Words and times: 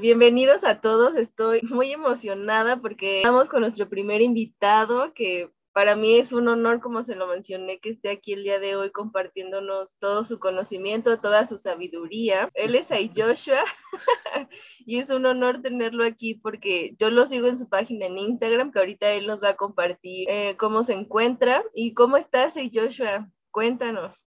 Bienvenidos 0.00 0.62
a 0.64 0.80
todos, 0.80 1.16
estoy 1.16 1.62
muy 1.62 1.92
emocionada 1.92 2.76
porque 2.76 3.18
estamos 3.18 3.48
con 3.48 3.62
nuestro 3.62 3.88
primer 3.88 4.20
invitado 4.20 5.14
que 5.14 5.50
para 5.72 5.96
mí 5.96 6.16
es 6.16 6.32
un 6.32 6.48
honor, 6.48 6.80
como 6.80 7.02
se 7.04 7.14
lo 7.14 7.26
mencioné, 7.26 7.78
que 7.80 7.90
esté 7.90 8.10
aquí 8.10 8.34
el 8.34 8.42
día 8.42 8.58
de 8.58 8.76
hoy 8.76 8.90
compartiéndonos 8.90 9.88
todo 9.98 10.24
su 10.24 10.38
conocimiento, 10.38 11.18
toda 11.18 11.46
su 11.46 11.56
sabiduría. 11.56 12.50
Él 12.54 12.74
es 12.74 12.90
Ay 12.90 13.10
Joshua 13.16 13.64
y 14.80 14.98
es 14.98 15.08
un 15.08 15.24
honor 15.24 15.62
tenerlo 15.62 16.04
aquí 16.04 16.34
porque 16.34 16.94
yo 16.98 17.10
lo 17.10 17.26
sigo 17.26 17.46
en 17.46 17.56
su 17.56 17.68
página 17.68 18.06
en 18.06 18.18
Instagram, 18.18 18.72
que 18.72 18.78
ahorita 18.80 19.12
él 19.12 19.26
nos 19.26 19.42
va 19.42 19.50
a 19.50 19.56
compartir 19.56 20.28
eh, 20.28 20.56
cómo 20.58 20.84
se 20.84 20.92
encuentra. 20.92 21.62
¿Y 21.74 21.94
cómo 21.94 22.18
estás, 22.18 22.56
Ay 22.56 22.70
Joshua? 22.72 23.28
Cuéntanos. 23.50 24.24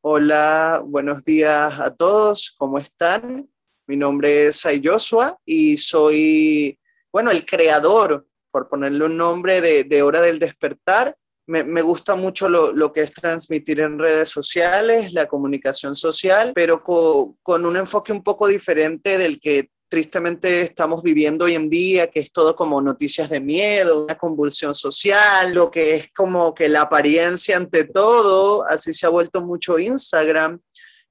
Hola, 0.00 0.82
buenos 0.84 1.24
días 1.24 1.78
a 1.78 1.94
todos, 1.94 2.54
¿cómo 2.58 2.78
están? 2.78 3.48
Mi 3.86 3.96
nombre 3.96 4.48
es 4.48 4.66
Joshua 4.82 5.38
y 5.44 5.76
soy, 5.76 6.78
bueno, 7.12 7.30
el 7.30 7.46
creador 7.46 8.26
por 8.50 8.68
ponerle 8.68 9.04
un 9.04 9.16
nombre, 9.16 9.60
de, 9.60 10.02
Hora 10.02 10.22
del 10.22 10.38
Despertar. 10.38 11.14
Me, 11.46 11.82
gusta 11.82 12.16
mucho 12.16 12.48
lo, 12.48 12.92
que 12.92 13.02
es 13.02 13.12
transmitir 13.12 13.80
en 13.80 13.98
redes 13.98 14.30
sociales, 14.30 15.12
la 15.12 15.28
comunicación 15.28 15.94
social, 15.94 16.52
pero 16.54 16.82
con, 16.82 17.66
un 17.66 17.76
enfoque 17.76 18.12
un 18.12 18.22
poco 18.22 18.48
diferente 18.48 19.18
del 19.18 19.38
que 19.38 19.70
tristemente 19.88 20.62
estamos 20.62 21.02
viviendo 21.02 21.44
hoy 21.44 21.54
en 21.54 21.68
día, 21.68 22.10
que 22.10 22.20
es 22.20 22.32
todo 22.32 22.56
como 22.56 22.80
noticias 22.80 23.28
de 23.28 23.40
miedo, 23.40 24.04
una 24.04 24.16
convulsión 24.16 24.74
social, 24.74 25.54
lo 25.54 25.70
que 25.70 25.94
es 25.94 26.10
como 26.12 26.54
que 26.54 26.68
la 26.68 26.80
apariencia 26.80 27.56
ante 27.56 27.84
todo, 27.84 28.66
así 28.66 28.92
se 28.92 29.06
ha 29.06 29.10
vuelto 29.10 29.42
mucho 29.42 29.78
Instagram, 29.78 30.58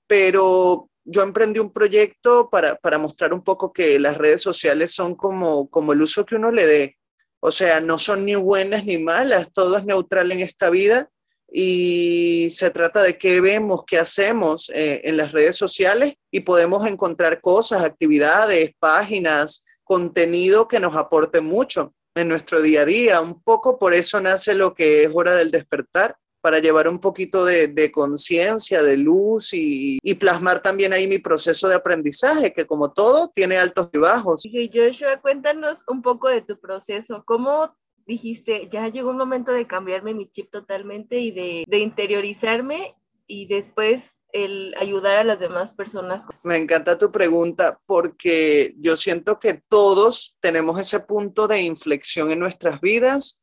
pero 0.07 0.89
yo 1.05 1.21
emprendí 1.21 1.59
un 1.59 1.71
proyecto 1.71 2.49
para, 2.49 2.75
para 2.75 2.97
mostrar 2.97 3.33
un 3.33 3.43
poco 3.43 3.71
que 3.71 3.99
las 3.99 4.17
redes 4.17 4.41
sociales 4.41 4.93
son 4.93 5.15
como, 5.15 5.69
como 5.69 5.93
el 5.93 6.01
uso 6.01 6.25
que 6.25 6.35
uno 6.35 6.51
le 6.51 6.65
dé. 6.65 6.97
O 7.39 7.51
sea, 7.51 7.79
no 7.79 7.99
son 7.99 8.25
ni 8.25 8.33
buenas 8.35 8.85
ni 8.85 8.97
malas, 8.97 9.53
todo 9.53 9.77
es 9.77 9.85
neutral 9.85 10.31
en 10.31 10.39
esta 10.39 10.71
vida 10.71 11.09
y 11.51 12.49
se 12.49 12.71
trata 12.71 13.03
de 13.03 13.17
qué 13.17 13.39
vemos, 13.39 13.83
qué 13.85 13.99
hacemos 13.99 14.71
eh, 14.73 15.01
en 15.03 15.15
las 15.15 15.31
redes 15.31 15.55
sociales 15.55 16.15
y 16.31 16.39
podemos 16.39 16.87
encontrar 16.87 17.39
cosas, 17.41 17.83
actividades, 17.83 18.71
páginas, 18.79 19.63
contenido 19.83 20.67
que 20.67 20.79
nos 20.79 20.95
aporte 20.95 21.39
mucho 21.39 21.93
en 22.15 22.29
nuestro 22.29 22.61
día 22.61 22.81
a 22.81 22.85
día. 22.85 23.21
Un 23.21 23.41
poco 23.43 23.77
por 23.77 23.93
eso 23.93 24.19
nace 24.19 24.55
lo 24.55 24.73
que 24.73 25.03
es 25.03 25.11
hora 25.13 25.35
del 25.35 25.51
despertar, 25.51 26.17
para 26.45 26.59
llevar 26.59 26.87
un 26.87 26.99
poquito 26.99 27.43
de, 27.43 27.91
conciencia, 27.91 28.83
de 28.83 28.97
luz 28.97 29.49
y, 29.51 29.97
plasmar 30.19 30.61
también 30.61 30.93
ahí 30.93 31.07
mi 31.07 31.17
proceso 31.17 31.67
de 31.67 31.73
aprendizaje, 31.73 32.53
que 32.53 32.67
como 32.67 32.93
todo 32.93 33.31
tiene 33.33 33.57
altos 33.57 33.89
y 33.91 33.97
bajos. 33.97 34.43
Sí, 34.43 34.69
Joshua, 34.71 35.17
cuéntanos 35.21 35.79
un 35.87 36.03
poco 36.03 36.27
de 36.29 36.41
tu 36.41 36.59
proceso. 36.59 37.23
¿Cómo 37.25 37.75
dijiste, 38.05 38.69
ya 38.71 38.87
llegó 38.89 39.09
un 39.09 39.17
momento 39.17 39.53
de 39.53 39.65
cambiarme 39.65 40.13
mi 40.13 40.29
chip 40.29 40.51
totalmente 40.51 41.17
y 41.17 41.31
de, 41.31 41.63
de 41.67 41.79
interiorizarme 41.79 42.93
y 43.25 43.47
después 43.47 44.03
el 44.31 44.75
ayudar 44.79 45.17
a 45.17 45.23
las 45.23 45.39
demás 45.39 45.73
personas? 45.73 46.25
Me 46.43 46.57
encanta 46.57 46.99
tu 46.99 47.11
pregunta 47.11 47.79
porque 47.87 48.75
yo 48.77 48.95
siento 48.95 49.39
que 49.39 49.63
todos 49.67 50.37
tenemos 50.41 50.79
ese 50.79 50.99
punto 50.99 51.47
de 51.47 51.63
inflexión 51.63 52.29
en 52.29 52.37
nuestras 52.37 52.79
vidas 52.81 53.41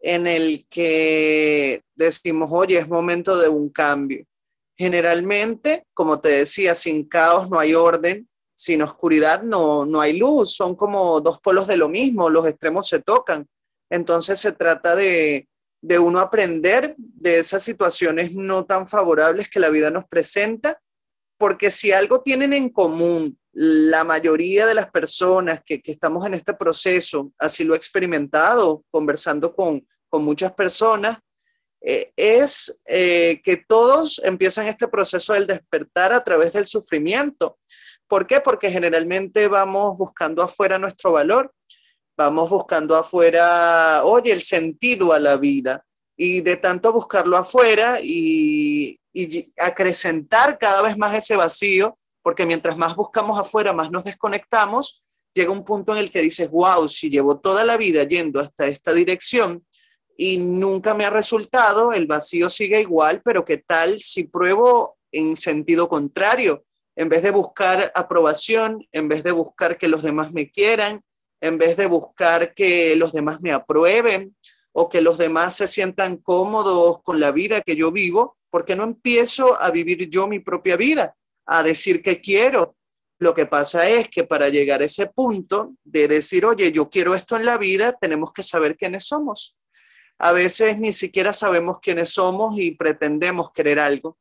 en 0.00 0.26
el 0.26 0.66
que 0.68 1.82
decimos, 1.94 2.50
oye, 2.52 2.78
es 2.78 2.88
momento 2.88 3.38
de 3.38 3.48
un 3.48 3.68
cambio. 3.68 4.24
Generalmente, 4.76 5.84
como 5.92 6.20
te 6.20 6.30
decía, 6.30 6.74
sin 6.74 7.06
caos 7.06 7.50
no 7.50 7.58
hay 7.58 7.74
orden, 7.74 8.28
sin 8.54 8.82
oscuridad 8.82 9.42
no, 9.42 9.84
no 9.84 10.00
hay 10.00 10.18
luz, 10.18 10.54
son 10.54 10.74
como 10.74 11.20
dos 11.20 11.40
polos 11.40 11.66
de 11.66 11.76
lo 11.76 11.88
mismo, 11.88 12.30
los 12.30 12.46
extremos 12.46 12.88
se 12.88 13.00
tocan. 13.00 13.46
Entonces 13.90 14.38
se 14.38 14.52
trata 14.52 14.94
de, 14.94 15.48
de 15.82 15.98
uno 15.98 16.20
aprender 16.20 16.94
de 16.96 17.38
esas 17.38 17.62
situaciones 17.62 18.34
no 18.34 18.64
tan 18.64 18.86
favorables 18.86 19.48
que 19.48 19.60
la 19.60 19.70
vida 19.70 19.90
nos 19.90 20.06
presenta, 20.06 20.80
porque 21.38 21.70
si 21.70 21.92
algo 21.92 22.20
tienen 22.20 22.52
en 22.52 22.68
común 22.68 23.38
la 23.52 24.04
mayoría 24.04 24.66
de 24.66 24.74
las 24.74 24.90
personas 24.90 25.62
que, 25.64 25.82
estamos 25.84 26.24
en 26.26 26.34
este 26.34 26.54
proceso, 26.54 27.32
así 27.38 27.64
lo 27.64 27.74
he 27.74 27.76
experimentado 27.76 28.84
conversando 28.90 29.54
con, 29.54 29.86
muchas 30.12 30.52
personas, 30.52 31.18
eh, 31.80 32.12
es 32.16 32.80
eh, 32.84 33.40
que 33.44 33.58
todos 33.58 34.20
empiezan 34.24 34.66
este 34.66 34.88
proceso 34.88 35.34
del 35.34 35.46
despertar 35.46 36.12
a 36.12 36.24
través 36.24 36.52
del 36.52 36.66
sufrimiento. 36.66 37.58
¿Por 38.08 38.26
qué? 38.26 38.40
Porque 38.40 38.72
generalmente 38.72 39.46
vamos 39.46 39.96
buscando 39.96 40.42
afuera 40.42 40.80
nuestro 40.80 41.12
valor, 41.12 41.54
vamos 42.16 42.50
buscando 42.50 42.96
afuera, 42.96 44.02
oye, 44.04 44.32
el 44.32 44.42
sentido 44.42 45.12
a 45.12 45.20
la 45.20 45.36
vida. 45.36 45.86
Y 46.16 46.40
de 46.40 46.56
tanto 46.56 46.92
buscarlo 46.92 47.36
afuera 47.36 47.98
y 48.02 48.98
acrecentar 49.56 50.58
cada 50.58 50.82
vez 50.82 50.98
más 50.98 51.14
ese 51.14 51.36
vacío, 51.36 51.96
porque 52.22 52.46
mientras 52.46 52.76
más 52.76 52.96
buscamos 52.96 53.38
afuera, 53.38 53.72
más 53.72 53.90
nos 53.90 54.04
desconectamos, 54.04 55.02
llega 55.34 55.52
un 55.52 55.64
punto 55.64 55.92
en 55.92 55.98
el 55.98 56.10
que 56.10 56.20
dices, 56.20 56.50
wow, 56.50 56.88
si 56.88 57.10
llevo 57.10 57.38
toda 57.38 57.64
la 57.64 57.76
vida 57.76 58.04
yendo 58.04 58.40
hasta 58.40 58.66
esta 58.66 58.92
dirección 58.92 59.64
y 60.16 60.38
nunca 60.38 60.94
me 60.94 61.04
ha 61.04 61.10
resultado, 61.10 61.92
el 61.92 62.06
vacío 62.06 62.48
sigue 62.48 62.80
igual, 62.80 63.22
pero 63.24 63.44
¿qué 63.44 63.58
tal 63.58 64.00
si 64.00 64.24
pruebo 64.24 64.98
en 65.12 65.36
sentido 65.36 65.88
contrario? 65.88 66.64
En 66.96 67.08
vez 67.08 67.22
de 67.22 67.30
buscar 67.30 67.90
aprobación, 67.94 68.86
en 68.92 69.08
vez 69.08 69.22
de 69.22 69.32
buscar 69.32 69.78
que 69.78 69.88
los 69.88 70.02
demás 70.02 70.32
me 70.32 70.50
quieran, 70.50 71.02
en 71.40 71.56
vez 71.56 71.76
de 71.76 71.86
buscar 71.86 72.52
que 72.52 72.96
los 72.96 73.12
demás 73.12 73.40
me 73.40 73.52
aprueben 73.52 74.36
o 74.72 74.88
que 74.88 75.00
los 75.00 75.16
demás 75.16 75.56
se 75.56 75.66
sientan 75.66 76.18
cómodos 76.18 77.02
con 77.02 77.18
la 77.18 77.32
vida 77.32 77.62
que 77.62 77.76
yo 77.76 77.90
vivo, 77.90 78.36
¿por 78.50 78.64
qué 78.64 78.76
no 78.76 78.84
empiezo 78.84 79.60
a 79.60 79.70
vivir 79.70 80.08
yo 80.10 80.26
mi 80.26 80.40
propia 80.40 80.76
vida? 80.76 81.16
A 81.50 81.64
decir 81.64 82.00
que 82.00 82.20
quiero. 82.20 82.76
Lo 83.18 83.34
que 83.34 83.44
pasa 83.44 83.88
es 83.88 84.08
que 84.08 84.24
para 84.24 84.48
llegar 84.48 84.80
a 84.80 84.84
ese 84.84 85.08
punto 85.08 85.74
de 85.82 86.06
decir, 86.06 86.46
oye, 86.46 86.70
yo 86.70 86.88
quiero 86.88 87.14
esto 87.14 87.36
en 87.36 87.44
la 87.44 87.58
vida, 87.58 87.92
tenemos 88.00 88.32
que 88.32 88.44
saber 88.44 88.76
quiénes 88.76 89.04
somos. 89.08 89.58
A 90.18 90.32
veces 90.32 90.78
ni 90.78 90.92
siquiera 90.92 91.32
sabemos 91.32 91.78
quiénes 91.82 92.10
somos 92.10 92.56
y 92.56 92.76
pretendemos 92.76 93.52
querer 93.52 93.80
algo. 93.80 94.16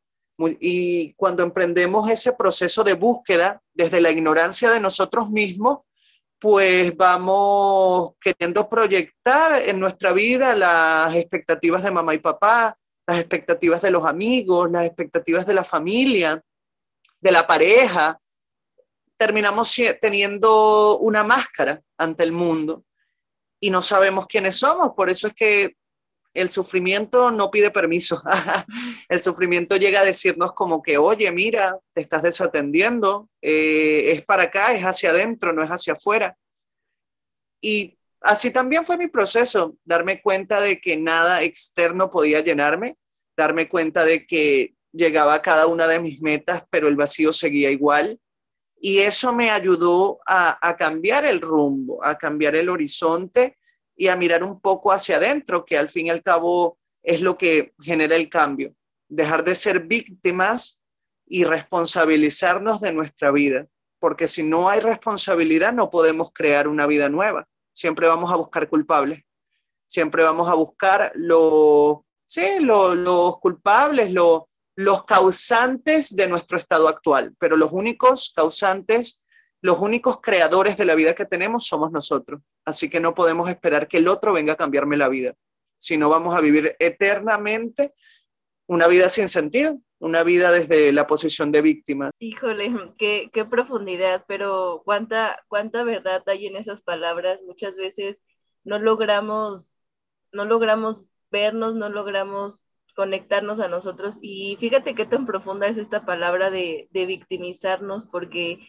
Y 0.59 1.13
cuando 1.13 1.44
emprendemos 1.44 2.09
ese 2.09 2.34
proceso 2.34 2.84
de 2.84 2.94
búsqueda 2.94 3.61
desde 3.73 4.01
la 4.01 4.09
ignorancia 4.09 4.72
de 4.72 4.79
nosotros 4.79 5.29
mismos, 5.29 5.79
pues 6.40 6.97
vamos 6.97 8.13
queriendo 8.19 8.67
proyectar 8.67 9.61
en 9.61 9.79
nuestra 9.79 10.13
vida 10.13 10.56
las 10.56 11.13
expectativas 11.13 11.84
de 11.84 11.91
mamá 11.91 12.16
y 12.16 12.19
papá, 12.19 12.75
las 13.06 13.19
expectativas 13.19 13.81
de 13.81 13.91
los 13.91 14.06
amigos, 14.06 14.72
las 14.72 14.85
expectativas 14.85 15.46
de 15.46 15.53
la 15.53 15.63
familia, 15.63 16.41
de 17.22 17.31
la 17.31 17.46
pareja, 17.46 18.19
terminamos 19.18 19.75
teniendo 20.02 20.97
una 21.00 21.24
máscara 21.24 21.82
ante 21.97 22.23
el 22.23 22.32
mundo 22.32 22.85
y 23.59 23.70
no 23.70 23.82
sabemos 23.82 24.28
quiénes 24.28 24.55
somos. 24.55 24.93
Por 24.96 25.09
eso 25.09 25.28
es 25.28 25.34
que 25.34 25.76
el 26.34 26.49
sufrimiento 26.49 27.32
no 27.32 27.52
pide 27.52 27.72
permiso. 27.72 28.22
el 29.09 29.22
sufrimiento 29.22 29.76
llega 29.76 30.02
a 30.02 30.05
decirnos 30.05 30.53
como 30.53 30.82
que, 30.82 30.97
oye, 30.97 31.32
mira, 31.32 31.78
te 31.93 32.02
estás 32.02 32.23
desatendiendo, 32.23 33.29
eh, 33.41 34.11
es 34.11 34.26
para 34.26 34.43
acá, 34.43 34.73
es 34.73 34.84
hacia 34.84 35.09
adentro, 35.09 35.53
no 35.53 35.64
es 35.64 35.70
hacia 35.70 35.93
afuera. 35.93 36.38
Y 37.61 37.97
así 38.22 38.52
también 38.52 38.85
fue 38.85 38.97
mi 38.97 39.08
proceso, 39.08 39.76
darme 39.84 40.22
cuenta 40.22 40.61
de 40.61 40.79
que 40.79 40.96
nada 40.97 41.41
externo 41.41 42.09
podía 42.09 42.41
llenarme, 42.41 42.97
darme 43.35 43.67
cuenta 43.67 44.05
de 44.05 44.26
que 44.26 44.76
llegaba 44.91 45.34
a 45.34 45.41
cada 45.41 45.68
una 45.68 45.88
de 45.88 46.00
mis 46.00 46.22
metas, 46.22 46.66
pero 46.70 46.88
el 46.88 46.96
vacío 46.96 47.34
seguía 47.34 47.72
igual. 47.72 48.20
Y 48.82 49.00
eso 49.00 49.34
me 49.34 49.50
ayudó 49.50 50.20
a, 50.26 50.76
cambiar 50.78 51.26
el 51.26 51.41
rumbo, 51.41 52.03
a 52.03 52.18
cambiar 52.18 52.56
el 52.56 52.70
horizonte 52.70 53.58
y 53.96 54.08
a 54.08 54.16
mirar 54.16 54.44
un 54.44 54.62
poco 54.62 54.91
hacia 54.91 55.18
adentro, 55.18 55.66
que 55.66 55.78
al 55.78 55.90
fin 55.90 56.08
y 56.08 56.09
al 56.09 56.24
cabo 56.24 56.78
es 57.03 57.22
lo 57.22 57.38
que 57.38 57.74
genera 57.82 58.16
el 58.16 58.30
cambio. 58.30 58.74
Dejar 59.09 59.44
de 59.44 59.56
ser 59.56 59.82
víctimas 59.82 60.82
y 61.26 61.44
responsabilizarnos 61.44 62.82
de 62.82 62.94
nuestra 62.94 63.32
vida. 63.32 63.68
porque 64.02 64.30
si 64.30 64.44
no 64.44 64.70
hay 64.70 64.80
responsabilidad 64.80 65.74
no 65.74 65.90
podemos 65.90 66.32
crear 66.34 66.70
una 66.70 66.88
vida 66.88 67.09
nueva. 67.09 67.46
Siempre 67.74 68.08
vamos 68.08 68.32
a 68.32 68.38
buscar 68.38 68.70
culpables, 68.70 69.26
siempre 69.86 70.24
vamos 70.24 70.47
a 70.47 70.53
buscar 70.53 71.12
lo, 71.16 72.06
sí, 72.24 72.59
los 72.62 73.40
culpables, 73.40 74.12
los 74.12 74.44
causantes 75.05 76.16
de 76.16 76.28
nuestro 76.28 76.58
estado 76.58 76.87
actual, 76.87 77.35
pero 77.40 77.58
los 77.58 77.72
únicos 77.72 78.31
causantes, 78.35 79.26
los 79.61 79.79
únicos 79.79 80.22
creadores 80.22 80.78
de 80.78 80.85
la 80.85 80.96
vida 80.96 81.16
que 81.16 81.26
tenemos 81.26 81.66
somos 81.66 81.91
nosotros. 81.91 82.41
Así 82.66 82.90
que 82.90 82.99
no 82.99 83.14
podemos 83.14 83.49
esperar 83.49 83.87
que 83.87 83.97
el 83.97 84.08
otro 84.08 84.31
venga 84.34 84.53
a 84.53 84.58
cambiarme 84.58 84.96
la 84.96 85.09
vida, 85.09 85.34
sino 85.78 86.09
vamos 86.09 86.35
a 86.35 86.41
vivir 86.41 86.76
eternamente 86.79 87.93
una 88.67 88.87
vida 88.87 89.09
sin 89.09 89.28
sentido, 89.28 89.79
una 89.99 90.23
vida 90.23 90.52
desde 90.52 90.93
la 90.93 91.08
posición 91.08 91.52
de 91.52 91.61
víctima. 91.61 92.11
Híjole, 92.20 92.93
qué, 92.97 93.29
qué 93.34 93.43
profundidad, 93.43 94.23
pero 94.28 94.81
cuánta, 94.85 95.43
cuánta 95.47 95.84
verdad 95.84 96.23
hay 96.28 96.47
en 96.47 96.55
esas 96.55 96.81
palabras. 96.81 97.41
Muchas 97.46 97.76
veces 97.76 98.17
no 98.64 98.79
logramos, 98.79 99.76
no 100.31 100.46
logramos 100.46 101.03
vernos, 101.31 101.76
no 101.76 101.90
logramos 101.90 102.61
conectarnos 102.99 103.61
a 103.61 103.69
nosotros. 103.69 104.17
Y 104.22 104.57
fíjate 104.59 104.93
qué 104.93 105.05
tan 105.05 105.25
profunda 105.25 105.67
es 105.67 105.78
esta 105.78 106.05
palabra 106.05 106.51
de, 106.51 106.90
victimizarnos, 106.91 108.05
porque 108.05 108.59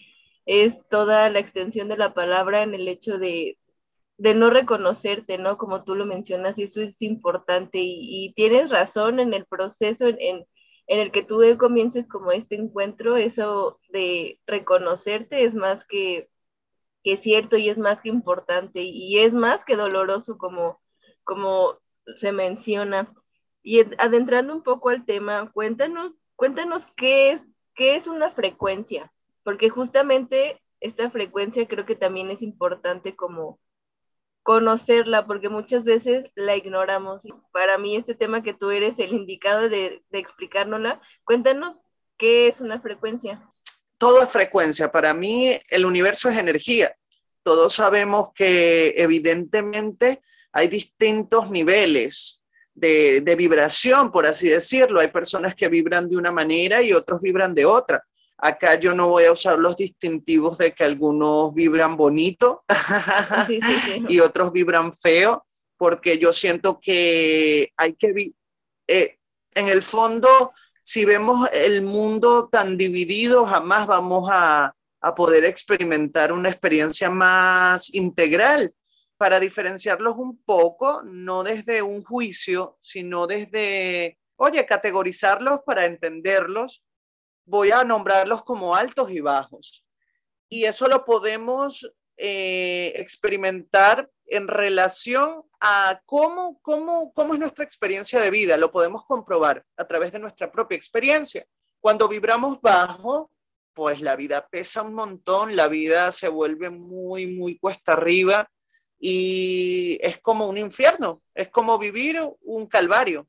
es 0.46 0.86
toda 0.88 1.28
la 1.30 1.40
extensión 1.40 1.88
de 1.88 1.96
la 1.96 2.14
palabra 2.14 2.62
en 2.62 2.72
el 2.72 2.86
hecho 2.86 3.18
de, 3.18 3.58
no 4.18 4.50
reconocerte, 4.50 5.36
¿no? 5.36 5.58
Como 5.58 5.82
tú 5.82 5.96
lo 5.96 6.06
mencionas, 6.06 6.58
y 6.58 6.62
eso 6.62 6.80
es 6.80 7.02
importante 7.02 7.80
y, 7.82 8.32
tienes 8.36 8.70
razón 8.70 9.18
en 9.18 9.34
el 9.34 9.46
proceso 9.46 10.06
en, 10.06 10.46
el 10.86 11.10
que 11.10 11.24
tú 11.24 11.42
comiences 11.58 12.06
como 12.06 12.30
este 12.30 12.54
encuentro, 12.54 13.16
eso 13.16 13.80
de 13.88 14.38
reconocerte 14.46 15.42
es 15.42 15.54
más 15.54 15.84
que, 15.86 16.28
cierto 17.18 17.56
y 17.56 17.68
es 17.68 17.78
más 17.78 18.00
que 18.00 18.10
importante 18.10 18.82
y 18.82 19.18
es 19.18 19.34
más 19.34 19.64
que 19.64 19.74
doloroso 19.74 20.38
como 20.38 20.78
se 22.16 22.30
menciona. 22.32 23.12
Y 23.62 23.80
adentrando 23.98 24.54
un 24.54 24.62
poco 24.62 24.88
al 24.88 25.04
tema, 25.04 25.50
cuéntanos, 25.52 26.14
cuéntanos 26.36 26.86
qué 26.96 27.32
es, 27.32 27.42
qué 27.74 27.96
es 27.96 28.06
una 28.06 28.30
frecuencia, 28.30 29.12
porque 29.44 29.68
justamente 29.68 30.60
esta 30.80 31.10
frecuencia 31.10 31.68
creo 31.68 31.84
que 31.84 31.94
también 31.94 32.30
es 32.30 32.42
importante 32.42 33.14
como 33.14 33.60
conocerla, 34.42 35.26
porque 35.26 35.48
muchas 35.48 35.84
veces 35.84 36.24
la 36.34 36.56
ignoramos. 36.56 37.22
Para 37.52 37.78
mí 37.78 37.96
este 37.96 38.14
tema 38.14 38.42
que 38.42 38.54
tú 38.54 38.70
eres 38.70 38.94
el 38.98 39.12
indicado 39.12 39.68
de, 39.68 40.02
de 40.08 40.18
explicárnosla, 40.18 41.00
cuéntanos 41.24 41.76
qué 42.16 42.48
es 42.48 42.60
una 42.60 42.80
frecuencia. 42.80 43.46
Todo 43.98 44.22
es 44.22 44.30
frecuencia. 44.30 44.90
Para 44.90 45.12
mí 45.12 45.58
el 45.68 45.84
universo 45.84 46.30
es 46.30 46.38
energía. 46.38 46.96
Todos 47.42 47.74
sabemos 47.74 48.32
que 48.34 48.94
evidentemente 48.96 50.22
hay 50.52 50.68
distintos 50.68 51.50
niveles 51.50 52.39
de, 52.80 53.34
vibración, 53.36 54.10
por 54.10 54.26
así 54.26 54.48
decirlo. 54.48 55.00
Hay 55.00 55.08
personas 55.08 55.54
que 55.54 55.68
vibran 55.68 56.08
de 56.08 56.16
una 56.16 56.32
manera 56.32 56.82
y 56.82 56.92
otros 56.92 57.20
vibran 57.20 57.54
de 57.54 57.64
otra. 57.64 58.02
Acá 58.38 58.76
yo 58.76 58.94
no 58.94 59.08
voy 59.08 59.24
a 59.24 59.32
usar 59.32 59.58
los 59.58 59.76
distintivos 59.76 60.56
de 60.58 60.72
que 60.72 60.84
algunos 60.84 61.52
vibran 61.52 61.96
bonito 61.96 62.64
y 64.08 64.20
otros 64.20 64.52
vibran 64.52 64.92
feo, 64.92 65.44
porque 65.76 66.18
yo 66.18 66.32
siento 66.32 66.80
que 66.80 67.72
hay 67.76 67.94
que... 67.94 68.32
Eh, 68.88 69.16
en 69.54 69.68
el 69.68 69.82
fondo, 69.82 70.52
si 70.82 71.04
vemos 71.04 71.48
el 71.52 71.82
mundo 71.82 72.48
tan 72.50 72.76
dividido, 72.76 73.46
jamás 73.46 73.86
vamos 73.86 74.28
a, 74.32 74.74
a 75.00 75.14
poder 75.14 75.44
experimentar 75.44 76.32
una 76.32 76.48
experiencia 76.48 77.10
más 77.10 77.92
integral 77.94 78.72
para 79.20 79.38
diferenciarlos 79.38 80.16
un 80.16 80.42
poco, 80.44 81.02
no 81.02 81.44
desde 81.44 81.82
un 81.82 82.02
juicio, 82.02 82.78
sino 82.80 83.26
desde, 83.26 84.18
oye, 84.36 84.64
categorizarlos 84.64 85.60
para 85.66 85.84
entenderlos, 85.84 86.82
voy 87.44 87.70
a 87.70 87.84
nombrarlos 87.84 88.42
como 88.44 88.74
altos 88.74 89.10
y 89.10 89.20
bajos. 89.20 89.84
Y 90.48 90.64
eso 90.64 90.88
lo 90.88 91.04
podemos 91.04 91.86
eh, 92.16 92.94
experimentar 92.96 94.10
en 94.24 94.48
relación 94.48 95.42
a 95.60 96.00
cómo, 96.06 96.58
cómo, 96.62 97.12
cómo 97.12 97.34
es 97.34 97.40
nuestra 97.40 97.62
experiencia 97.62 98.22
de 98.22 98.30
vida. 98.30 98.56
Lo 98.56 98.72
podemos 98.72 99.04
comprobar 99.04 99.66
a 99.76 99.86
través 99.86 100.12
de 100.12 100.18
nuestra 100.18 100.50
propia 100.50 100.76
experiencia. 100.76 101.46
Cuando 101.78 102.08
vibramos 102.08 102.58
bajo, 102.62 103.30
pues 103.74 104.00
la 104.00 104.16
vida 104.16 104.48
pesa 104.48 104.80
un 104.80 104.94
montón, 104.94 105.56
la 105.56 105.68
vida 105.68 106.10
se 106.10 106.28
vuelve 106.28 106.70
muy, 106.70 107.26
muy 107.26 107.58
cuesta 107.58 107.92
arriba 107.92 108.50
y 109.00 109.98
es 110.02 110.18
como 110.18 110.46
un 110.46 110.58
infierno, 110.58 111.22
es 111.34 111.48
como 111.48 111.78
vivir 111.78 112.20
un 112.42 112.66
calvario. 112.66 113.26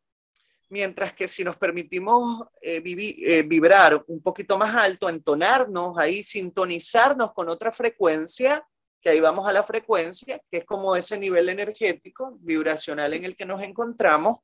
Mientras 0.70 1.14
que 1.14 1.28
si 1.28 1.44
nos 1.44 1.58
permitimos 1.58 2.46
eh, 2.62 2.82
eh, 2.86 3.44
vibrar 3.44 4.04
un 4.08 4.22
poquito 4.22 4.58
más 4.58 4.76
alto, 4.76 5.10
entonarnos 5.10 5.98
ahí, 5.98 6.24
sintonizarnos 6.24 7.34
con 7.34 7.50
otra 7.50 7.72
frecuencia, 7.72 8.66
que 9.02 9.10
ahí 9.10 9.20
vamos 9.20 9.48
a 9.48 9.52
la 9.52 9.64
frecuencia, 9.64 10.42
que 10.50 10.58
es 10.58 10.66
como 10.66 10.96
ese 10.96 11.18
nivel 11.18 11.50
energético, 11.50 12.38
vibracional 12.42 13.14
en 13.14 13.26
el 13.26 13.36
que 13.36 13.46
nos 13.46 13.62
encontramos, 13.62 14.38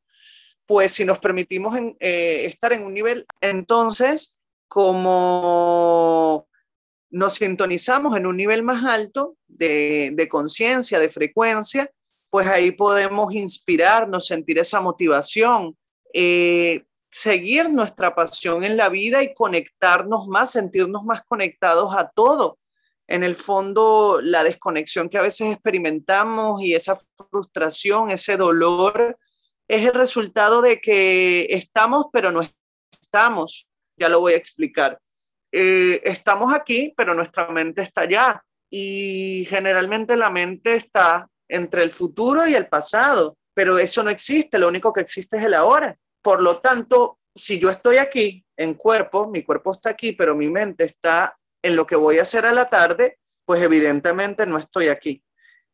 pues 0.66 0.94
si 0.94 1.06
nos 1.06 1.20
permitimos 1.20 1.76
eh, 2.00 2.46
estar 2.46 2.74
en 2.74 2.84
un 2.84 2.94
nivel, 2.94 3.26
entonces 3.40 4.38
como 4.68 6.48
nos 7.10 7.36
sintonizamos 7.36 8.18
en 8.18 8.26
un 8.26 8.38
nivel 8.38 8.64
más 8.64 8.84
alto 8.86 9.38
de, 9.48 10.28
conciencia, 10.30 11.00
de 11.00 11.10
frecuencia, 11.10 11.92
pues 12.30 12.48
ahí 12.48 12.72
podemos 12.72 13.34
inspirarnos, 13.34 14.28
sentir 14.28 14.60
esa 14.60 14.82
motivación, 14.82 15.78
eh, 16.14 16.84
seguir 17.10 17.70
nuestra 17.70 18.14
pasión 18.14 18.64
en 18.64 18.76
la 18.76 18.90
vida 18.90 19.24
y 19.24 19.34
conectarnos 19.34 20.28
más, 20.28 20.52
sentirnos 20.52 21.04
más 21.04 21.22
conectados 21.26 21.96
a 21.96 22.10
todo. 22.10 22.60
En 23.08 23.24
el 23.24 23.36
fondo, 23.36 24.20
la 24.22 24.44
desconexión 24.44 25.08
que 25.08 25.18
a 25.18 25.22
veces 25.22 25.54
experimentamos 25.54 26.62
y 26.62 26.74
esa 26.74 26.98
frustración, 27.32 28.12
ese 28.12 28.36
dolor, 28.36 29.18
es 29.70 29.86
el 29.86 29.94
resultado 29.94 30.62
de 30.62 30.82
que 30.82 31.48
estamos, 31.50 32.08
pero 32.12 32.32
no 32.34 32.42
estamos. 33.02 33.68
Ya 33.96 34.10
lo 34.10 34.20
voy 34.20 34.34
a 34.34 34.38
explicar. 34.38 35.00
Eh, 35.60 36.02
estamos 36.04 36.54
aquí, 36.54 36.94
pero 36.96 37.16
nuestra 37.16 37.48
mente 37.48 37.82
está 37.82 38.02
allá. 38.02 38.46
Y 38.70 39.44
generalmente 39.50 40.16
la 40.16 40.30
mente 40.30 40.76
está 40.76 41.28
entre 41.48 41.82
el 41.82 41.90
futuro 41.90 42.46
y 42.46 42.54
el 42.54 42.68
pasado, 42.68 43.40
pero 43.56 43.80
eso 43.80 44.04
no 44.04 44.12
existe, 44.12 44.60
lo 44.60 44.68
único 44.68 44.94
que 44.94 45.02
existe 45.02 45.38
es 45.38 45.44
el 45.46 45.56
ahora. 45.56 45.98
Por 46.22 46.44
lo 46.44 46.60
tanto, 46.60 47.18
si 47.34 47.58
yo 47.58 47.72
estoy 47.72 47.98
aquí 47.98 48.46
en 48.56 48.76
cuerpo, 48.76 49.28
mi 49.30 49.42
cuerpo 49.42 49.72
está 49.72 49.90
aquí, 49.90 50.12
pero 50.12 50.36
mi 50.36 50.48
mente 50.48 50.84
está 50.84 51.36
en 51.64 51.76
lo 51.76 51.88
que 51.88 51.96
voy 51.96 52.20
a 52.20 52.22
hacer 52.22 52.46
a 52.46 52.54
la 52.54 52.70
tarde, 52.70 53.18
pues 53.44 53.60
evidentemente 53.64 54.46
no 54.46 54.60
estoy 54.60 54.90
aquí. 54.90 55.24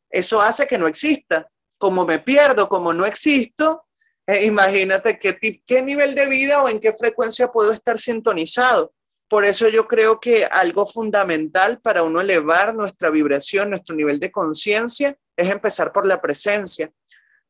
Eso 0.10 0.39
hace 0.41 0.65
que 0.65 0.77
no 0.77 0.88
exista. 0.88 1.50
Como 1.77 2.05
me 2.05 2.19
pierdo, 2.19 2.69
como 2.69 2.93
no 2.93 3.05
existo, 3.05 3.84
eh, 4.27 4.46
imagínate 4.46 5.19
qué, 5.19 5.62
qué 5.65 5.81
nivel 5.81 6.15
de 6.15 6.25
vida 6.27 6.63
o 6.63 6.69
en 6.69 6.79
qué 6.79 6.93
frecuencia 6.93 7.51
puedo 7.51 7.74
estar 7.74 8.00
sintonizado. 8.00 8.93
Por 9.34 9.46
eso 9.46 9.68
yo 9.68 9.88
creo 9.88 10.20
que 10.20 10.46
algo 10.46 10.86
fundamental 10.86 11.80
para 11.82 12.04
uno 12.04 12.22
elevar 12.22 12.75
nuestra 12.75 13.10
vibración, 13.10 13.72
nuestro 13.72 13.96
nivel 13.96 14.20
de 14.20 14.32
conciencia, 14.32 15.18
es 15.36 15.50
empezar 15.50 15.92
por 15.92 16.06
la 16.06 16.22
presencia. 16.22 16.92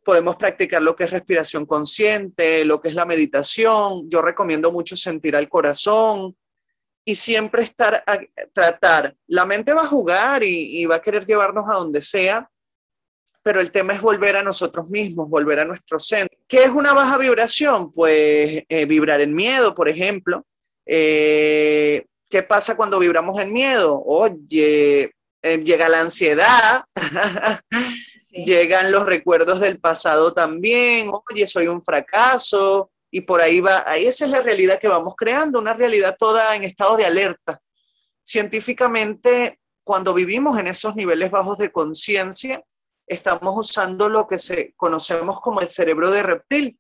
Podemos 0.02 0.38
practicar 0.38 0.82
lo 0.82 0.96
que 0.96 1.04
es 1.04 1.12
respiración 1.12 1.66
consciente, 1.66 2.64
lo 2.64 2.80
que 2.80 2.88
es 2.88 2.96
la 2.96 3.04
meditación. 3.04 4.10
Yo 4.10 4.22
recomiendo 4.22 4.72
mucho 4.72 4.96
sentir 4.96 5.36
al 5.36 5.50
corazón 5.50 6.38
y 7.04 7.16
siempre 7.16 7.64
estar 7.64 8.02
a 8.08 8.18
tratar. 8.54 9.18
La 9.28 9.46
mente 9.46 9.74
va 9.74 9.82
a 9.82 9.88
jugar 9.88 10.42
y, 10.42 10.86
va 10.86 10.96
a 10.96 11.02
querer 11.02 11.26
llevarnos 11.26 11.68
a 11.68 11.74
donde 11.74 12.02
sea, 12.02 12.50
pero 13.44 13.60
el 13.60 13.72
tema 13.72 13.92
es 13.92 14.00
volver 14.00 14.38
a 14.38 14.42
nosotros 14.44 14.90
mismos, 14.90 15.30
volver 15.30 15.60
a 15.60 15.66
nuestro 15.66 16.00
centro. 16.00 16.40
¿Qué 16.48 16.64
es 16.64 16.72
una 16.72 16.94
baja 16.94 17.18
vibración? 17.18 17.92
Pues 17.92 18.64
eh, 18.70 18.86
vibrar 18.86 19.20
en 19.20 19.36
miedo, 19.36 19.76
por 19.76 19.90
ejemplo, 19.90 20.46
eh, 20.86 22.06
¿Qué 22.30 22.42
pasa 22.42 22.76
cuando 22.76 23.00
vibramos 23.00 23.40
en 23.40 23.54
miedo? 23.54 24.02
Oye, 24.06 25.14
eh, 25.44 25.58
llega 25.60 25.88
la 25.88 26.00
ansiedad, 26.00 26.84
llegan 28.30 28.92
los 28.92 29.06
recuerdos 29.06 29.60
del 29.60 29.80
pasado 29.80 30.34
también, 30.34 31.12
oye, 31.30 31.46
soy 31.46 31.68
un 31.68 31.84
fracaso, 31.84 32.90
y 33.12 33.22
por 33.22 33.42
ahí 33.42 33.60
va, 33.60 33.84
ahí 33.86 34.08
esa 34.08 34.26
es 34.26 34.32
la 34.32 34.42
realidad 34.42 34.80
que 34.80 34.88
vamos 34.88 35.14
creando, 35.16 35.60
una 35.60 35.74
realidad 35.74 36.16
toda 36.18 36.56
en 36.56 36.64
estado 36.64 36.98
de 36.98 37.06
alerta. 37.06 37.62
Científicamente, 38.24 39.60
cuando 39.84 40.16
vivimos 40.16 40.58
en 40.58 40.66
esos 40.66 40.96
niveles 40.96 41.30
bajos 41.30 41.60
de 41.60 41.72
conciencia, 41.72 42.64
estamos 43.06 43.54
usando 43.56 44.10
lo 44.10 44.28
que 44.28 44.40
se 44.40 44.74
conocemos 44.76 45.40
como 45.40 45.62
el 45.62 45.68
cerebro 45.68 46.10
de 46.10 46.24
reptil. 46.24 46.80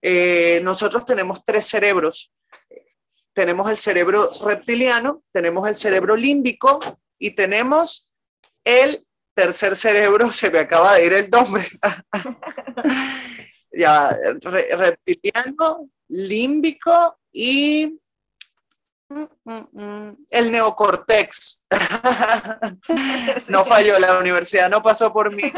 Eh, 0.00 0.60
nosotros 0.62 1.04
tenemos 1.04 1.44
tres 1.44 1.66
cerebros 1.66 2.32
tenemos 3.36 3.68
el 3.68 3.76
cerebro 3.76 4.30
reptiliano, 4.46 5.22
tenemos 5.30 5.68
el 5.68 5.76
cerebro 5.76 6.16
límbico 6.16 6.80
y 7.18 7.32
tenemos 7.32 8.10
el 8.64 9.06
tercer 9.34 9.76
cerebro, 9.76 10.32
se 10.32 10.50
me 10.50 10.60
acaba 10.60 10.94
de 10.94 11.04
ir 11.04 11.12
el 11.12 11.28
nombre. 11.28 11.68
ya, 13.72 14.16
reptiliano, 14.40 15.90
límbico 16.08 17.18
y 17.30 18.00
mm, 19.10 19.24
mm, 19.44 19.68
mm, 19.72 20.26
el 20.30 20.50
neocortex. 20.50 21.66
no 23.48 23.66
falló, 23.66 23.98
la 23.98 24.18
universidad 24.18 24.70
no 24.70 24.82
pasó 24.82 25.12
por 25.12 25.30
mí. 25.30 25.52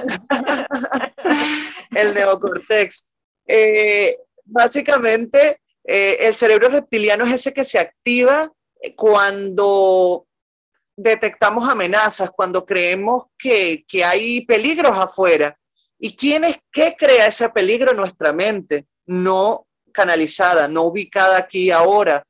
el 1.93 2.13
neocortex. 2.13 3.15
Eh, 3.47 4.19
básicamente, 4.47 5.61
eh, 5.91 6.27
el 6.27 6.35
cerebro 6.35 6.69
reptiliano 6.69 7.25
es 7.25 7.33
ese 7.33 7.55
que 7.55 7.65
se 7.65 7.79
activa 7.79 8.53
cuando 8.95 10.27
detectamos 10.95 11.67
amenazas, 11.67 12.31
cuando 12.31 12.67
creemos 12.67 13.25
que, 13.39 13.87
que 13.89 14.05
hay 14.05 14.45
peligros 14.45 14.99
afuera. 14.99 15.59
¿Y 15.99 16.15
quién 16.15 16.45
es 16.45 16.59
qué 16.71 16.95
crea 16.97 17.29
ese 17.29 17.49
peligro 17.49 17.93
en 17.93 17.97
nuestra 17.97 18.35
mente? 18.35 18.87
No 19.07 19.67
canalizada, 19.91 20.69
no 20.69 20.83
ubicada 20.83 21.39
aquí 21.39 21.71
ahora, 21.71 22.23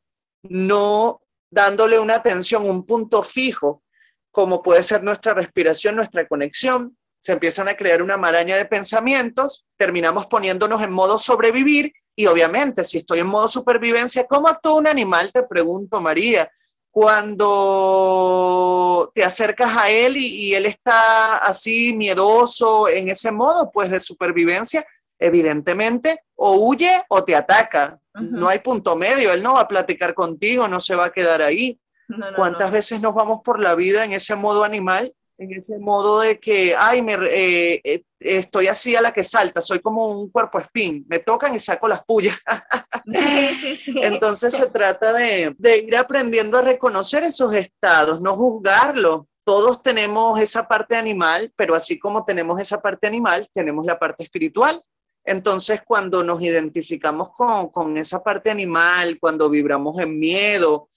no 0.44 1.20
dándole 1.50 1.98
una 1.98 2.14
atención, 2.14 2.64
un 2.64 2.86
punto 2.86 3.24
fijo, 3.24 3.82
como 4.30 4.62
puede 4.62 4.84
ser 4.84 5.02
nuestra 5.02 5.34
respiración, 5.34 5.96
nuestra 5.96 6.28
conexión, 6.28 6.96
se 7.18 7.32
empiezan 7.32 7.66
a 7.66 7.76
crear 7.76 8.02
una 8.02 8.16
maraña 8.16 8.56
de 8.56 8.66
pensamientos, 8.66 9.66
terminamos 9.76 10.26
poniéndonos 10.26 10.80
en 10.80 10.92
modo 10.92 11.18
sobrevivir 11.18 11.92
y 12.18 12.26
obviamente 12.26 12.82
si 12.82 12.98
estoy 12.98 13.20
en 13.20 13.28
modo 13.28 13.46
supervivencia, 13.46 14.26
¿cómo 14.26 14.48
actúa 14.48 14.74
un 14.74 14.88
animal? 14.88 15.30
Te 15.30 15.44
pregunto, 15.44 16.00
María. 16.00 16.50
Cuando 16.90 17.52
te 19.14 19.22
acercas 19.22 19.76
a 19.76 19.88
él 19.88 20.16
y, 20.16 20.26
y 20.26 20.54
él 20.56 20.66
está 20.66 21.36
así 21.36 21.94
miedoso 21.96 22.88
en 22.88 23.08
ese 23.08 23.30
modo, 23.30 23.70
pues 23.70 23.90
de 23.90 24.00
supervivencia, 24.00 24.84
evidentemente, 25.16 26.24
o 26.34 26.56
huye 26.56 27.04
o 27.08 27.22
te 27.22 27.36
ataca. 27.36 28.00
No 28.14 28.48
hay 28.48 28.58
punto 28.58 28.96
medio, 28.96 29.32
él 29.32 29.40
no 29.40 29.54
va 29.54 29.60
a 29.60 29.68
platicar 29.68 30.12
contigo, 30.12 30.66
no 30.66 30.80
se 30.80 30.96
va 30.96 31.04
a 31.04 31.12
quedar 31.12 31.40
ahí. 31.40 31.80
¿Cuántas 32.34 32.72
veces 32.72 33.00
nos 33.00 33.14
vamos 33.14 33.42
por 33.44 33.60
la 33.60 33.76
vida 33.76 34.04
en 34.04 34.10
ese 34.10 34.34
modo 34.34 34.64
animal? 34.64 35.14
En 35.38 35.52
ese 35.52 35.78
modo 35.78 36.20
de 36.20 36.38
que, 36.40 36.74
ay, 36.76 37.00
me, 37.00 37.14
eh, 37.14 37.80
eh, 37.84 38.02
estoy 38.18 38.66
así 38.66 38.96
a 38.96 39.00
la 39.00 39.12
que 39.12 39.22
salta, 39.22 39.60
soy 39.60 39.78
como 39.78 40.08
un 40.08 40.30
cuerpo 40.30 40.58
spin, 40.58 41.06
me 41.08 41.20
tocan 41.20 41.54
y 41.54 41.60
saco 41.60 41.86
las 41.86 42.04
pullas. 42.04 42.36
Entonces 44.02 44.52
se 44.54 44.66
trata 44.66 45.12
de, 45.12 45.54
de 45.56 45.78
ir 45.78 45.96
aprendiendo 45.96 46.58
a 46.58 46.62
reconocer 46.62 47.22
esos 47.22 47.54
estados, 47.54 48.20
no 48.20 48.36
juzgarlos, 48.36 49.26
todos 49.48 49.82
tenemos 49.82 50.38
esa 50.40 50.68
parte 50.68 50.94
animal, 50.94 51.50
pero 51.56 51.74
así 51.74 51.98
como 51.98 52.24
tenemos 52.26 52.60
esa 52.60 52.82
parte 52.82 53.06
animal, 53.06 53.48
tenemos 53.54 53.86
la 53.86 53.98
parte 53.98 54.24
espiritual. 54.24 54.82
Entonces, 55.24 55.80
cuando 55.86 56.22
nos 56.22 56.42
identificamos 56.42 57.30
con, 57.32 57.96
esa 57.96 58.22
parte 58.22 58.50
animal, 58.50 59.18
cuando 59.18 59.48
vibramos 59.48 59.98
en 60.00 60.18
miedo 60.18 60.88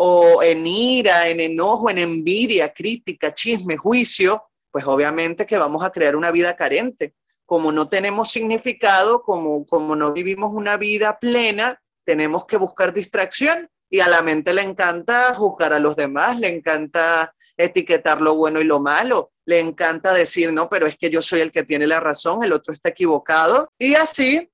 o 0.00 0.44
en 0.44 0.64
ira, 0.64 1.28
en 1.28 1.40
enojo, 1.40 1.90
en 1.90 1.98
envidia, 1.98 2.72
crítica, 2.72 3.34
chisme, 3.34 3.76
juicio, 3.76 4.44
pues 4.70 4.86
obviamente 4.86 5.44
que 5.44 5.58
vamos 5.58 5.82
a 5.82 5.90
crear 5.90 6.14
una 6.14 6.30
vida 6.30 6.54
carente. 6.54 7.14
Como 7.44 7.72
no 7.72 7.88
tenemos 7.88 8.30
significado, 8.30 9.22
como, 9.22 9.66
como 9.66 9.96
no 9.96 10.12
vivimos 10.12 10.52
una 10.52 10.76
vida 10.76 11.18
plena, 11.18 11.82
tenemos 12.04 12.46
que 12.46 12.58
buscar 12.58 12.92
distracción 12.92 13.68
y 13.90 13.98
a 13.98 14.06
la 14.06 14.22
mente 14.22 14.54
le 14.54 14.62
encanta 14.62 15.34
juzgar 15.34 15.72
a 15.72 15.80
los 15.80 15.96
demás, 15.96 16.38
le 16.38 16.54
encanta 16.54 17.34
etiquetar 17.56 18.20
lo 18.20 18.36
bueno 18.36 18.60
y 18.60 18.64
lo 18.64 18.78
malo, 18.78 19.32
le 19.46 19.58
encanta 19.58 20.14
decir, 20.14 20.52
no, 20.52 20.68
pero 20.68 20.86
es 20.86 20.96
que 20.96 21.10
yo 21.10 21.20
soy 21.20 21.40
el 21.40 21.50
que 21.50 21.64
tiene 21.64 21.88
la 21.88 21.98
razón, 21.98 22.44
el 22.44 22.52
otro 22.52 22.72
está 22.72 22.90
equivocado. 22.90 23.72
Y 23.76 23.96
así 23.96 24.48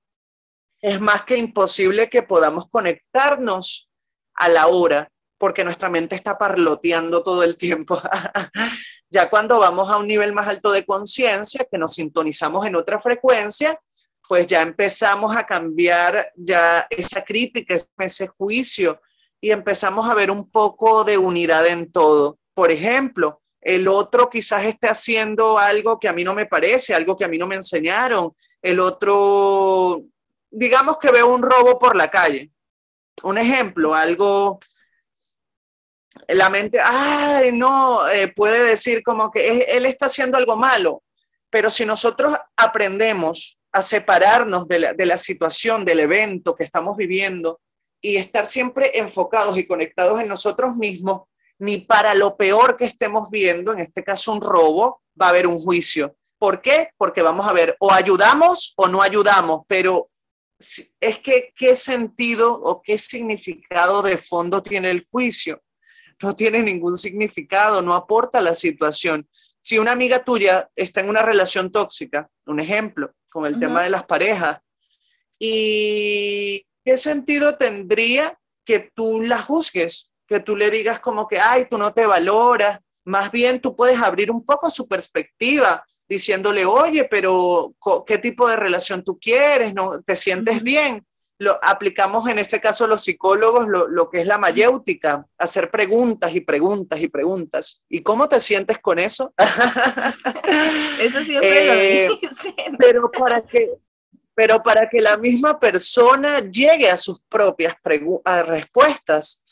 es 0.81 0.99
más 0.99 1.23
que 1.23 1.37
imposible 1.37 2.09
que 2.09 2.23
podamos 2.23 2.67
conectarnos 2.67 3.91
a 4.33 4.49
la 4.49 4.65
hora, 4.65 5.11
porque 5.37 5.63
nuestra 5.63 5.89
mente 5.89 6.15
está 6.15 6.37
parloteando 6.37 7.23
todo 7.23 7.43
el 7.43 7.57
tiempo. 7.57 8.01
ya 9.09 9.29
cuando 9.29 9.59
vamos 9.59 9.89
a 9.89 9.97
un 9.97 10.07
nivel 10.07 10.33
más 10.33 10.47
alto 10.47 10.71
de 10.71 10.85
conciencia, 10.85 11.67
que 11.69 11.77
nos 11.77 11.95
sintonizamos 11.95 12.65
en 12.65 12.75
otra 12.75 12.99
frecuencia, 12.99 13.79
pues 14.27 14.47
ya 14.47 14.61
empezamos 14.61 15.35
a 15.35 15.45
cambiar 15.45 16.31
ya 16.35 16.87
esa 16.89 17.23
crítica, 17.23 17.75
ese 17.99 18.27
juicio, 18.27 19.01
y 19.39 19.51
empezamos 19.51 20.09
a 20.09 20.13
ver 20.13 20.31
un 20.31 20.49
poco 20.49 21.03
de 21.03 21.17
unidad 21.17 21.67
en 21.67 21.91
todo. 21.91 22.39
Por 22.53 22.71
ejemplo, 22.71 23.41
el 23.61 23.87
otro 23.87 24.29
quizás 24.29 24.63
esté 24.63 24.87
haciendo 24.87 25.59
algo 25.59 25.99
que 25.99 26.07
a 26.07 26.13
mí 26.13 26.23
no 26.23 26.33
me 26.33 26.45
parece, 26.45 26.95
algo 26.95 27.17
que 27.17 27.25
a 27.25 27.27
mí 27.27 27.37
no 27.37 27.47
me 27.47 27.55
enseñaron, 27.55 28.35
el 28.61 28.79
otro, 28.79 30.01
digamos 30.49 30.97
que 30.97 31.11
veo 31.11 31.33
un 31.33 31.43
robo 31.43 31.77
por 31.77 31.95
la 31.95 32.09
calle. 32.09 32.51
Un 33.23 33.37
ejemplo, 33.37 33.93
algo, 33.93 34.59
la 36.27 36.49
mente, 36.49 36.79
ay, 36.83 37.51
no, 37.51 38.07
eh, 38.07 38.29
puede 38.29 38.63
decir 38.63 39.03
como 39.03 39.31
que 39.31 39.59
él 39.67 39.85
está 39.85 40.07
haciendo 40.07 40.37
algo 40.37 40.55
malo, 40.55 41.03
pero 41.49 41.69
si 41.69 41.85
nosotros 41.85 42.33
aprendemos 42.55 43.61
a 43.71 43.81
separarnos 43.81 44.67
de 44.67 44.79
la, 44.79 44.93
de 44.93 45.05
la 45.05 45.17
situación, 45.17 45.85
del 45.85 45.99
evento 45.99 46.55
que 46.55 46.63
estamos 46.63 46.95
viviendo 46.95 47.59
y 48.01 48.15
estar 48.17 48.45
siempre 48.45 48.97
enfocados 48.97 49.57
y 49.57 49.67
conectados 49.67 50.19
en 50.19 50.27
nosotros 50.27 50.75
mismos, 50.75 51.23
ni 51.59 51.79
para 51.79 52.13
lo 52.13 52.35
peor 52.35 52.77
que 52.77 52.85
estemos 52.85 53.29
viendo, 53.29 53.73
en 53.73 53.79
este 53.79 54.03
caso 54.03 54.33
un 54.33 54.41
robo, 54.41 55.01
va 55.19 55.27
a 55.27 55.29
haber 55.29 55.47
un 55.47 55.59
juicio. 55.59 56.15
¿Por 56.37 56.61
qué? 56.61 56.89
Porque 56.97 57.21
vamos 57.21 57.47
a 57.47 57.53
ver, 57.53 57.75
o 57.79 57.91
ayudamos 57.91 58.73
o 58.77 58.87
no 58.87 59.01
ayudamos, 59.01 59.61
pero 59.67 60.09
es 60.99 61.19
que 61.19 61.53
qué 61.55 61.75
sentido 61.75 62.53
o 62.53 62.81
qué 62.81 62.97
significado 62.97 64.01
de 64.01 64.17
fondo 64.17 64.61
tiene 64.61 64.91
el 64.91 65.07
juicio. 65.09 65.61
No 66.21 66.33
tiene 66.33 66.63
ningún 66.63 66.97
significado, 66.97 67.81
no 67.81 67.93
aporta 67.93 68.41
la 68.41 68.55
situación. 68.55 69.27
Si 69.61 69.77
una 69.77 69.91
amiga 69.91 70.23
tuya 70.23 70.69
está 70.75 71.01
en 71.01 71.09
una 71.09 71.21
relación 71.21 71.71
tóxica, 71.71 72.29
un 72.45 72.59
ejemplo, 72.59 73.13
con 73.29 73.45
el 73.45 73.59
tema 73.59 73.83
de 73.83 73.89
las 73.89 74.05
parejas, 74.05 74.59
¿y 75.39 76.65
qué 76.83 76.97
sentido 76.97 77.57
tendría 77.57 78.39
que 78.63 78.91
tú 78.93 79.21
la 79.21 79.41
juzgues? 79.41 80.11
que 80.27 80.39
tú 80.39 80.55
le 80.55 80.69
digas 80.69 80.99
como 80.99 81.27
que, 81.27 81.39
ay, 81.39 81.67
tú 81.69 81.77
no 81.77 81.93
te 81.93 82.05
valoras. 82.05 82.79
Más 83.03 83.31
bien 83.31 83.61
tú 83.61 83.75
puedes 83.75 84.01
abrir 84.01 84.31
un 84.31 84.43
poco 84.43 84.69
su 84.71 84.87
perspectiva 84.87 85.85
diciéndole, 86.07 86.65
oye, 86.65 87.05
pero 87.05 87.75
¿qué 88.05 88.17
tipo 88.17 88.47
de 88.47 88.55
relación 88.55 89.03
tú 89.03 89.19
quieres? 89.19 89.73
¿No? 89.73 90.01
¿Te 90.01 90.15
sientes 90.15 90.63
bien? 90.63 91.05
Lo, 91.37 91.59
aplicamos 91.61 92.27
en 92.29 92.39
este 92.39 92.61
caso 92.61 92.87
los 92.87 93.03
psicólogos 93.03 93.67
lo, 93.67 94.09
que 94.09 94.21
es 94.21 94.27
la 94.27 94.37
mayéutica, 94.37 95.25
hacer 95.37 95.69
preguntas 95.69 96.33
y 96.33 96.41
preguntas 96.41 96.99
y 96.99 97.07
preguntas. 97.09 97.81
¿Y 97.89 98.03
cómo 98.03 98.29
te 98.29 98.39
sientes 98.39 98.79
con 98.79 98.99
eso? 98.99 99.33
eso 100.99 101.21
siempre 101.21 101.65
lo 101.65 101.73
eh, 101.73 102.09
dicen. 102.09 102.75
Pero 102.77 103.11
para 103.11 103.41
que, 103.41 103.71
pero 104.33 104.63
para 104.63 104.89
que 104.89 105.01
la 105.01 105.17
misma 105.17 105.59
persona 105.59 106.39
llegue 106.39 106.89
a 106.89 106.97
sus 106.97 107.19
propias 107.27 107.75
respuestas, 108.45 109.45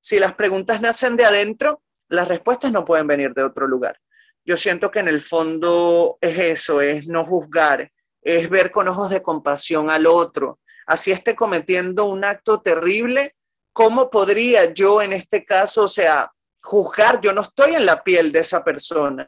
si 0.00 0.18
las 0.18 0.34
preguntas 0.34 0.80
nacen 0.80 1.16
de 1.16 1.24
adentro, 1.24 1.82
las 2.08 2.28
respuestas 2.28 2.72
no 2.72 2.84
pueden 2.84 3.06
venir 3.06 3.34
de 3.34 3.42
otro 3.42 3.66
lugar. 3.66 4.00
Yo 4.44 4.56
siento 4.56 4.90
que 4.90 5.00
en 5.00 5.08
el 5.08 5.22
fondo 5.22 6.18
es 6.20 6.38
eso, 6.38 6.80
es 6.80 7.06
no 7.06 7.24
juzgar, 7.24 7.92
es 8.22 8.48
ver 8.48 8.70
con 8.70 8.88
ojos 8.88 9.10
de 9.10 9.22
compasión 9.22 9.90
al 9.90 10.06
otro. 10.06 10.60
Así 10.88 11.12
esté 11.12 11.36
cometiendo 11.36 12.06
un 12.06 12.24
acto 12.24 12.60
terrible, 12.60 13.36
¿cómo 13.72 14.10
podría 14.10 14.72
yo 14.72 15.02
en 15.02 15.12
este 15.12 15.44
caso, 15.44 15.84
o 15.84 15.88
sea, 15.88 16.32
juzgar? 16.62 17.20
Yo 17.20 17.32
no 17.32 17.42
estoy 17.42 17.74
en 17.74 17.86
la 17.86 18.02
piel 18.02 18.32
de 18.32 18.40
esa 18.40 18.64
persona. 18.64 19.26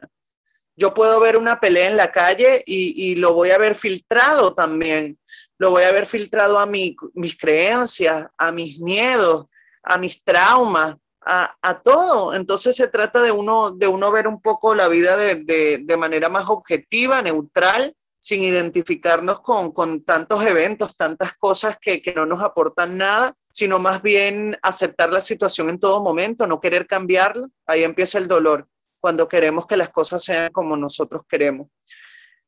Yo 0.75 0.93
puedo 0.93 1.19
ver 1.19 1.37
una 1.37 1.59
pelea 1.59 1.87
en 1.87 1.97
la 1.97 2.11
calle 2.11 2.63
y, 2.65 3.15
lo 3.17 3.33
voy 3.33 3.51
a 3.51 3.59
ver 3.59 3.75
filtrado 3.75 4.53
también. 4.53 5.19
Lo 5.59 5.69
voy 5.69 5.83
a 5.83 5.91
ver 5.91 6.07
filtrado 6.07 6.57
a 6.57 6.65
mis 6.65 7.37
creencias, 7.39 8.27
a 8.37 8.51
mis 8.51 8.79
miedos, 8.79 9.45
a 9.83 9.99
mis 9.99 10.23
traumas, 10.23 10.97
a, 11.21 11.81
todo. 11.83 12.33
Entonces 12.33 12.75
se 12.75 12.87
trata 12.87 13.21
de 13.21 13.31
uno, 13.31 13.71
de 13.71 13.87
uno 13.87 14.11
ver 14.11 14.27
un 14.27 14.41
poco 14.41 14.73
la 14.73 14.87
vida 14.87 15.15
de, 15.15 15.95
manera 15.97 16.29
más 16.29 16.49
objetiva, 16.49 17.21
neutral, 17.21 17.95
sin 18.21 18.41
identificarnos 18.43 19.41
con, 19.41 20.03
tantos 20.03 20.45
eventos, 20.45 20.95
tantas 20.95 21.33
cosas 21.33 21.77
que, 21.81 22.01
que, 22.01 22.13
no 22.13 22.25
nos 22.25 22.41
aportan 22.41 22.97
nada, 22.97 23.35
sino 23.51 23.79
más 23.79 24.01
bien 24.01 24.57
aceptar 24.61 25.11
la 25.11 25.19
situación 25.19 25.69
en 25.69 25.79
todo 25.79 26.01
momento, 26.01 26.47
no 26.47 26.61
querer 26.61 26.87
cambiarla. 26.87 27.47
Ahí 27.65 27.83
empieza 27.83 28.19
el 28.19 28.29
dolor, 28.29 28.69
cuando 28.99 29.27
queremos 29.27 29.65
que 29.65 29.75
las 29.75 29.89
cosas 29.89 30.23
sean 30.23 30.51
como 30.51 30.77
nosotros 30.77 31.23
queremos. 31.27 31.67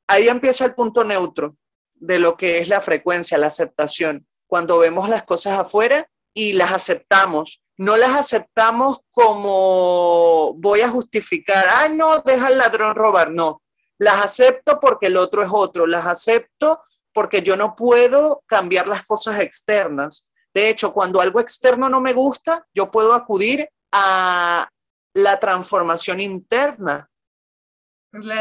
Ahí 0.08 0.30
empieza 0.30 0.63
el 0.63 0.75
punto 0.75 1.03
neutro 1.03 1.58
de 1.96 2.20
lo 2.20 2.38
que 2.38 2.60
es 2.60 2.68
la 2.68 2.80
frecuencia, 2.80 3.38
la 3.38 3.48
aceptación. 3.48 4.27
Cuando 4.48 4.77
vemos 4.77 5.10
las 5.10 5.24
cosas 5.24 5.60
afuera 5.60 6.08
y 6.34 6.53
las 6.53 6.72
aceptamos 6.72 7.63
no 7.77 7.98
las 7.98 8.15
aceptamos 8.15 9.01
como 9.12 10.53
voy 10.56 10.82
a 10.82 10.89
justificar, 10.89 11.65
ah, 11.68 11.89
no, 11.89 12.22
deja 12.22 12.48
al 12.48 12.58
ladrón 12.58 12.96
robar, 12.96 13.32
no, 13.32 13.62
las 14.00 14.22
acepto 14.22 14.80
porque 14.80 15.08
el 15.08 15.18
otro 15.18 15.44
es 15.44 15.50
otro, 15.52 15.86
las 15.88 16.06
acepto 16.06 16.82
porque 17.14 17.42
yo 17.42 17.56
no 17.56 17.76
puedo 17.76 18.44
cambiar 18.48 18.88
las 18.88 19.04
cosas 19.04 19.40
externas. 19.40 20.30
De 20.54 20.70
hecho, 20.70 20.94
cuando 20.94 21.22
algo 21.22 21.40
externo 21.40 21.90
no 21.90 22.02
me 22.02 22.14
gusta, 22.14 22.66
yo 22.74 22.92
puedo 22.92 23.14
acudir 23.14 23.70
a 23.92 24.68
la 25.14 25.40
transformación 25.40 26.20
interna, 26.20 27.10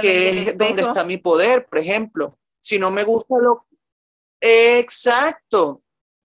que 0.00 0.42
es 0.42 0.58
donde 0.58 0.82
está 0.82 1.04
mi 1.04 1.18
poder, 1.18 1.66
por 1.66 1.78
ejemplo. 1.78 2.38
Si 2.60 2.78
no 2.78 2.90
me 2.90 3.04
gusta 3.04 3.34
lo... 3.38 3.58
Exacto, 4.40 5.82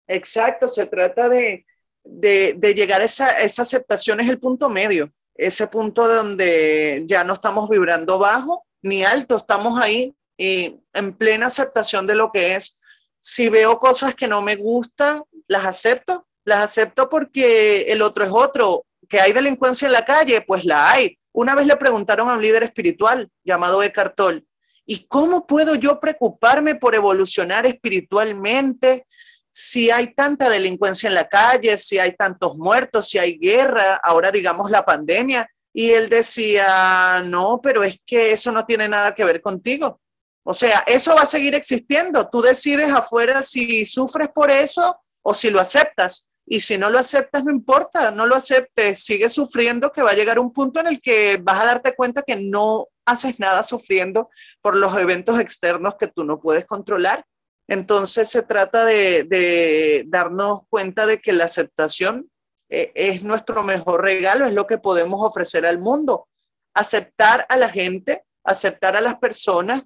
exacto. 0.08 0.68
Se 0.68 0.86
trata 0.86 1.30
de, 1.30 1.66
de, 2.04 2.74
llegar 2.76 3.02
a 3.02 3.06
esa, 3.06 3.32
esa 3.40 3.62
aceptación, 3.62 4.20
es 4.20 4.30
el 4.30 4.40
punto 4.40 4.70
medio, 4.70 5.12
ese 5.36 5.68
punto 5.68 6.08
donde 6.08 7.04
ya 7.06 7.24
no 7.24 7.34
estamos 7.34 7.70
vibrando 7.70 8.20
bajo 8.20 8.66
ni 8.84 9.04
alto, 9.04 9.38
estamos 9.38 9.80
ahí 9.80 10.16
y 10.38 10.80
en 10.94 11.14
plena 11.14 11.48
aceptación 11.48 12.06
de 12.06 12.16
lo 12.16 12.32
que 12.32 12.56
es. 12.56 12.80
Si 13.20 13.50
veo 13.50 13.80
cosas 13.80 14.14
que 14.14 14.28
no 14.28 14.42
me 14.42 14.56
gustan, 14.56 15.24
las 15.48 15.66
acepto, 15.66 16.28
las 16.44 16.60
acepto 16.60 17.10
porque 17.10 17.84
el 17.84 18.02
otro 18.02 18.26
es 18.26 18.32
otro. 18.32 18.86
Que 19.10 19.22
hay 19.22 19.32
delincuencia 19.32 19.86
en 19.86 19.94
la 19.94 20.06
calle, 20.06 20.42
pues 20.42 20.66
la 20.66 20.92
hay. 20.92 21.18
Una 21.32 21.56
vez 21.56 21.66
le 21.66 21.78
preguntaron 21.78 22.30
a 22.30 22.34
un 22.34 22.42
líder 22.42 22.64
espiritual 22.64 23.30
llamado 23.44 23.82
Eckhart 23.82 24.16
Tolle, 24.16 24.46
¿y 24.86 25.06
cómo 25.08 25.48
puedo 25.48 25.76
yo 25.76 26.00
preocuparme 26.00 26.76
por 26.76 26.94
evolucionar 26.94 27.66
espiritualmente 27.66 29.08
si 29.50 29.90
hay 29.90 30.14
tanta 30.14 30.50
delincuencia 30.50 31.08
en 31.08 31.16
la 31.16 31.28
calle, 31.28 31.78
si 31.78 32.00
hay 32.00 32.16
tantos 32.16 32.58
muertos, 32.58 33.10
si 33.10 33.18
hay 33.18 33.38
guerra, 33.38 33.96
ahora 34.04 34.32
digamos 34.32 34.70
la 34.70 34.84
pandemia? 34.84 35.50
Y 35.74 35.92
él 35.92 36.10
decía, 36.10 37.24
no, 37.26 37.60
pero 37.62 37.84
es 37.84 38.00
que 38.06 38.32
eso 38.32 38.52
no 38.52 38.66
tiene 38.66 38.88
nada 38.88 39.16
que 39.16 39.24
ver 39.24 39.42
contigo. 39.42 40.00
O 40.44 40.54
sea, 40.54 40.84
eso 40.86 41.16
va 41.16 41.22
a 41.22 41.26
seguir 41.26 41.56
existiendo. 41.56 42.30
Tú 42.30 42.42
decides 42.42 42.92
afuera 42.92 43.42
si 43.42 43.86
sufres 43.86 44.30
por 44.30 44.52
eso 44.52 44.98
o 45.24 45.34
si 45.34 45.50
lo 45.50 45.60
aceptas. 45.60 46.30
Y 46.46 46.60
si 46.60 46.78
no 46.78 46.90
lo 46.90 47.00
aceptas, 47.00 47.44
no 47.46 47.52
importa, 47.52 48.12
no 48.12 48.26
lo 48.26 48.36
aceptes, 48.36 49.04
sigue 49.06 49.30
sufriendo, 49.30 49.92
que 49.92 50.02
va 50.02 50.12
a 50.12 50.16
llegar 50.16 50.40
un 50.40 50.52
punto 50.52 50.82
en 50.82 50.88
el 50.88 51.02
que 51.02 51.38
vas 51.42 51.62
a 51.62 51.66
darte 51.66 51.96
cuenta 51.96 52.22
que 52.22 52.36
no 52.36 52.88
haces 53.06 53.40
nada 53.40 53.64
sufriendo 53.64 54.30
por 54.62 54.76
los 54.76 54.96
eventos 54.98 55.40
externos 55.40 55.96
que 55.96 56.08
tú 56.08 56.26
no 56.26 56.42
puedes 56.42 56.66
controlar. 56.66 57.26
Entonces 57.68 58.30
se 58.30 58.44
trata 58.44 58.84
de, 58.86 60.04
darnos 60.08 60.62
cuenta 60.70 61.06
de 61.06 61.22
que 61.22 61.32
la 61.32 61.46
aceptación 61.46 62.30
eh, 62.76 62.92
es 62.96 63.24
nuestro 63.24 63.62
mejor 63.62 64.02
regalo, 64.02 64.48
es 64.48 64.54
lo 64.54 64.66
que 64.66 64.80
podemos 64.80 65.22
ofrecer 65.22 65.64
al 65.64 65.78
mundo. 65.78 66.28
Aceptar 66.74 67.46
a 67.48 67.56
la 67.56 67.70
gente, 67.70 68.26
aceptar 68.44 68.96
a 68.96 69.02
las 69.02 69.20
personas, 69.20 69.84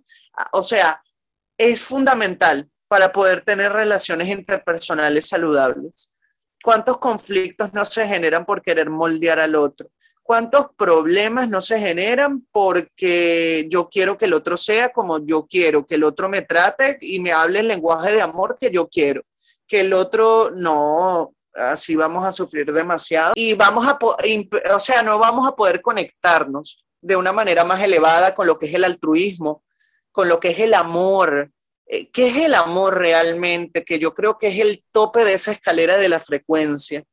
o 0.53 0.63
sea, 0.63 1.03
es 1.57 1.81
fundamental 1.81 2.69
para 2.87 3.11
poder 3.11 3.41
tener 3.41 3.73
relaciones 3.73 4.29
interpersonales 4.29 5.27
saludables. 5.27 6.15
¿Cuántos 6.63 6.97
conflictos 6.99 7.73
no 7.73 7.83
se 7.83 8.07
generan 8.07 8.45
por 8.45 8.61
querer 8.61 8.89
moldear 8.89 9.41
al 9.41 9.55
otro? 9.55 9.89
¿Cuántos 10.23 10.67
problemas 10.77 11.49
no 11.49 11.59
se 11.59 11.79
generan 11.79 12.47
porque 12.53 13.67
yo 13.69 13.89
quiero 13.89 14.17
que 14.17 14.25
el 14.25 14.33
otro 14.33 14.55
sea 14.55 14.93
como 14.93 15.25
yo 15.25 15.45
quiero, 15.45 15.85
que 15.85 15.95
el 15.95 16.05
otro 16.05 16.29
me 16.29 16.41
trate 16.41 16.97
y 17.01 17.19
me 17.19 17.33
hable 17.33 17.59
el 17.59 17.67
lenguaje 17.67 18.13
de 18.13 18.21
amor 18.21 18.57
que 18.57 18.71
yo 18.71 18.87
quiero? 18.87 19.23
Que 19.67 19.81
el 19.81 19.91
otro 19.91 20.51
no, 20.51 21.33
así 21.57 21.95
vamos 21.95 22.23
a 22.25 22.31
sufrir 22.31 22.71
demasiado 22.71 23.33
y 23.35 23.53
vamos 23.53 23.87
a, 23.87 23.97
o 24.73 24.79
sea, 24.79 25.03
no 25.03 25.19
vamos 25.19 25.47
a 25.47 25.55
poder 25.55 25.81
conectarnos 25.81 26.85
de 27.01 27.15
una 27.15 27.33
manera 27.33 27.63
más 27.63 27.81
elevada 27.81 28.35
con 28.35 28.47
lo 28.47 28.57
que 28.57 28.67
es 28.67 28.73
el 28.73 28.83
altruismo, 28.83 29.63
con 30.11 30.29
lo 30.29 30.39
que 30.39 30.49
es 30.49 30.59
el 30.59 30.73
amor, 30.73 31.51
eh, 31.87 32.09
¿Qué 32.11 32.27
es 32.27 32.37
el 32.37 32.53
amor 32.53 32.97
realmente? 32.97 33.83
Que 33.83 33.97
yo 33.99 34.13
creo 34.13 34.37
que 34.37 34.49
es 34.49 34.59
el 34.59 34.83
tope 34.91 35.23
de 35.23 35.33
esa 35.33 35.51
escalera 35.51 35.97
de 35.97 36.09
la 36.09 36.19
frecuencia. 36.19 37.03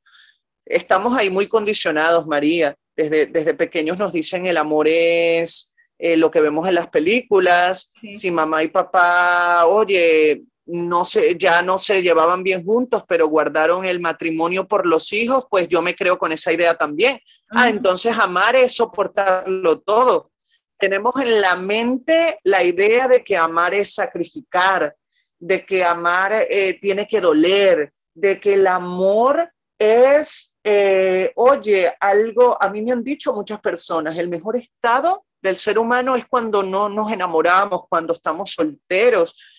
Estamos 0.66 1.16
ahí 1.16 1.30
muy 1.30 1.46
condicionados, 1.46 2.26
María. 2.26 2.74
Desde, 2.96 3.26
desde 3.26 3.54
pequeños 3.54 3.98
nos 3.98 4.12
dicen 4.12 4.46
el 4.46 4.56
amor 4.56 4.86
es 4.88 5.74
eh, 5.98 6.16
lo 6.16 6.30
que 6.30 6.40
vemos 6.40 6.66
en 6.68 6.74
las 6.74 6.88
películas. 6.88 7.92
Si 8.14 8.30
mamá 8.30 8.62
y 8.62 8.68
papá, 8.68 9.66
oye, 9.66 10.42
no 10.66 11.04
sé, 11.04 11.36
ya 11.36 11.62
no 11.62 11.78
se 11.78 12.02
llevaban 12.02 12.42
bien 12.42 12.64
juntos, 12.64 13.04
pero 13.06 13.28
guardaron 13.28 13.84
el 13.84 14.00
matrimonio 14.00 14.66
por 14.66 14.86
los 14.86 15.12
hijos, 15.12 15.46
pues 15.50 15.68
yo 15.68 15.82
me 15.82 15.94
creo 15.94 16.18
con 16.18 16.32
esa 16.32 16.52
idea 16.52 16.74
también. 16.74 17.20
Ah, 17.50 17.68
entonces 17.68 18.16
amar 18.18 18.56
es 18.56 18.74
soportarlo 18.76 19.80
todo 19.80 20.30
tenemos 20.78 21.14
en 21.20 21.40
la 21.40 21.56
mente 21.56 22.38
la 22.44 22.62
idea 22.62 23.08
de 23.08 23.22
que 23.22 23.36
amar 23.36 23.74
es 23.74 23.94
sacrificar, 23.94 24.94
de 25.38 25.64
que 25.64 25.84
amar 25.84 26.46
eh, 26.50 26.78
tiene 26.80 27.06
que 27.06 27.20
doler, 27.20 27.92
de 28.12 28.40
que 28.40 28.54
el 28.54 28.66
amor 28.66 29.50
es, 29.78 30.56
eh, 30.62 31.32
oye, 31.36 31.94
algo, 31.98 32.60
a 32.60 32.68
mí 32.70 32.82
me 32.82 32.92
han 32.92 33.02
dicho 33.02 33.32
muchas 33.32 33.60
personas, 33.60 34.16
el 34.16 34.28
mejor 34.28 34.56
estado 34.56 35.24
del 35.40 35.56
ser 35.56 35.78
humano 35.78 36.16
es 36.16 36.26
cuando 36.26 36.62
no 36.62 36.88
nos 36.88 37.10
enamoramos, 37.12 37.86
cuando 37.88 38.14
estamos 38.14 38.50
solteros. 38.50 39.53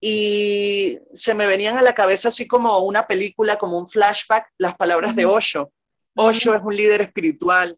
Y 0.00 0.98
se 1.12 1.34
me 1.34 1.46
venían 1.46 1.76
a 1.76 1.82
la 1.82 1.94
cabeza 1.94 2.28
así 2.28 2.46
como 2.46 2.78
una 2.78 3.06
película, 3.06 3.56
como 3.56 3.78
un 3.78 3.88
flashback, 3.88 4.46
las 4.58 4.76
palabras 4.76 5.16
de 5.16 5.26
Osho. 5.26 5.72
Osho 6.14 6.54
es 6.54 6.62
un 6.62 6.76
líder 6.76 7.02
espiritual. 7.02 7.76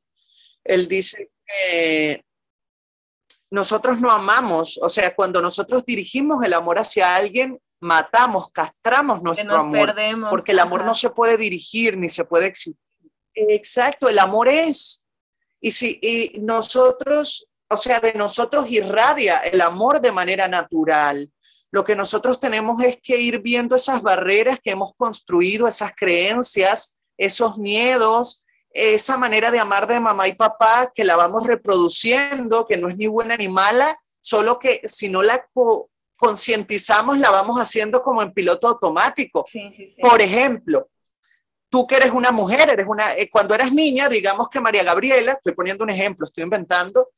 Él 0.65 0.87
dice 0.87 1.31
que 1.47 2.25
nosotros 3.51 4.01
no 4.01 4.11
amamos, 4.11 4.79
o 4.81 4.89
sea, 4.89 5.15
cuando 5.15 5.41
nosotros 5.41 5.85
dirigimos 5.85 6.45
el 6.45 6.55
amor 6.55 6.79
hacia 6.79 7.17
alguien, 7.17 7.61
matamos, 7.81 8.51
castramos 8.53 9.23
nuestro 9.23 9.57
amor, 9.57 9.95
porque 10.29 10.53
el 10.53 10.61
amor 10.61 10.85
no 10.85 10.95
se 10.95 11.11
puede 11.11 11.37
dirigir 11.37 11.97
ni 11.97 12.09
se 12.09 12.25
puede 12.25 12.47
exigir. 12.47 12.77
Exacto, 13.35 14.09
el 14.09 14.19
amor 14.19 14.49
es. 14.49 15.03
Y 15.61 15.73
si 15.73 15.99
y 16.01 16.39
nosotros, 16.41 17.49
o 17.69 17.77
sea, 17.77 18.01
de 18.01 18.15
nosotros 18.15 18.71
irradia 18.71 19.39
el 19.39 19.61
amor 19.61 20.01
de 20.01 20.13
manera 20.13 20.47
natural. 20.47 21.31
Lo 21.73 21.85
que 21.85 21.95
nosotros 21.95 22.41
tenemos 22.41 22.83
es 22.83 22.99
que 23.03 23.19
ir 23.19 23.41
viendo 23.41 23.77
esas 23.77 24.03
barreras 24.03 24.59
que 24.63 24.73
hemos 24.73 24.95
construido, 24.95 25.69
esas 25.69 25.93
creencias, 25.97 26.99
esos 27.17 27.59
miedos, 27.59 28.45
esa 28.73 29.17
manera 29.17 29.51
de 29.51 29.59
amar 29.59 29.87
de 29.87 30.01
mamá 30.01 30.29
y 30.29 30.35
papá 30.35 30.93
que 30.95 31.05
la 31.05 31.17
vamos 31.17 31.47
reproduciendo, 31.47 32.67
que 32.67 32.77
no 32.77 32.89
es 32.89 32.97
ni 32.97 33.07
buena 33.07 33.37
ni 33.37 33.49
mala, 33.49 33.99
solo 34.21 34.59
que 34.59 34.81
si 34.85 35.09
no 35.09 35.23
la 35.23 35.45
concientizamos 36.17 37.19
la 37.19 37.31
vamos 37.31 37.57
haciendo 37.57 38.03
como 38.03 38.23
en 38.23 38.33
piloto 38.33 38.69
automático. 38.69 39.47
Por 40.01 40.21
ejemplo, 40.21 40.89
tú 41.71 41.87
que 41.87 41.97
eres 41.97 42.11
una 42.11 42.31
mujer, 42.31 42.69
eres 42.69 42.87
una, 42.87 43.15
eh, 43.17 43.29
cuando 43.31 43.55
eras 43.55 43.73
niña, 43.73 44.09
digamos 44.09 44.49
que 44.51 44.61
María 44.61 44.83
Gabriela, 44.83 45.33
estoy 45.33 45.55
poniendo 45.55 45.85
un 45.85 45.91
ejemplo, 45.91 46.27
estoy 46.27 46.45
inventando, 46.45 47.09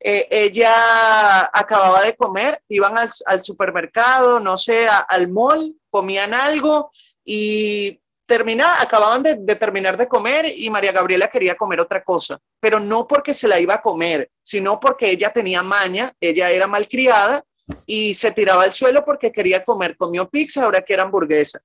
eh, 0.00 0.26
ella 0.30 1.50
acababa 1.52 2.02
de 2.02 2.16
comer, 2.16 2.62
iban 2.68 2.96
al, 2.96 3.10
al 3.26 3.44
supermercado, 3.44 4.40
no 4.40 4.56
sé, 4.56 4.88
al 4.88 5.28
mall, 5.28 5.76
comían 5.90 6.32
algo 6.32 6.90
y 7.24 8.00
termina, 8.30 8.80
acababan 8.80 9.24
de, 9.24 9.56
terminar 9.56 9.96
de 9.96 10.06
comer 10.06 10.46
y 10.56 10.70
María 10.70 10.92
Gabriela 10.92 11.26
quería 11.26 11.56
comer 11.56 11.80
otra 11.80 12.04
cosa, 12.04 12.38
pero 12.60 12.78
no 12.78 13.06
porque 13.08 13.34
se 13.34 13.48
la 13.48 13.58
iba 13.58 13.74
a 13.74 13.82
comer, 13.82 14.30
sino 14.40 14.78
porque 14.78 15.10
ella 15.10 15.32
tenía 15.32 15.64
maña, 15.64 16.14
ella 16.20 16.48
era 16.50 16.68
malcriada 16.68 17.44
y 17.86 18.14
se 18.14 18.30
tiraba 18.30 18.62
al 18.62 18.72
suelo 18.72 19.04
porque 19.04 19.32
quería 19.32 19.64
comer, 19.64 19.96
comió 19.96 20.28
pizza, 20.30 20.64
ahora 20.64 20.80
que 20.80 20.92
era 20.94 21.02
hamburguesa. 21.02 21.60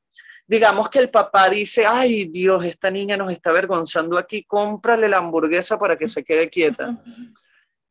Digamos 0.47 0.89
que 0.89 0.97
el 0.97 1.11
papá 1.11 1.49
dice, 1.49 1.85
ay 1.85 2.25
Dios, 2.25 2.65
esta 2.65 2.89
niña 2.89 3.15
nos 3.15 3.31
está 3.31 3.51
avergonzando 3.51 4.17
aquí, 4.17 4.43
cómprale 4.43 5.07
la 5.07 5.19
hamburguesa 5.19 5.77
para 5.77 5.95
que 5.97 6.07
se 6.07 6.23
quede 6.23 6.49
quieta. 6.49 6.97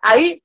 Ahí 0.06 0.42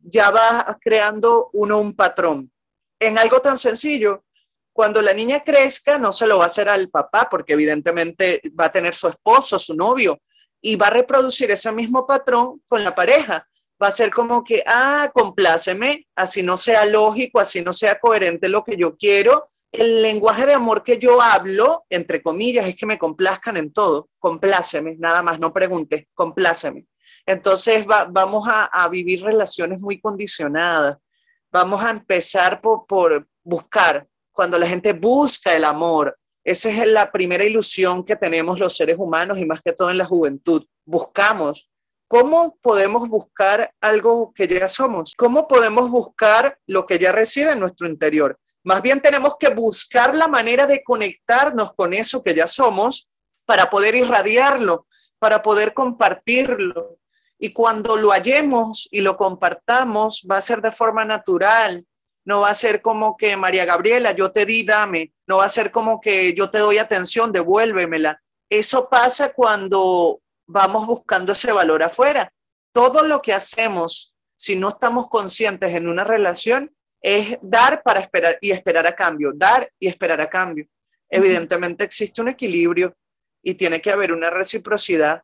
ya 0.00 0.30
va 0.30 0.76
creando 0.80 1.50
uno 1.52 1.78
un 1.78 1.94
patrón. 1.94 2.50
En 2.98 3.18
algo 3.18 3.40
tan 3.40 3.56
sencillo 3.56 4.24
cuando 4.72 5.00
la 5.00 5.14
niña 5.14 5.44
crezca, 5.44 5.96
no 5.96 6.12
se 6.12 6.26
lo 6.26 6.38
va 6.38 6.44
a 6.44 6.48
hacer 6.48 6.68
al 6.68 6.90
papá, 6.90 7.28
porque 7.30 7.54
evidentemente 7.54 8.42
va 8.58 8.66
a 8.66 8.72
tener 8.72 8.94
su 8.94 9.08
esposo, 9.08 9.58
su 9.58 9.74
novio, 9.74 10.20
y 10.60 10.76
va 10.76 10.88
a 10.88 10.90
reproducir 10.90 11.50
ese 11.50 11.70
mismo 11.72 12.04
patrón 12.04 12.60
con 12.68 12.82
la 12.82 12.94
pareja. 12.94 13.46
Va 13.80 13.86
a 13.86 13.92
ser 13.92 14.10
como 14.10 14.42
que, 14.42 14.62
ah, 14.66 15.10
compláceme, 15.14 16.06
así 16.16 16.42
no 16.42 16.56
sea 16.56 16.84
lógico, 16.84 17.38
así 17.38 17.62
no 17.62 17.72
sea 17.72 17.98
coherente 17.98 18.48
lo 18.48 18.64
que 18.64 18.76
yo 18.76 18.96
quiero. 18.96 19.44
El 19.70 20.02
lenguaje 20.02 20.46
de 20.46 20.54
amor 20.54 20.82
que 20.82 20.98
yo 20.98 21.22
hablo, 21.22 21.84
entre 21.88 22.20
comillas, 22.22 22.66
es 22.66 22.74
que 22.74 22.86
me 22.86 22.98
complazcan 22.98 23.56
en 23.56 23.72
todo. 23.72 24.08
Compláceme, 24.18 24.96
nada 24.98 25.22
más, 25.22 25.38
no 25.38 25.52
preguntes, 25.52 26.06
compláceme. 26.12 26.86
Entonces 27.26 27.84
vamos 27.86 28.46
a, 28.48 28.88
vivir 28.88 29.24
relaciones 29.24 29.82
muy 29.82 30.00
condicionadas. 30.00 30.98
Vamos 31.50 31.82
a 31.82 31.90
empezar 31.90 32.60
por 32.60 33.26
buscar, 33.42 34.06
cuando 34.32 34.58
la 34.58 34.66
gente 34.66 34.92
busca 34.92 35.54
el 35.54 35.64
amor, 35.64 36.16
Esa 36.44 36.68
es 36.68 36.86
la 36.86 37.10
primera 37.10 37.42
ilusión 37.42 38.04
que 38.04 38.14
tenemos 38.14 38.60
los 38.60 38.76
seres 38.76 38.96
humanos 39.00 39.38
y 39.38 39.44
más 39.44 39.60
que 39.60 39.72
todo 39.72 39.90
en 39.90 39.98
la 39.98 40.04
juventud. 40.04 40.64
Buscamos. 40.84 41.72
¿Cómo 42.06 42.56
podemos 42.62 43.08
buscar 43.08 43.74
algo 43.80 44.32
que 44.32 44.46
ya 44.46 44.68
somos? 44.68 45.12
¿Cómo 45.16 45.48
podemos 45.48 45.90
buscar 45.90 46.56
lo 46.68 46.86
que 46.86 47.00
ya 47.00 47.10
reside 47.10 47.50
en 47.52 47.58
nuestro 47.58 47.88
interior? 47.88 48.38
Más 48.62 48.80
bien 48.80 49.00
tenemos 49.00 49.36
que 49.40 49.48
buscar 49.48 50.14
la 50.14 50.28
manera 50.28 50.68
de 50.68 50.84
conectarnos 50.84 51.74
con 51.74 51.92
eso 51.92 52.22
que 52.22 52.34
ya 52.34 52.46
somos 52.46 53.10
para 53.44 53.70
poder 53.70 53.96
irradiarlo, 53.96 54.86
para 55.18 55.42
poder 55.42 55.74
compartirlo. 55.74 56.98
Y 57.38 57.52
cuando 57.52 57.96
lo 57.96 58.10
hallemos 58.10 58.88
y 58.90 59.00
lo 59.00 59.16
compartamos, 59.16 60.26
va 60.30 60.38
a 60.38 60.42
ser 60.42 60.62
de 60.62 60.70
forma 60.70 61.04
natural. 61.04 61.86
No 62.24 62.40
va 62.40 62.50
a 62.50 62.54
ser 62.54 62.82
como 62.82 63.16
que 63.16 63.36
María 63.36 63.64
Gabriela, 63.64 64.12
yo 64.12 64.32
te 64.32 64.46
di, 64.46 64.64
dame. 64.64 65.12
No 65.26 65.38
va 65.38 65.44
a 65.44 65.50
ser 65.50 65.70
como 65.70 66.00
que 66.00 66.34
yo 66.34 66.50
te 66.50 66.58
doy 66.58 66.78
atención, 66.78 67.32
devuélvemela. 67.32 68.20
Eso 68.48 68.88
pasa 68.88 69.32
cuando 69.32 70.20
vamos 70.46 70.86
buscando 70.86 71.32
ese 71.32 71.52
valor 71.52 71.82
afuera. 71.82 72.32
Todo 72.72 73.02
lo 73.02 73.20
que 73.22 73.32
hacemos, 73.32 74.14
si 74.36 74.56
no 74.56 74.68
estamos 74.68 75.08
conscientes 75.08 75.74
en 75.74 75.88
una 75.88 76.04
relación, 76.04 76.74
es 77.00 77.38
dar 77.42 77.82
para 77.82 78.00
esperar 78.00 78.38
y 78.40 78.50
esperar 78.50 78.86
a 78.86 78.94
cambio, 78.94 79.32
dar 79.34 79.70
y 79.78 79.86
esperar 79.86 80.20
a 80.20 80.28
cambio. 80.28 80.66
Evidentemente 81.08 81.84
existe 81.84 82.20
un 82.20 82.28
equilibrio 82.28 82.96
y 83.42 83.54
tiene 83.54 83.80
que 83.80 83.92
haber 83.92 84.12
una 84.12 84.30
reciprocidad, 84.30 85.22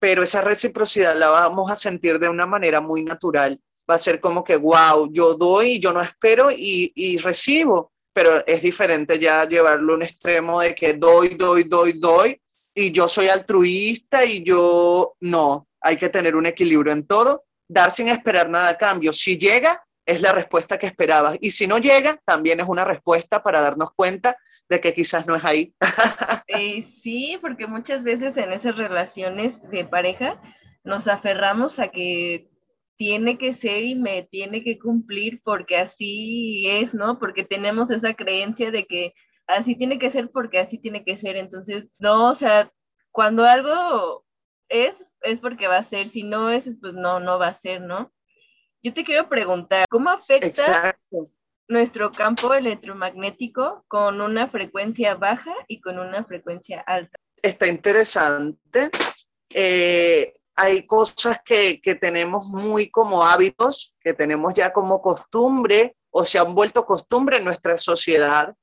pero 0.00 0.22
esa 0.22 0.40
reciprocidad 0.40 1.14
la 1.16 1.28
vamos 1.28 1.70
a 1.70 1.76
sentir 1.76 2.18
de 2.18 2.28
una 2.28 2.46
manera 2.46 2.80
muy 2.80 3.04
natural. 3.04 3.60
Va 3.88 3.94
a 3.94 3.98
ser 3.98 4.18
como 4.18 4.42
que, 4.42 4.56
wow, 4.56 5.12
yo 5.12 5.34
doy, 5.34 5.78
yo 5.78 5.92
no 5.92 6.00
espero 6.00 6.50
y, 6.50 6.90
y 6.94 7.18
recibo, 7.18 7.92
pero 8.12 8.44
es 8.46 8.62
diferente 8.62 9.18
ya 9.18 9.46
llevarlo 9.46 9.92
a 9.92 9.96
un 9.96 10.02
extremo 10.02 10.60
de 10.60 10.74
que 10.74 10.94
doy, 10.94 11.30
doy, 11.30 11.64
doy, 11.64 11.92
doy 11.92 12.40
y 12.74 12.92
yo 12.92 13.06
soy 13.08 13.28
altruista 13.28 14.24
y 14.24 14.42
yo 14.42 15.14
no, 15.20 15.68
hay 15.80 15.96
que 15.96 16.08
tener 16.08 16.34
un 16.34 16.46
equilibrio 16.46 16.92
en 16.92 17.06
todo, 17.06 17.44
dar 17.68 17.90
sin 17.90 18.08
esperar 18.08 18.48
nada 18.48 18.70
a 18.70 18.78
cambio. 18.78 19.12
Si 19.12 19.38
llega, 19.38 19.84
es 20.10 20.20
la 20.22 20.32
respuesta 20.32 20.78
que 20.78 20.86
esperabas. 20.86 21.38
Y 21.40 21.50
si 21.50 21.68
no 21.68 21.78
llega, 21.78 22.20
también 22.24 22.58
es 22.58 22.66
una 22.66 22.84
respuesta 22.84 23.42
para 23.42 23.60
darnos 23.60 23.92
cuenta 23.92 24.36
de 24.68 24.80
que 24.80 24.92
quizás 24.92 25.26
no 25.26 25.36
es 25.36 25.44
ahí. 25.44 25.74
Eh, 26.52 26.84
sí, 27.00 27.38
porque 27.40 27.68
muchas 27.68 28.02
veces 28.02 28.36
en 28.36 28.52
esas 28.52 28.76
relaciones 28.76 29.62
de 29.70 29.84
pareja 29.84 30.42
nos 30.82 31.06
aferramos 31.06 31.78
a 31.78 31.88
que 31.88 32.50
tiene 32.96 33.38
que 33.38 33.54
ser 33.54 33.84
y 33.84 33.94
me 33.94 34.24
tiene 34.24 34.64
que 34.64 34.76
cumplir 34.76 35.40
porque 35.44 35.76
así 35.76 36.64
es, 36.68 36.92
¿no? 36.92 37.20
Porque 37.20 37.44
tenemos 37.44 37.88
esa 37.90 38.14
creencia 38.14 38.72
de 38.72 38.84
que 38.84 39.14
así 39.46 39.76
tiene 39.76 40.00
que 40.00 40.10
ser 40.10 40.32
porque 40.32 40.58
así 40.58 40.76
tiene 40.76 41.04
que 41.04 41.16
ser. 41.16 41.36
Entonces, 41.36 41.88
no, 42.00 42.30
o 42.30 42.34
sea, 42.34 42.72
cuando 43.12 43.44
algo 43.44 44.24
es, 44.68 44.96
es 45.22 45.40
porque 45.40 45.68
va 45.68 45.76
a 45.76 45.84
ser, 45.84 46.08
si 46.08 46.24
no 46.24 46.50
es, 46.50 46.78
pues 46.80 46.94
no, 46.94 47.20
no 47.20 47.38
va 47.38 47.46
a 47.46 47.54
ser, 47.54 47.80
¿no? 47.80 48.12
Yo 48.82 48.94
te 48.94 49.04
quiero 49.04 49.28
preguntar, 49.28 49.86
¿cómo 49.90 50.10
afecta 50.10 50.96
nuestro 51.68 52.10
campo 52.10 52.54
electromagnético 52.54 53.84
con 53.88 54.20
una 54.20 54.48
frecuencia 54.48 55.14
baja 55.14 55.52
y 55.68 55.80
con 55.80 55.98
una 55.98 56.24
frecuencia 56.24 56.80
alta? 56.80 57.18
Está 57.42 57.66
interesante. 57.66 58.90
Eh, 59.50 60.32
hay 60.54 60.86
cosas 60.86 61.40
que, 61.44 61.80
que, 61.80 61.94
tenemos 61.94 62.46
muy 62.48 62.90
como 62.90 63.24
hábitos, 63.24 63.94
que 64.00 64.14
tenemos 64.14 64.54
ya 64.54 64.72
como 64.72 65.02
costumbre 65.02 65.96
o 66.10 66.24
se 66.24 66.38
han 66.38 66.54
vuelto 66.54 66.84
costumbre 66.86 67.36
en 67.36 67.44
nuestra 67.44 67.76
sociedad. 67.76 68.54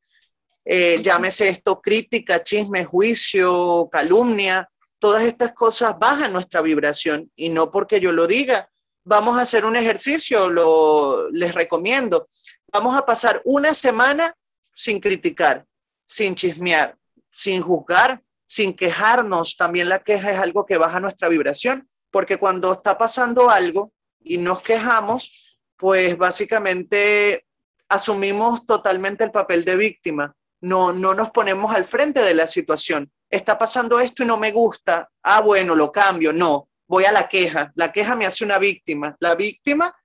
Eh, 0.65 0.99
llámese 1.01 1.47
esto 1.47 1.79
crítica, 1.79 2.43
chisme, 2.43 2.85
juicio, 2.85 3.87
calumnia, 3.91 4.69
todas 4.99 5.23
estas 5.23 5.53
cosas 5.53 5.97
bajan 5.99 6.33
nuestra 6.33 6.61
vibración 6.61 7.31
y 7.35 7.49
no 7.49 7.71
porque 7.71 7.99
yo 7.99 8.11
lo 8.11 8.27
diga, 8.27 8.69
vamos 9.07 9.37
a 9.37 9.41
hacer 9.41 9.63
un 9.63 9.77
ejercicio, 9.77 10.49
lo, 10.49 11.29
les 11.31 11.55
recomiendo. 11.55 12.27
Vamos 12.71 12.95
a 12.97 13.05
pasar 13.05 13.41
una 13.45 13.73
semana 13.73 14.35
sin 14.73 14.99
criticar, 14.99 15.65
sin 16.05 16.35
chismear, 16.35 16.97
sin 17.29 17.61
juzgar, 17.61 18.21
sin 18.45 18.73
quejarnos. 18.73 19.55
También 19.55 19.87
la 19.87 19.99
queja 19.99 20.31
es 20.31 20.39
algo 20.39 20.65
que 20.65 20.77
baja 20.77 20.99
nuestra 20.99 21.29
vibración, 21.29 21.89
porque 22.11 22.37
cuando 22.37 22.73
está 22.73 22.97
pasando 22.97 23.49
algo 23.49 23.93
y 24.21 24.37
nos 24.39 24.61
quejamos, 24.61 25.57
pues 25.77 26.17
básicamente 26.17 27.45
asumimos 27.87 28.65
totalmente 28.65 29.23
el 29.23 29.31
papel 29.31 29.63
de 29.63 29.77
víctima. 29.77 30.35
No, 30.59 30.91
no 30.91 31.13
nos 31.13 31.31
ponemos 31.31 31.73
al 31.73 31.85
frente 31.85 32.21
de 32.21 32.33
la 32.33 32.45
situación. 32.45 33.09
Está 33.29 33.57
pasando 33.57 34.01
esto 34.01 34.23
y 34.23 34.25
no 34.25 34.35
me 34.35 34.51
gusta. 34.51 35.09
Ah, 35.23 35.39
bueno, 35.39 35.75
lo 35.75 35.93
cambio. 35.93 36.33
No, 36.33 36.66
voy 36.87 37.05
a 37.05 37.11
la 37.11 37.27
queja. 37.27 37.71
La 37.75 37.91
queja 37.91 38.15
me 38.15 38.25
hace 38.25 38.43
una 38.43 38.57
víctima. 38.57 39.15
La 39.19 39.35
víctima 39.35 39.95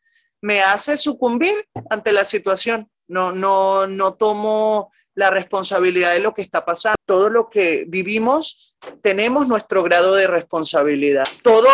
me 0.40 0.60
hace 0.60 0.96
sucumbir 0.96 1.66
ante 1.90 2.12
la 2.12 2.24
situación. 2.24 2.90
No, 3.08 3.32
no, 3.32 3.86
no 3.86 4.14
tomo 4.14 4.90
la 5.14 5.30
responsabilidad 5.30 6.12
de 6.12 6.20
lo 6.20 6.32
que 6.32 6.42
está 6.42 6.64
pasando. 6.64 6.96
Todo 7.06 7.28
lo 7.28 7.48
que 7.50 7.84
vivimos, 7.86 8.78
tenemos 9.02 9.46
nuestro 9.46 9.82
grado 9.82 10.14
de 10.14 10.26
responsabilidad. 10.26 11.26
Todo, 11.42 11.68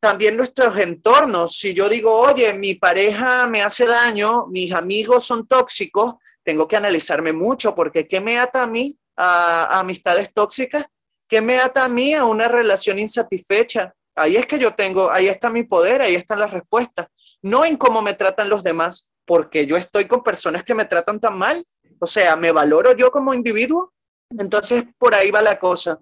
también 0.00 0.36
nuestros 0.36 0.76
entornos. 0.78 1.56
Si 1.56 1.74
yo 1.74 1.88
digo, 1.88 2.14
oye, 2.14 2.52
mi 2.54 2.74
pareja 2.74 3.46
me 3.46 3.62
hace 3.62 3.86
daño, 3.86 4.46
mis 4.46 4.72
amigos 4.72 5.24
son 5.24 5.46
tóxicos, 5.46 6.14
tengo 6.42 6.66
que 6.66 6.76
analizarme 6.76 7.32
mucho 7.32 7.74
porque 7.74 8.08
¿qué 8.08 8.20
me 8.20 8.38
ata 8.38 8.62
a 8.62 8.66
mí 8.66 8.96
a, 9.16 9.64
a 9.64 9.80
amistades 9.80 10.32
tóxicas? 10.32 10.86
¿Qué 11.28 11.42
me 11.42 11.58
ata 11.58 11.84
a 11.84 11.88
mí 11.88 12.14
a 12.14 12.24
una 12.24 12.48
relación 12.48 12.98
insatisfecha? 12.98 13.94
Ahí 14.18 14.36
es 14.36 14.46
que 14.46 14.58
yo 14.58 14.74
tengo, 14.74 15.10
ahí 15.10 15.28
está 15.28 15.50
mi 15.50 15.62
poder, 15.62 16.02
ahí 16.02 16.14
están 16.14 16.40
las 16.40 16.52
respuestas. 16.52 17.08
No 17.42 17.64
en 17.64 17.76
cómo 17.76 18.02
me 18.02 18.14
tratan 18.14 18.48
los 18.48 18.62
demás, 18.62 19.10
porque 19.24 19.66
yo 19.66 19.76
estoy 19.76 20.06
con 20.06 20.22
personas 20.22 20.64
que 20.64 20.74
me 20.74 20.84
tratan 20.84 21.20
tan 21.20 21.38
mal. 21.38 21.64
O 22.00 22.06
sea, 22.06 22.36
¿me 22.36 22.52
valoro 22.52 22.96
yo 22.96 23.10
como 23.10 23.34
individuo? 23.34 23.92
Entonces, 24.30 24.84
por 24.98 25.14
ahí 25.14 25.30
va 25.30 25.42
la 25.42 25.58
cosa. 25.58 25.98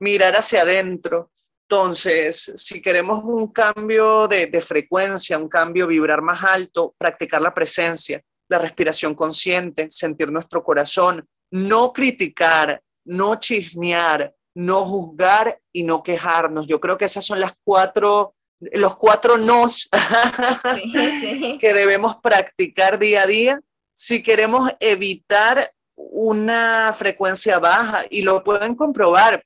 Mirar 0.00 0.36
hacia 0.36 0.62
adentro. 0.62 1.30
Entonces, 1.68 2.52
si 2.56 2.82
queremos 2.82 3.24
un 3.24 3.52
cambio 3.52 4.28
de, 4.28 4.46
de 4.46 4.60
frecuencia, 4.60 5.38
un 5.38 5.48
cambio, 5.48 5.86
vibrar 5.86 6.20
más 6.20 6.44
alto, 6.44 6.94
practicar 6.98 7.40
la 7.40 7.54
presencia, 7.54 8.22
la 8.48 8.58
respiración 8.58 9.14
consciente, 9.14 9.88
sentir 9.88 10.30
nuestro 10.30 10.62
corazón, 10.62 11.26
no 11.50 11.92
criticar, 11.92 12.82
no 13.04 13.36
chismear, 13.36 14.34
no 14.54 14.84
juzgar 14.84 15.60
y 15.72 15.82
no 15.82 16.02
quejarnos. 16.02 16.66
Yo 16.66 16.80
creo 16.80 16.96
que 16.96 17.04
esas 17.04 17.24
son 17.24 17.40
las 17.40 17.52
cuatro, 17.64 18.34
los 18.60 18.96
cuatro 18.96 19.36
nos 19.36 19.90
que 21.60 21.74
debemos 21.74 22.16
practicar 22.22 22.98
día 22.98 23.22
a 23.22 23.26
día 23.26 23.60
si 23.94 24.22
queremos 24.22 24.70
evitar 24.80 25.72
una 25.96 26.92
frecuencia 26.92 27.58
baja 27.58 28.04
y 28.10 28.22
lo 28.22 28.42
pueden 28.42 28.74
comprobar. 28.74 29.44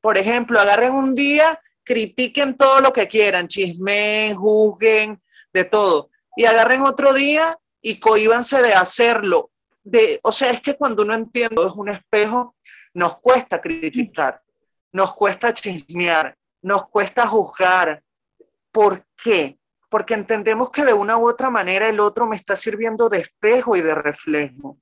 Por 0.00 0.18
ejemplo, 0.18 0.60
agarren 0.60 0.92
un 0.92 1.14
día, 1.14 1.58
critiquen 1.84 2.56
todo 2.56 2.80
lo 2.80 2.92
que 2.92 3.08
quieran, 3.08 3.48
chismen, 3.48 4.34
juzguen, 4.34 5.20
de 5.52 5.64
todo. 5.64 6.10
Y 6.36 6.44
agarren 6.44 6.82
otro 6.82 7.14
día 7.14 7.58
y 7.80 7.98
cohíbanse 7.98 8.60
de 8.62 8.74
hacerlo. 8.74 9.50
De, 9.82 10.20
o 10.22 10.32
sea, 10.32 10.50
es 10.50 10.60
que 10.60 10.76
cuando 10.76 11.02
uno 11.02 11.14
entiende 11.14 11.56
es 11.66 11.72
un 11.74 11.88
espejo, 11.88 12.54
nos 12.98 13.20
cuesta 13.20 13.60
criticar, 13.60 14.42
nos 14.92 15.14
cuesta 15.14 15.54
chismear, 15.54 16.36
nos 16.62 16.88
cuesta 16.88 17.28
juzgar. 17.28 18.02
¿Por 18.72 19.06
qué? 19.16 19.56
Porque 19.88 20.14
entendemos 20.14 20.70
que 20.70 20.84
de 20.84 20.92
una 20.92 21.16
u 21.16 21.28
otra 21.28 21.48
manera 21.48 21.88
el 21.88 22.00
otro 22.00 22.26
me 22.26 22.34
está 22.34 22.56
sirviendo 22.56 23.08
de 23.08 23.20
espejo 23.20 23.76
y 23.76 23.82
de 23.82 23.94
reflejo. 23.94 24.78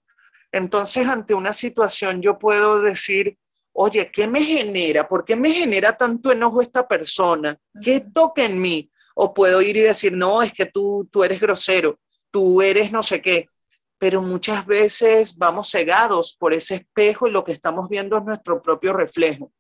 Entonces, 0.51 1.07
ante 1.07 1.35
una 1.35 1.53
situación 1.53 2.23
yo 2.23 2.39
puedo 2.39 2.81
decir, 2.81 3.37
oye, 3.75 4.11
¿qué 4.11 4.27
me 4.27 4.41
genera? 4.41 5.07
¿Por 5.07 5.23
qué 5.23 5.37
me 5.37 5.53
genera 5.53 5.95
tanto 5.95 6.33
enojo 6.33 6.63
esta 6.63 6.89
persona? 6.89 7.59
¿Qué 7.83 8.01
toca 8.01 8.47
en 8.47 8.59
mí? 8.59 8.91
O 9.15 9.35
puedo 9.35 9.61
ir 9.61 9.77
y 9.77 9.83
decir, 9.83 10.17
no, 10.17 10.43
es 10.43 10.55
que 10.55 10.65
tú, 10.65 11.07
tú 11.13 11.23
eres 11.23 11.39
grosero, 11.39 11.99
tú 12.31 12.63
eres 12.63 12.93
no 12.93 13.03
sé 13.03 13.21
qué 13.21 13.51
pero 13.99 14.21
muchas 14.21 14.67
veces 14.67 15.37
vamos 15.39 15.71
cegados 15.71 16.37
por 16.39 16.53
ese 16.53 16.77
espejo 16.77 17.27
y 17.27 17.31
lo 17.31 17.45
que 17.45 17.53
estamos 17.53 17.89
viendo 17.89 18.17
es 18.19 18.25
nuestro 18.25 18.61
propio 18.61 18.93
reflejo. 18.93 19.53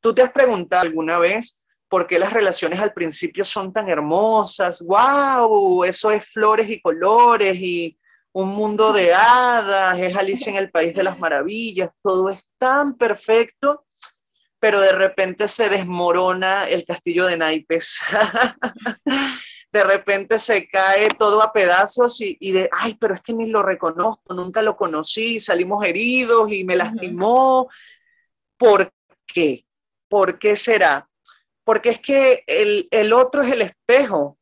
¿Tú 0.00 0.14
te 0.14 0.22
has 0.22 0.32
preguntado 0.32 0.82
alguna 0.82 1.18
vez 1.18 1.64
por 1.88 2.06
qué 2.06 2.18
las 2.18 2.32
relaciones 2.32 2.80
al 2.80 2.92
principio 2.92 3.44
son 3.44 3.72
tan 3.72 3.88
hermosas? 3.88 4.82
¡Wow! 4.82 5.84
Eso 5.84 6.10
es 6.10 6.24
flores 6.24 6.68
y 6.68 6.80
colores 6.80 7.56
y 7.56 7.98
un 8.32 8.48
mundo 8.50 8.92
de 8.92 9.12
hadas, 9.12 9.98
es 9.98 10.16
Alicia 10.16 10.50
en 10.50 10.56
el 10.56 10.70
País 10.70 10.94
de 10.94 11.02
las 11.02 11.18
Maravillas, 11.18 11.90
todo 12.00 12.30
es 12.30 12.46
tan 12.58 12.96
perfecto, 12.96 13.86
pero 14.60 14.80
de 14.80 14.92
repente 14.92 15.48
se 15.48 15.68
desmorona 15.68 16.68
el 16.68 16.84
castillo 16.84 17.26
de 17.26 17.36
naipes. 17.36 17.98
de 19.72 19.84
repente 19.84 20.38
se 20.38 20.68
cae 20.68 21.08
todo 21.10 21.42
a 21.42 21.52
pedazos 21.52 22.20
y, 22.20 22.36
y, 22.40 22.52
de, 22.52 22.68
ay, 22.72 22.96
pero 23.00 23.14
es 23.14 23.22
que 23.22 23.32
ni 23.32 23.48
lo 23.48 23.62
reconozco, 23.62 24.34
nunca 24.34 24.62
lo 24.62 24.76
conocí, 24.76 25.38
salimos 25.38 25.84
heridos 25.84 26.50
y 26.52 26.64
me 26.64 26.76
lastimó. 26.76 27.68
¿Por 28.56 28.92
qué? 29.26 29.64
¿Por 30.08 30.38
qué 30.38 30.56
será? 30.56 31.08
Porque 31.62 31.90
es 31.90 32.00
que 32.00 32.42
el, 32.46 32.88
el 32.90 33.12
otro 33.12 33.42
es 33.42 33.52
el 33.52 33.62
espejo 33.62 34.38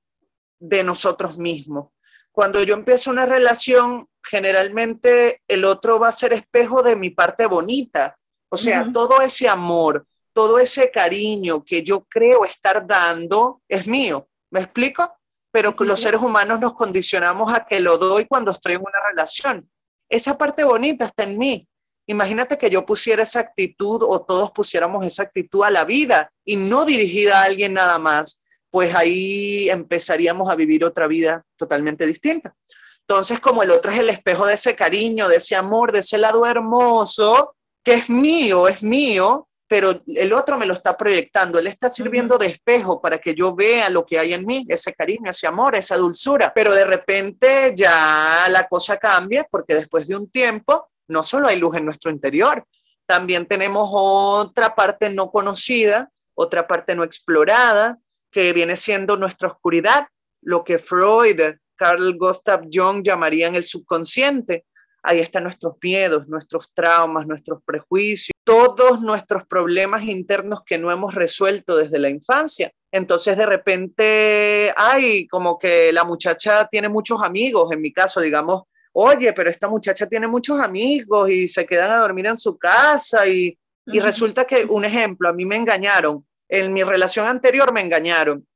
de 0.58 0.82
nosotros 0.82 1.38
mismos. 1.38 1.90
Cuando 2.32 2.62
yo 2.62 2.74
empiezo 2.74 3.10
una 3.10 3.26
relación, 3.26 4.08
generalmente 4.22 5.42
el 5.46 5.64
otro 5.64 5.98
va 5.98 6.08
a 6.08 6.12
ser 6.12 6.32
espejo 6.32 6.82
de 6.82 6.96
mi 6.96 7.10
parte 7.10 7.46
bonita. 7.46 8.16
O 8.48 8.56
sea, 8.56 8.90
todo 8.92 9.20
ese 9.20 9.48
amor, 9.48 10.06
todo 10.32 10.58
ese 10.58 10.90
cariño 10.90 11.62
que 11.64 11.82
yo 11.82 12.04
creo 12.04 12.44
estar 12.44 12.86
dando 12.86 13.60
es 13.68 13.86
mío. 13.86 14.28
¿Me 14.50 14.60
explico? 14.60 15.17
Pero 15.50 15.74
que 15.74 15.84
los 15.84 16.00
seres 16.00 16.20
humanos 16.20 16.60
nos 16.60 16.74
condicionamos 16.74 17.52
a 17.52 17.66
que 17.66 17.80
lo 17.80 17.98
doy 17.98 18.26
cuando 18.26 18.50
estoy 18.50 18.74
en 18.74 18.80
una 18.80 19.08
relación. 19.08 19.70
Esa 20.08 20.36
parte 20.36 20.64
bonita 20.64 21.06
está 21.06 21.24
en 21.24 21.38
mí. 21.38 21.68
Imagínate 22.06 22.56
que 22.56 22.70
yo 22.70 22.86
pusiera 22.86 23.22
esa 23.22 23.40
actitud 23.40 24.02
o 24.02 24.22
todos 24.22 24.50
pusiéramos 24.52 25.04
esa 25.04 25.24
actitud 25.24 25.64
a 25.64 25.70
la 25.70 25.84
vida 25.84 26.30
y 26.44 26.56
no 26.56 26.84
dirigida 26.84 27.40
a 27.40 27.44
alguien 27.44 27.74
nada 27.74 27.98
más, 27.98 28.44
pues 28.70 28.94
ahí 28.94 29.68
empezaríamos 29.68 30.48
a 30.50 30.54
vivir 30.54 30.84
otra 30.84 31.06
vida 31.06 31.44
totalmente 31.56 32.06
distinta. 32.06 32.54
Entonces, 33.00 33.40
como 33.40 33.62
el 33.62 33.70
otro 33.70 33.90
es 33.90 33.98
el 33.98 34.10
espejo 34.10 34.46
de 34.46 34.54
ese 34.54 34.76
cariño, 34.76 35.28
de 35.28 35.36
ese 35.36 35.56
amor, 35.56 35.92
de 35.92 36.00
ese 36.00 36.18
lado 36.18 36.44
hermoso, 36.44 37.54
que 37.82 37.94
es 37.94 38.10
mío, 38.10 38.68
es 38.68 38.82
mío, 38.82 39.47
pero 39.68 40.02
el 40.06 40.32
otro 40.32 40.58
me 40.58 40.64
lo 40.64 40.72
está 40.72 40.96
proyectando, 40.96 41.58
él 41.58 41.66
está 41.66 41.90
sirviendo 41.90 42.38
de 42.38 42.46
espejo 42.46 43.00
para 43.00 43.18
que 43.18 43.34
yo 43.34 43.54
vea 43.54 43.90
lo 43.90 44.04
que 44.04 44.18
hay 44.18 44.32
en 44.32 44.46
mí, 44.46 44.64
ese 44.68 44.94
cariño, 44.94 45.30
ese 45.30 45.46
amor, 45.46 45.76
esa 45.76 45.96
dulzura, 45.96 46.52
pero 46.54 46.74
de 46.74 46.86
repente 46.86 47.74
ya 47.76 48.46
la 48.48 48.66
cosa 48.66 48.96
cambia 48.96 49.46
porque 49.50 49.74
después 49.74 50.08
de 50.08 50.16
un 50.16 50.30
tiempo 50.30 50.88
no 51.06 51.22
solo 51.22 51.48
hay 51.48 51.58
luz 51.58 51.76
en 51.76 51.84
nuestro 51.84 52.10
interior, 52.10 52.66
también 53.06 53.46
tenemos 53.46 53.88
otra 53.92 54.74
parte 54.74 55.10
no 55.10 55.30
conocida, 55.30 56.10
otra 56.34 56.66
parte 56.66 56.94
no 56.94 57.04
explorada, 57.04 57.98
que 58.30 58.52
viene 58.52 58.76
siendo 58.76 59.16
nuestra 59.16 59.48
oscuridad, 59.48 60.06
lo 60.42 60.64
que 60.64 60.78
Freud, 60.78 61.40
Carl 61.76 62.16
Gustav 62.18 62.62
Jung 62.70 63.02
llamarían 63.02 63.54
el 63.54 63.64
subconsciente. 63.64 64.66
Ahí 65.02 65.20
están 65.20 65.44
nuestros 65.44 65.74
miedos, 65.80 66.28
nuestros 66.28 66.72
traumas, 66.72 67.26
nuestros 67.26 67.62
prejuicios, 67.64 68.32
todos 68.44 69.00
nuestros 69.00 69.44
problemas 69.46 70.02
internos 70.04 70.62
que 70.64 70.78
no 70.78 70.90
hemos 70.90 71.14
resuelto 71.14 71.76
desde 71.76 71.98
la 71.98 72.08
infancia. 72.08 72.72
Entonces 72.90 73.36
de 73.36 73.46
repente, 73.46 74.72
ay, 74.76 75.26
como 75.28 75.58
que 75.58 75.92
la 75.92 76.04
muchacha 76.04 76.66
tiene 76.70 76.88
muchos 76.88 77.22
amigos, 77.22 77.70
en 77.72 77.80
mi 77.80 77.92
caso, 77.92 78.20
digamos, 78.20 78.62
oye, 78.92 79.32
pero 79.32 79.50
esta 79.50 79.68
muchacha 79.68 80.06
tiene 80.08 80.26
muchos 80.26 80.60
amigos 80.60 81.30
y 81.30 81.46
se 81.46 81.66
quedan 81.66 81.90
a 81.90 81.98
dormir 81.98 82.26
en 82.26 82.36
su 82.36 82.58
casa 82.58 83.26
y, 83.26 83.56
y 83.86 84.00
resulta 84.00 84.44
que, 84.44 84.64
un 84.64 84.84
ejemplo, 84.84 85.28
a 85.28 85.32
mí 85.32 85.44
me 85.44 85.56
engañaron, 85.56 86.26
en 86.48 86.72
mi 86.72 86.82
relación 86.82 87.26
anterior 87.26 87.72
me 87.72 87.82
engañaron. 87.82 88.46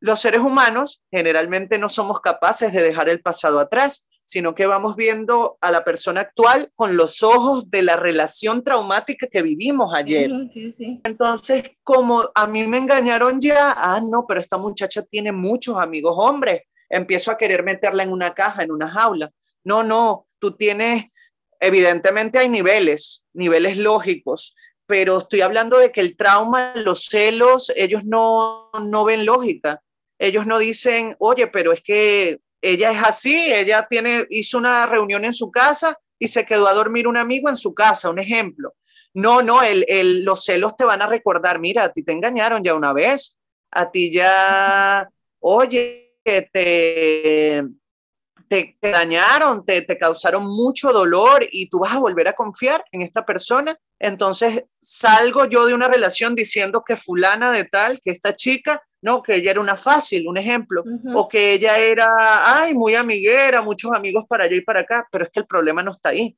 Los 0.00 0.20
seres 0.20 0.40
humanos 0.40 1.02
generalmente 1.10 1.78
no 1.78 1.88
somos 1.88 2.20
capaces 2.20 2.72
de 2.72 2.82
dejar 2.82 3.08
el 3.08 3.20
pasado 3.20 3.58
atrás, 3.58 4.07
sino 4.28 4.54
que 4.54 4.66
vamos 4.66 4.94
viendo 4.94 5.56
a 5.62 5.70
la 5.70 5.84
persona 5.84 6.20
actual 6.20 6.70
con 6.74 6.98
los 6.98 7.22
ojos 7.22 7.70
de 7.70 7.80
la 7.80 7.96
relación 7.96 8.62
traumática 8.62 9.26
que 9.26 9.40
vivimos 9.40 9.94
ayer. 9.94 10.30
Entonces, 11.02 11.70
como 11.82 12.30
a 12.34 12.46
mí 12.46 12.66
me 12.66 12.76
engañaron 12.76 13.40
ya, 13.40 13.72
ah, 13.74 14.02
no, 14.02 14.26
pero 14.28 14.38
esta 14.38 14.58
muchacha 14.58 15.00
tiene 15.00 15.32
muchos 15.32 15.78
amigos 15.78 16.12
hombres, 16.18 16.60
empiezo 16.90 17.30
a 17.30 17.38
querer 17.38 17.62
meterla 17.62 18.02
en 18.02 18.12
una 18.12 18.34
caja, 18.34 18.62
en 18.62 18.70
una 18.70 18.90
jaula. 18.90 19.32
No, 19.64 19.82
no, 19.82 20.26
tú 20.38 20.50
tienes, 20.50 21.06
evidentemente 21.58 22.38
hay 22.38 22.50
niveles, 22.50 23.24
niveles 23.32 23.78
lógicos, 23.78 24.54
pero 24.86 25.20
estoy 25.20 25.40
hablando 25.40 25.78
de 25.78 25.90
que 25.90 26.02
el 26.02 26.18
trauma, 26.18 26.74
los 26.76 27.06
celos, 27.06 27.72
ellos 27.76 28.04
no, 28.04 28.68
no 28.90 29.06
ven 29.06 29.24
lógica. 29.24 29.80
Ellos 30.18 30.46
no 30.46 30.58
dicen, 30.58 31.16
oye, 31.18 31.46
pero 31.46 31.72
es 31.72 31.80
que 31.80 32.40
ella 32.60 32.90
es 32.90 33.02
así, 33.02 33.52
ella 33.52 33.86
tiene, 33.88 34.26
hizo 34.30 34.58
una 34.58 34.86
reunión 34.86 35.24
en 35.24 35.32
su 35.32 35.50
casa 35.50 35.98
y 36.18 36.28
se 36.28 36.44
quedó 36.44 36.66
a 36.68 36.74
dormir 36.74 37.06
un 37.06 37.16
amigo 37.16 37.48
en 37.48 37.56
su 37.56 37.74
casa, 37.74 38.10
un 38.10 38.18
ejemplo. 38.18 38.74
No, 39.14 39.42
no, 39.42 39.62
el, 39.62 39.84
el, 39.88 40.24
los 40.24 40.44
celos 40.44 40.76
te 40.76 40.84
van 40.84 41.02
a 41.02 41.06
recordar, 41.06 41.58
mira, 41.58 41.84
a 41.84 41.92
ti 41.92 42.02
te 42.04 42.12
engañaron 42.12 42.62
ya 42.62 42.74
una 42.74 42.92
vez, 42.92 43.36
a 43.70 43.90
ti 43.90 44.12
ya, 44.12 45.08
oye, 45.40 46.08
te, 46.24 46.50
te, 48.48 48.76
dañaron, 48.82 49.64
te, 49.64 49.82
te, 49.82 49.98
causaron 49.98 50.44
mucho 50.44 50.92
dolor 50.92 51.46
y 51.50 51.68
tú 51.68 51.78
vas 51.78 51.94
a 51.94 52.00
volver 52.00 52.28
a 52.28 52.34
confiar 52.34 52.84
en 52.92 53.02
esta 53.02 53.24
persona. 53.24 53.78
Entonces 53.98 54.64
salgo 54.78 55.46
yo 55.46 55.66
de 55.66 55.74
una 55.74 55.88
relación 55.88 56.34
diciendo 56.34 56.82
que 56.86 56.96
fulana 56.96 57.50
de 57.50 57.64
tal, 57.64 58.00
que 58.02 58.10
esta 58.10 58.34
chica, 58.36 58.82
no, 59.00 59.22
que 59.22 59.36
ella 59.36 59.52
era 59.52 59.60
una 59.60 59.76
fácil, 59.76 60.26
un 60.26 60.38
ejemplo, 60.38 60.82
o 61.14 61.28
que 61.28 61.52
ella 61.52 61.78
era, 61.78 62.08
ay, 62.60 62.74
muy 62.74 62.94
amiguera, 62.94 63.62
muchos 63.62 63.92
amigos 63.92 64.24
para 64.28 64.44
allá 64.44 64.56
y 64.56 64.60
para 64.62 64.80
acá, 64.80 65.06
pero 65.10 65.24
es 65.24 65.30
que 65.30 65.40
el 65.40 65.46
problema 65.46 65.82
no 65.82 65.92
está 65.92 66.10
ahí. 66.10 66.36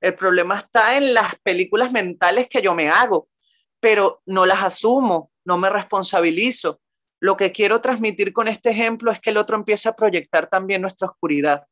El 0.00 0.14
problema 0.14 0.58
está 0.58 0.96
en 0.96 1.14
las 1.14 1.36
películas 1.42 1.92
mentales 1.92 2.48
que 2.48 2.60
yo 2.60 2.74
me 2.74 2.88
hago, 2.88 3.28
pero 3.80 4.20
no 4.26 4.44
las 4.44 4.62
asumo, 4.62 5.30
no 5.44 5.56
me 5.56 5.70
responsabilizo. 5.70 6.80
Lo 7.20 7.36
que 7.36 7.52
quiero 7.52 7.80
transmitir 7.80 8.34
con 8.34 8.48
este 8.48 8.70
ejemplo 8.70 9.10
es 9.10 9.18
que 9.18 9.30
el 9.30 9.38
otro 9.38 9.56
empieza 9.56 9.90
a 9.90 9.96
proyectar 9.96 10.46
también 10.46 10.82
nuestra 10.82 11.08
oscuridad. 11.08 11.64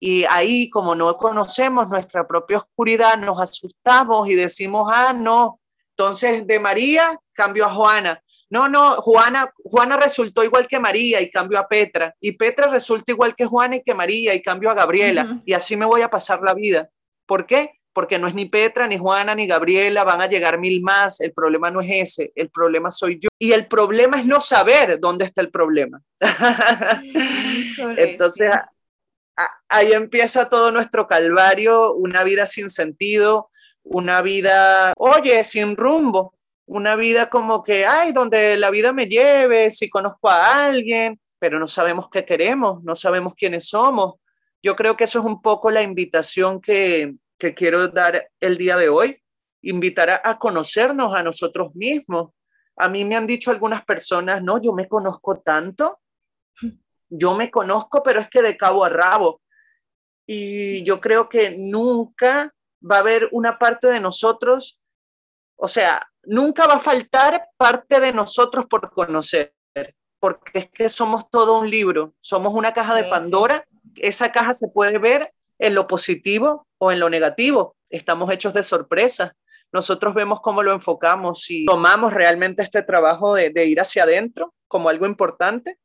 Y 0.00 0.24
ahí, 0.24 0.70
como 0.70 0.94
no 0.94 1.14
conocemos 1.16 1.88
nuestra 1.90 2.26
propia 2.26 2.58
oscuridad, 2.58 3.18
nos 3.18 3.40
asustamos 3.40 4.28
y 4.28 4.34
decimos, 4.34 4.90
ah, 4.92 5.12
no. 5.12 5.60
Entonces, 5.90 6.46
de 6.46 6.58
María 6.58 7.18
cambio 7.32 7.66
a 7.66 7.74
Juana. 7.74 8.22
No, 8.50 8.68
no, 8.68 8.96
Juana, 8.96 9.52
Juana 9.64 9.96
resultó 9.96 10.44
igual 10.44 10.66
que 10.68 10.78
María 10.78 11.20
y 11.20 11.30
cambio 11.30 11.58
a 11.58 11.66
Petra. 11.66 12.14
Y 12.20 12.32
Petra 12.32 12.68
resulta 12.68 13.12
igual 13.12 13.34
que 13.34 13.46
Juana 13.46 13.76
y 13.76 13.82
que 13.82 13.94
María 13.94 14.34
y 14.34 14.42
cambio 14.42 14.70
a 14.70 14.74
Gabriela. 14.74 15.42
Y 15.44 15.52
así 15.52 15.76
me 15.76 15.86
voy 15.86 16.02
a 16.02 16.10
pasar 16.10 16.40
la 16.42 16.54
vida. 16.54 16.88
¿Por 17.26 17.46
qué? 17.46 17.72
porque 17.94 18.18
no 18.18 18.26
es 18.26 18.34
ni 18.34 18.46
Petra, 18.46 18.86
ni 18.88 18.98
Juana, 18.98 19.34
ni 19.34 19.46
Gabriela, 19.46 20.02
van 20.04 20.20
a 20.20 20.26
llegar 20.26 20.58
mil 20.58 20.82
más, 20.82 21.20
el 21.20 21.32
problema 21.32 21.70
no 21.70 21.80
es 21.80 21.90
ese, 21.90 22.32
el 22.34 22.50
problema 22.50 22.90
soy 22.90 23.20
yo. 23.20 23.28
Y 23.38 23.52
el 23.52 23.68
problema 23.68 24.18
es 24.18 24.26
no 24.26 24.40
saber 24.40 24.98
dónde 24.98 25.24
está 25.24 25.40
el 25.40 25.50
problema. 25.50 26.02
Entonces, 27.96 28.50
ahí 29.68 29.92
empieza 29.92 30.48
todo 30.48 30.72
nuestro 30.72 31.06
calvario, 31.06 31.94
una 31.94 32.24
vida 32.24 32.48
sin 32.48 32.68
sentido, 32.68 33.48
una 33.84 34.22
vida, 34.22 34.92
oye, 34.98 35.44
sin 35.44 35.76
rumbo, 35.76 36.33
una 36.66 36.96
vida 36.96 37.28
como 37.30 37.62
que, 37.62 37.86
ay, 37.86 38.12
donde 38.12 38.56
la 38.56 38.70
vida 38.70 38.92
me 38.92 39.06
lleve, 39.06 39.70
si 39.70 39.90
conozco 39.90 40.28
a 40.28 40.66
alguien, 40.66 41.20
pero 41.38 41.58
no 41.58 41.66
sabemos 41.66 42.08
qué 42.10 42.24
queremos, 42.24 42.82
no 42.84 42.96
sabemos 42.96 43.34
quiénes 43.34 43.68
somos. 43.68 44.14
Yo 44.62 44.74
creo 44.76 44.96
que 44.96 45.04
eso 45.04 45.18
es 45.18 45.26
un 45.26 45.42
poco 45.42 45.70
la 45.70 45.82
invitación 45.82 46.60
que, 46.60 47.14
que 47.38 47.54
quiero 47.54 47.88
dar 47.88 48.30
el 48.40 48.56
día 48.56 48.76
de 48.76 48.88
hoy, 48.88 49.22
invitar 49.60 50.22
a, 50.24 50.38
conocernos 50.38 51.14
a 51.14 51.22
nosotros 51.22 51.74
mismos. 51.74 52.30
A 52.76 52.88
mí 52.88 53.04
me 53.04 53.16
han 53.16 53.26
dicho 53.26 53.50
algunas 53.50 53.84
personas, 53.84 54.42
no, 54.42 54.60
yo 54.60 54.72
me 54.72 54.88
conozco 54.88 55.40
tanto, 55.40 56.00
yo 57.08 57.34
me 57.36 57.50
conozco, 57.50 58.02
pero 58.02 58.20
es 58.20 58.28
que 58.28 58.42
de 58.42 58.56
cabo 58.56 58.84
a 58.84 58.88
rabo. 58.88 59.42
Y 60.26 60.82
yo 60.84 61.00
creo 61.00 61.28
que 61.28 61.54
nunca 61.58 62.54
va 62.80 62.96
a 62.96 63.00
haber 63.00 63.28
una 63.32 63.58
parte 63.58 63.88
de 63.88 64.00
nosotros, 64.00 64.82
o 65.56 65.68
sea, 65.68 66.08
nunca 66.26 66.66
va 66.66 66.74
a 66.74 66.78
faltar 66.78 67.48
parte 67.56 68.00
de 68.00 68.12
nosotros 68.12 68.66
por 68.66 68.90
conocer, 68.90 69.54
porque 70.20 70.58
es 70.58 70.70
que 70.70 70.88
somos 70.88 71.28
todo 71.30 71.58
un 71.58 71.70
libro, 71.70 72.14
somos 72.20 72.54
una 72.54 72.72
caja 72.72 72.94
de 72.94 73.04
Pandora, 73.04 73.66
esa 73.96 74.32
caja 74.32 74.54
se 74.54 74.68
puede 74.68 74.98
ver 74.98 75.32
en 75.58 75.74
lo 75.74 75.86
positivo 75.86 76.66
o 76.78 76.92
en 76.92 77.00
lo 77.00 77.10
negativo. 77.10 77.76
Estamos 77.88 78.30
hechos 78.30 78.54
de 78.54 78.64
sorpresa. 78.64 79.36
Nosotros 79.72 80.14
vemos 80.14 80.40
cómo 80.40 80.62
lo 80.62 80.72
enfocamos 80.72 81.50
y 81.50 81.64
tomamos 81.64 82.12
realmente 82.12 82.62
este 82.62 82.82
trabajo 82.82 83.34
de, 83.34 83.52
ir 83.66 83.80
hacia 83.80 84.04
adentro 84.04 84.54
como 84.68 84.88
algo 84.88 85.06
importante 85.06 85.78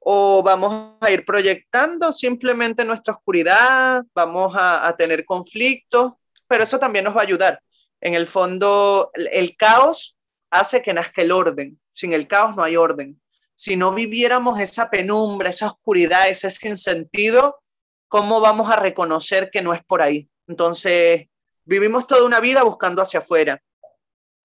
o 0.00 0.42
vamos 0.42 0.96
a 1.00 1.10
ir 1.10 1.24
proyectando 1.24 2.12
simplemente 2.12 2.84
nuestra 2.84 3.12
oscuridad, 3.12 4.04
vamos 4.14 4.56
a, 4.56 4.86
a 4.86 4.96
tener 4.96 5.24
conflictos, 5.24 6.14
pero 6.46 6.62
eso 6.62 6.78
también 6.78 7.04
nos 7.04 7.14
va 7.14 7.20
a 7.20 7.24
ayudar. 7.24 7.60
En 8.00 8.14
el 8.14 8.26
fondo, 8.26 9.10
el 9.14 9.56
caos 9.56 10.18
hace 10.50 10.82
que 10.82 10.94
nazca 10.94 11.22
el 11.22 11.32
orden. 11.32 11.80
Sin 11.92 12.12
el 12.12 12.28
caos 12.28 12.56
no 12.56 12.62
hay 12.62 12.76
orden. 12.76 13.20
Si 13.54 13.76
no 13.76 13.92
viviéramos 13.92 14.60
esa 14.60 14.88
penumbra, 14.88 15.50
esa 15.50 15.66
oscuridad, 15.66 16.28
ese 16.28 16.50
sinsentido, 16.50 17.60
¿cómo 18.06 18.40
vamos 18.40 18.70
a 18.70 18.76
reconocer 18.76 19.50
que 19.50 19.62
no 19.62 19.74
es 19.74 19.82
por 19.82 20.00
ahí? 20.00 20.30
Entonces, 20.46 21.26
vivimos 21.64 22.06
toda 22.06 22.24
una 22.24 22.38
vida 22.38 22.62
buscando 22.62 23.02
hacia 23.02 23.18
afuera, 23.18 23.60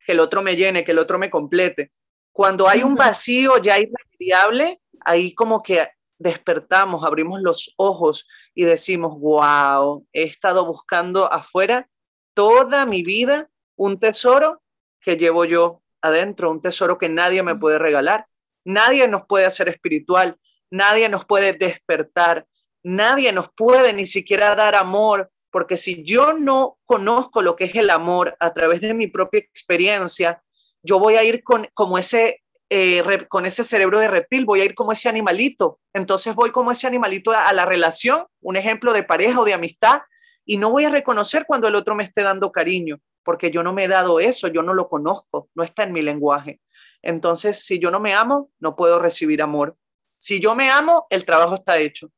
que 0.05 0.13
el 0.13 0.19
otro 0.19 0.41
me 0.41 0.55
llene, 0.55 0.83
que 0.83 0.91
el 0.91 0.99
otro 0.99 1.19
me 1.19 1.29
complete. 1.29 1.91
Cuando 2.31 2.67
hay 2.67 2.81
un 2.81 2.95
vacío 2.95 3.59
ya 3.59 3.77
irremediable, 3.79 4.81
ahí 5.01 5.35
como 5.35 5.61
que 5.61 5.87
despertamos, 6.17 7.03
abrimos 7.03 7.41
los 7.41 7.73
ojos 7.77 8.27
y 8.55 8.63
decimos, 8.63 9.19
wow, 9.19 10.07
he 10.11 10.23
estado 10.23 10.65
buscando 10.65 11.31
afuera 11.31 11.87
toda 12.33 12.85
mi 12.85 13.03
vida 13.03 13.49
un 13.75 13.99
tesoro 13.99 14.61
que 15.01 15.17
llevo 15.17 15.45
yo 15.45 15.81
adentro, 16.01 16.51
un 16.51 16.61
tesoro 16.61 16.97
que 16.97 17.09
nadie 17.09 17.43
me 17.43 17.55
puede 17.55 17.79
regalar. 17.79 18.27
Nadie 18.65 19.07
nos 19.07 19.25
puede 19.25 19.45
hacer 19.45 19.67
espiritual, 19.67 20.37
nadie 20.71 21.09
nos 21.09 21.25
puede 21.25 21.53
despertar, 21.53 22.47
nadie 22.81 23.31
nos 23.33 23.49
puede 23.49 23.91
ni 23.93 24.05
siquiera 24.05 24.55
dar 24.55 24.75
amor, 24.75 25.31
porque 25.51 25.75
si 25.77 26.03
yo 26.03 26.33
no 26.33 26.77
conozco 26.85 27.41
lo 27.41 27.55
que 27.55 27.65
es 27.65 27.75
el 27.75 27.89
amor 27.89 28.35
a 28.39 28.53
través 28.53 28.81
de 28.81 28.93
mi 28.93 29.07
propia 29.07 29.39
experiencia, 29.39 30.41
yo 30.81 30.99
voy 30.99 31.15
a 31.15 31.23
ir 31.23 31.43
con 31.43 31.67
como 31.73 31.97
ese 31.97 32.43
eh, 32.69 33.03
con 33.29 33.45
ese 33.45 33.63
cerebro 33.63 33.99
de 33.99 34.07
reptil, 34.07 34.45
voy 34.45 34.61
a 34.61 34.65
ir 34.65 34.73
como 34.73 34.93
ese 34.93 35.07
animalito. 35.07 35.79
Entonces 35.93 36.33
voy 36.33 36.51
como 36.51 36.71
ese 36.71 36.87
animalito 36.87 37.31
a, 37.31 37.53
la 37.53 37.65
relación, 37.65 38.25
un 38.41 38.55
ejemplo 38.55 38.93
de 38.93 39.03
pareja 39.03 39.39
o 39.41 39.45
de 39.45 39.53
amistad, 39.53 40.01
y 40.45 40.57
no 40.57 40.69
voy 40.69 40.85
a 40.85 40.89
reconocer 40.89 41.45
cuando 41.45 41.67
el 41.67 41.75
otro 41.75 41.95
me 41.95 42.03
esté 42.03 42.23
dando 42.23 42.51
cariño, 42.51 42.99
porque 43.23 43.51
yo 43.51 43.63
no 43.63 43.73
me 43.73 43.85
he 43.85 43.87
dado 43.87 44.19
eso, 44.19 44.47
yo 44.47 44.61
no 44.61 44.73
lo 44.73 44.89
conozco, 44.89 45.49
no 45.55 45.63
está 45.63 45.83
en 45.83 45.93
mi 45.93 46.01
lenguaje. 46.01 46.59
Entonces, 47.01 47.65
si 47.65 47.79
yo 47.79 47.91
no 47.91 47.99
me 47.99 48.13
amo, 48.13 48.49
no 48.59 48.75
puedo 48.75 48.99
recibir 48.99 49.41
amor. 49.41 49.75
Si 50.17 50.41
yo 50.41 50.55
me 50.55 50.69
amo, 50.69 51.07
el 51.09 51.25
trabajo 51.25 51.55
está 51.55 51.77
hecho. 51.77 52.09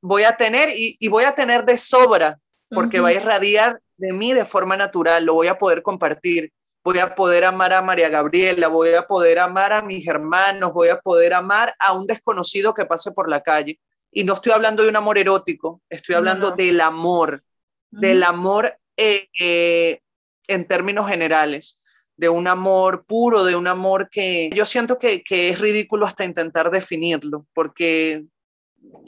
Voy 0.00 0.24
a 0.24 0.36
tener 0.36 0.70
y, 0.74 1.08
voy 1.08 1.24
a 1.24 1.34
tener 1.34 1.64
de 1.64 1.78
sobra, 1.78 2.38
porque 2.70 3.00
va 3.00 3.08
a 3.08 3.12
irradiar 3.12 3.80
de 3.96 4.12
mí 4.12 4.32
de 4.32 4.44
forma 4.44 4.76
natural, 4.76 5.24
lo 5.24 5.34
voy 5.34 5.48
a 5.48 5.58
poder 5.58 5.82
compartir 5.82 6.52
voy 6.82 6.98
a 6.98 7.14
poder 7.14 7.44
amar 7.44 7.72
a 7.72 7.82
María 7.82 8.08
Gabriela, 8.08 8.68
voy 8.68 8.94
a 8.94 9.06
poder 9.06 9.38
amar 9.38 9.72
a 9.72 9.82
mis 9.82 10.06
hermanos, 10.06 10.72
voy 10.72 10.88
a 10.88 11.00
poder 11.00 11.34
amar 11.34 11.74
a 11.78 11.92
un 11.92 12.06
desconocido 12.06 12.74
que 12.74 12.86
pase 12.86 13.12
por 13.12 13.28
la 13.28 13.42
calle. 13.42 13.78
Y 14.12 14.24
no 14.24 14.34
estoy 14.34 14.52
hablando 14.52 14.82
de 14.82 14.88
un 14.88 14.96
amor 14.96 15.18
erótico, 15.18 15.82
estoy 15.88 16.16
hablando 16.16 16.50
del 16.50 16.80
amor, 16.80 17.44
del 17.90 18.22
amor 18.22 18.76
eh, 18.96 19.28
eh, 19.40 20.00
en 20.48 20.66
términos 20.66 21.08
generales, 21.08 21.80
de 22.16 22.28
un 22.28 22.48
amor 22.48 23.04
puro, 23.06 23.44
de 23.44 23.56
un 23.56 23.66
amor 23.66 24.10
que 24.10 24.50
yo 24.54 24.64
siento 24.64 24.98
que, 24.98 25.22
que 25.22 25.50
es 25.50 25.58
ridículo 25.58 26.06
hasta 26.06 26.24
intentar 26.24 26.70
definirlo, 26.70 27.46
porque 27.54 28.24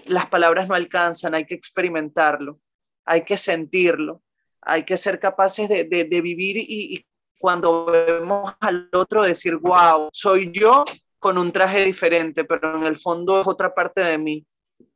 las 0.07 0.27
palabras 0.27 0.69
no 0.69 0.75
alcanzan, 0.75 1.35
hay 1.35 1.45
que 1.45 1.55
experimentarlo, 1.55 2.61
hay 3.05 3.23
que 3.23 3.37
sentirlo, 3.37 4.23
hay 4.61 4.85
que 4.85 4.97
ser 4.97 5.19
capaces 5.19 5.69
de, 5.69 5.85
de, 5.85 6.21
vivir 6.21 6.57
y, 6.57 6.67
y, 6.69 7.07
cuando 7.39 7.87
vemos 7.87 8.55
al 8.61 8.89
otro 8.93 9.25
decir, 9.25 9.57
wow, 9.57 10.09
soy 10.13 10.53
yo 10.53 10.85
con 11.19 11.37
un 11.39 11.51
traje 11.51 11.85
diferente, 11.85 12.45
pero 12.45 12.77
en 12.77 12.85
el 12.85 12.97
fondo 12.97 13.41
es 13.41 13.47
otra 13.49 13.75
parte 13.75 14.01
de 14.01 14.17
mí. 14.17 14.47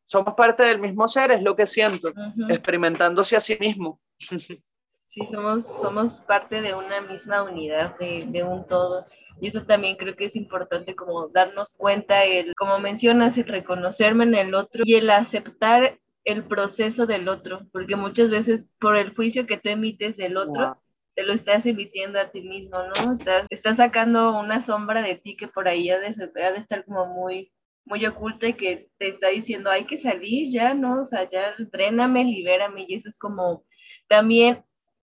Somos 0.06 0.34
parte 0.34 0.62
del 0.62 0.80
mismo 0.80 1.06
ser, 1.08 1.32
es 1.32 1.42
lo 1.42 1.56
que 1.56 1.66
siento, 1.66 2.12
experimentándose 2.48 3.36
a 3.36 3.40
sí 3.40 3.58
mismo. 3.60 4.00
Sí, 4.18 5.26
somos, 5.30 5.66
somos 5.66 6.20
parte 6.20 6.62
de 6.62 6.74
una 6.74 7.00
misma 7.00 7.42
unidad, 7.42 7.98
de, 7.98 8.24
de, 8.28 8.44
un 8.44 8.66
todo. 8.66 9.06
Y 9.40 9.48
eso 9.48 9.64
también 9.64 9.96
creo 9.96 10.14
que 10.14 10.26
es 10.26 10.36
importante 10.36 10.94
como 10.94 11.28
darnos 11.28 11.74
cuenta, 11.76 12.24
el, 12.24 12.54
como 12.54 12.78
mencionas, 12.78 13.36
el 13.36 13.46
reconocerme 13.46 14.24
en 14.24 14.34
el 14.34 14.54
otro 14.54 14.82
y 14.84 14.94
el 14.94 15.10
aceptar 15.10 15.98
el 16.24 16.44
proceso 16.44 17.06
del 17.06 17.28
otro, 17.28 17.66
porque 17.72 17.96
muchas 17.96 18.30
veces 18.30 18.66
por 18.80 18.96
el 18.96 19.14
juicio 19.14 19.46
que 19.46 19.56
tú 19.56 19.70
emites 19.70 20.16
del 20.16 20.36
otro, 20.36 20.82
te 21.14 21.22
lo 21.22 21.32
estás 21.32 21.64
emitiendo 21.66 22.20
a 22.20 22.30
ti 22.30 22.42
mismo, 22.42 22.76
¿no? 22.78 23.14
Estás, 23.14 23.46
estás 23.48 23.78
sacando 23.78 24.38
una 24.38 24.60
sombra 24.60 25.02
de 25.02 25.16
ti 25.16 25.36
que 25.36 25.48
por 25.48 25.66
ahí 25.66 25.88
ha 25.88 25.98
de, 25.98 26.10
de 26.10 26.58
estar 26.58 26.84
como 26.84 27.06
muy, 27.06 27.52
muy 27.86 28.04
oculta 28.04 28.48
y 28.48 28.54
que 28.54 28.90
te 28.98 29.08
está 29.08 29.28
diciendo, 29.28 29.70
hay 29.70 29.86
que 29.86 29.96
salir 29.96 30.52
ya, 30.52 30.74
¿no? 30.74 31.02
O 31.02 31.06
sea, 31.06 31.30
ya 31.30 31.54
dréname, 31.72 32.24
libérame, 32.24 32.84
y 32.86 32.94
eso 32.94 33.08
es 33.08 33.18
como 33.18 33.64
también 34.08 34.64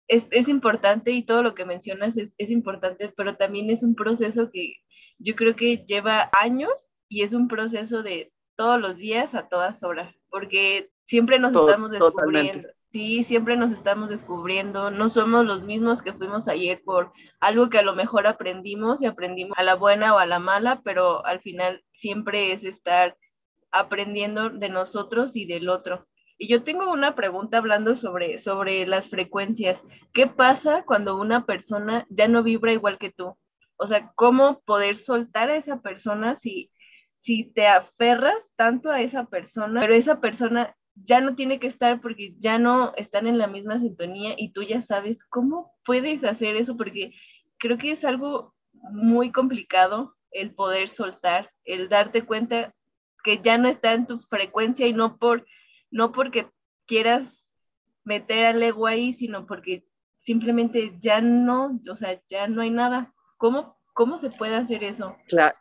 es, 0.08 0.26
es 0.30 0.48
importante 0.48 1.12
y 1.12 1.22
todo 1.22 1.42
lo 1.42 1.54
que 1.54 1.64
mencionas 1.64 2.16
es, 2.16 2.34
es 2.38 2.50
importante, 2.50 3.12
pero 3.16 3.36
también 3.36 3.70
es 3.70 3.82
un 3.82 3.94
proceso 3.94 4.50
que 4.50 4.76
yo 5.18 5.36
creo 5.36 5.54
que 5.54 5.84
lleva 5.86 6.30
años 6.40 6.88
y 7.08 7.22
es 7.22 7.34
un 7.34 7.46
proceso 7.46 8.02
de 8.02 8.32
todos 8.56 8.80
los 8.80 8.96
días 8.96 9.34
a 9.34 9.48
todas 9.48 9.82
horas, 9.82 10.14
porque 10.30 10.90
siempre 11.06 11.38
nos 11.38 11.54
estamos 11.54 11.90
descubriendo. 11.90 12.68
Sí, 12.92 13.24
siempre 13.24 13.56
nos 13.56 13.70
estamos 13.70 14.10
descubriendo, 14.10 14.90
no 14.90 15.08
somos 15.08 15.46
los 15.46 15.62
mismos 15.62 16.02
que 16.02 16.12
fuimos 16.12 16.46
ayer 16.46 16.82
por 16.84 17.12
algo 17.40 17.70
que 17.70 17.78
a 17.78 17.82
lo 17.82 17.94
mejor 17.94 18.26
aprendimos 18.26 19.00
y 19.00 19.06
aprendimos 19.06 19.56
a 19.56 19.62
la 19.62 19.76
buena 19.76 20.14
o 20.14 20.18
a 20.18 20.26
la 20.26 20.38
mala, 20.38 20.82
pero 20.84 21.24
al 21.24 21.40
final 21.40 21.82
siempre 21.94 22.52
es 22.52 22.64
estar 22.64 23.16
aprendiendo 23.70 24.50
de 24.50 24.68
nosotros 24.68 25.36
y 25.36 25.46
del 25.46 25.70
otro. 25.70 26.06
Y 26.36 26.48
yo 26.48 26.64
tengo 26.64 26.92
una 26.92 27.14
pregunta 27.14 27.56
hablando 27.56 27.96
sobre, 27.96 28.36
sobre 28.36 28.86
las 28.86 29.08
frecuencias. 29.08 29.82
¿Qué 30.12 30.26
pasa 30.26 30.84
cuando 30.84 31.16
una 31.16 31.46
persona 31.46 32.06
ya 32.10 32.28
no 32.28 32.42
vibra 32.42 32.72
igual 32.74 32.98
que 32.98 33.10
tú? 33.10 33.38
O 33.76 33.86
sea, 33.86 34.12
¿cómo 34.16 34.60
poder 34.66 34.96
soltar 34.96 35.48
a 35.48 35.56
esa 35.56 35.80
persona 35.80 36.36
si, 36.36 36.70
si 37.20 37.44
te 37.44 37.68
aferras 37.68 38.52
tanto 38.56 38.90
a 38.90 39.00
esa 39.00 39.24
persona, 39.24 39.80
pero 39.80 39.94
esa 39.94 40.20
persona 40.20 40.76
ya 40.94 41.20
no 41.20 41.34
tiene 41.34 41.58
que 41.58 41.66
estar 41.66 42.00
porque 42.00 42.34
ya 42.38 42.58
no 42.58 42.92
están 42.96 43.26
en 43.26 43.38
la 43.38 43.46
misma 43.46 43.78
sintonía 43.78 44.34
y 44.36 44.52
tú 44.52 44.62
ya 44.62 44.82
sabes 44.82 45.24
cómo 45.28 45.72
puedes 45.84 46.24
hacer 46.24 46.56
eso 46.56 46.76
porque 46.76 47.14
creo 47.58 47.78
que 47.78 47.92
es 47.92 48.04
algo 48.04 48.54
muy 48.72 49.32
complicado 49.32 50.16
el 50.30 50.54
poder 50.54 50.88
soltar, 50.88 51.50
el 51.64 51.88
darte 51.88 52.22
cuenta 52.22 52.74
que 53.24 53.38
ya 53.38 53.58
no 53.58 53.68
está 53.68 53.94
en 53.94 54.06
tu 54.06 54.18
frecuencia 54.18 54.86
y 54.86 54.92
no 54.92 55.18
por 55.18 55.46
no 55.90 56.12
porque 56.12 56.50
quieras 56.86 57.44
meter 58.04 58.46
al 58.46 58.62
ego 58.62 58.86
ahí, 58.86 59.12
sino 59.14 59.46
porque 59.46 59.84
simplemente 60.20 60.96
ya 60.98 61.20
no, 61.20 61.80
o 61.88 61.96
sea, 61.96 62.20
ya 62.28 62.48
no 62.48 62.62
hay 62.62 62.70
nada. 62.70 63.14
¿Cómo 63.36 63.76
¿Cómo 63.92 64.16
se 64.16 64.30
puede 64.30 64.56
hacer 64.56 64.82
eso? 64.84 65.16
Claro, 65.28 65.54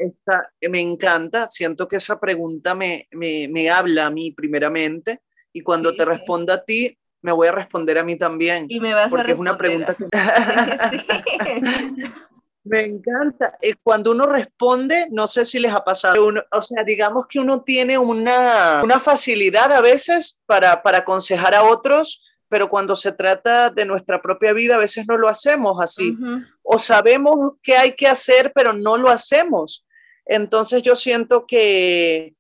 me 0.69 0.79
encanta, 0.79 1.49
siento 1.49 1.87
que 1.87 1.97
esa 1.97 2.19
pregunta 2.19 2.73
me, 2.73 3.07
me, 3.11 3.47
me 3.49 3.69
habla 3.69 4.05
a 4.05 4.09
mí 4.09 4.31
primeramente 4.31 5.21
y 5.51 5.61
cuando 5.61 5.95
te 5.95 6.05
responda 6.05 6.55
a 6.55 6.63
ti, 6.63 6.97
me 7.21 7.31
voy 7.31 7.47
a 7.47 7.51
responder 7.51 7.97
a 7.97 8.03
mí 8.03 8.17
también. 8.17 8.65
Y 8.69 8.79
me 8.79 8.93
vas 8.93 9.09
porque 9.09 9.33
es 9.33 9.39
una 9.39 9.57
pregunta 9.57 9.95
que... 9.95 10.05
me 12.63 12.81
encanta. 12.81 13.57
Eh, 13.61 13.75
cuando 13.83 14.11
uno 14.11 14.25
responde, 14.25 15.07
no 15.11 15.27
sé 15.27 15.45
si 15.45 15.59
les 15.59 15.73
ha 15.73 15.83
pasado, 15.83 16.31
o 16.51 16.61
sea, 16.61 16.83
digamos 16.83 17.27
que 17.27 17.39
uno 17.39 17.63
tiene 17.63 17.97
una, 17.97 18.81
una 18.83 18.99
facilidad 18.99 19.71
a 19.71 19.81
veces 19.81 20.41
para, 20.45 20.81
para 20.81 20.99
aconsejar 20.99 21.53
a 21.53 21.63
otros 21.63 22.23
pero 22.51 22.69
cuando 22.69 22.97
se 22.97 23.13
trata 23.13 23.69
de 23.69 23.85
nuestra 23.85 24.21
propia 24.21 24.51
vida 24.51 24.75
a 24.75 24.79
veces 24.79 25.07
no 25.07 25.17
lo 25.17 25.29
hacemos 25.29 25.79
así. 25.79 26.17
O 26.61 26.77
sabemos 26.77 27.53
qué 27.63 27.77
hay 27.77 27.93
que 27.93 28.09
hacer, 28.09 28.51
pero 28.53 28.73
no 28.73 28.97
lo 28.97 29.09
hacemos. 29.09 29.85
Entonces 30.25 30.83
yo 30.83 30.97
siento 30.97 31.47
que 31.47 32.35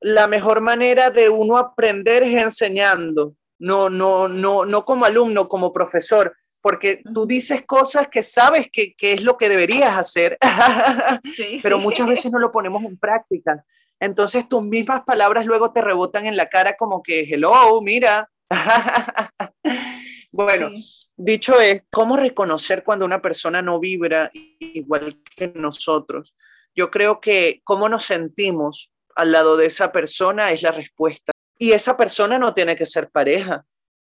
la 0.00 0.26
mejor 0.26 0.60
manera 0.60 1.10
de 1.10 1.28
uno 1.28 1.56
aprender 1.56 2.24
es 2.24 2.34
enseñando, 2.34 3.36
no, 3.60 3.88
no, 3.88 4.26
no, 4.26 4.64
no 4.64 4.84
como 4.84 5.04
alumno, 5.04 5.48
como 5.48 5.72
profesor, 5.72 6.34
porque 6.60 7.00
tú 7.14 7.24
dices 7.24 7.62
cosas 7.64 8.08
que 8.08 8.24
sabes 8.24 8.70
que, 8.72 8.92
que 8.94 9.12
es 9.12 9.22
lo 9.22 9.36
que 9.36 9.48
deberías 9.48 9.96
hacer, 9.96 10.36
pero 11.62 11.78
muchas 11.78 12.08
veces 12.08 12.32
no 12.32 12.40
lo 12.40 12.50
ponemos 12.50 12.82
en 12.82 12.98
práctica. 12.98 13.64
Entonces 14.00 14.48
tus 14.48 14.64
mismas 14.64 15.04
palabras 15.04 15.46
luego 15.46 15.72
te 15.72 15.80
rebotan 15.80 16.26
en 16.26 16.36
la 16.36 16.48
cara 16.48 16.76
como 16.76 17.04
que, 17.04 17.20
hello, 17.20 17.80
mira, 17.82 18.28
bueno, 20.32 20.70
dicho 21.16 21.60
es, 21.60 21.84
¿cómo 21.90 22.16
reconocer 22.16 22.84
cuando 22.84 23.04
una 23.04 23.22
persona 23.22 23.62
no 23.62 23.80
vibra 23.80 24.30
igual 24.32 25.20
que 25.36 25.48
nosotros? 25.48 26.36
Yo 26.74 26.90
creo 26.90 27.20
que 27.20 27.60
cómo 27.64 27.88
nos 27.88 28.04
sentimos 28.04 28.92
al 29.14 29.32
lado 29.32 29.56
de 29.56 29.66
esa 29.66 29.92
persona 29.92 30.52
es 30.52 30.62
la 30.62 30.72
respuesta. 30.72 31.32
Y 31.58 31.72
esa 31.72 31.96
persona 31.96 32.38
no 32.38 32.54
tiene 32.54 32.76
que 32.76 32.86
ser 32.86 33.10
pareja, 33.10 33.64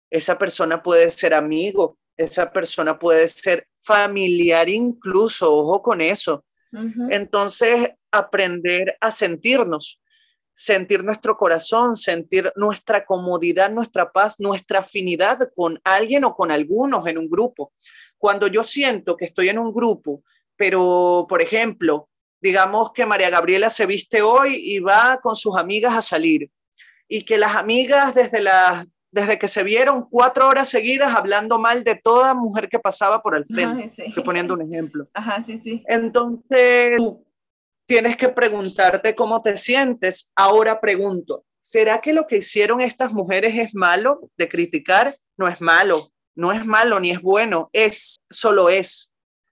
esa 0.10 0.38
persona 0.38 0.82
puede 0.84 1.10
ser 1.12 1.34
amigo, 1.34 1.98
esa 2.18 2.52
persona 2.52 2.98
puede 2.98 3.28
ser 3.28 3.68
familiar 3.76 4.70
incluso, 4.70 5.54
ojo 5.54 5.82
con 5.82 6.02
eso. 6.02 6.46
Entonces, 7.10 7.92
aprender 8.12 8.98
a 9.00 9.10
sentirnos, 9.10 10.02
sentir 10.56 11.04
nuestro 11.04 11.36
corazón, 11.36 11.98
sentir 11.98 12.52
nuestra 12.56 13.06
comodidad, 13.06 13.70
nuestra 13.70 14.12
paz, 14.12 14.40
nuestra 14.40 14.80
afinidad 14.80 15.38
con 15.54 15.80
alguien 15.84 16.24
o 16.24 16.34
con 16.34 16.50
algunos 16.50 17.06
en 17.08 17.18
un 17.18 17.30
grupo. 17.30 17.74
Cuando 18.18 18.48
yo 18.48 18.64
siento 18.64 19.18
que 19.18 19.26
estoy 19.26 19.50
en 19.50 19.60
un 19.60 19.74
grupo, 19.74 20.24
pero, 20.56 21.26
por 21.28 21.42
ejemplo, 21.42 22.08
digamos 22.42 22.94
que 22.94 23.06
María 23.06 23.30
Gabriela 23.30 23.70
se 23.70 23.86
viste 23.86 24.22
hoy 24.22 24.56
y 24.56 24.80
va 24.80 25.20
con 25.22 25.36
sus 25.36 25.58
amigas 25.58 25.94
a 25.94 26.02
salir, 26.02 26.50
y 27.08 27.24
que 27.24 27.38
las 27.38 27.56
amigas 27.56 28.16
desde, 28.16 28.42
las, 28.42 28.88
desde 29.12 29.38
que 29.38 29.48
se 29.48 29.64
vieron 29.64 30.08
cuatro 30.10 30.48
horas 30.48 30.70
seguidas 30.70 31.16
hablando 31.16 31.60
mal 31.60 31.84
de 31.84 31.96
toda 31.96 32.34
mujer 32.34 32.70
que 32.70 32.80
pasaba 32.80 33.22
por 33.22 33.36
el 33.36 33.46
frente, 33.46 33.92
estoy 33.98 34.24
poniendo 34.24 34.54
un 34.54 34.62
ejemplo. 34.62 35.08
Ajá, 35.14 35.44
sí, 35.46 35.60
sí. 35.62 35.84
Entonces, 35.88 36.98
tienes 37.86 38.18
que 38.18 38.30
preguntarte 38.30 39.16
cómo 39.16 39.42
te 39.42 39.58
sientes. 39.58 40.32
Ahora 40.36 40.80
pregunto, 40.80 41.46
¿será 41.62 42.02
que 42.02 42.14
lo 42.14 42.28
que 42.28 42.38
hicieron 42.38 42.82
estas 42.82 43.14
mujeres 43.14 43.58
es 43.58 43.76
malo 43.76 44.30
de 44.38 44.50
criticar? 44.50 45.16
No 45.38 45.48
es 45.48 45.62
malo, 45.62 46.10
no 46.36 46.52
es 46.52 46.66
malo 46.66 47.00
ni 47.00 47.12
es 47.12 47.22
bueno, 47.22 47.70
es, 47.74 48.18
solo 48.30 48.70
es. 48.70 49.12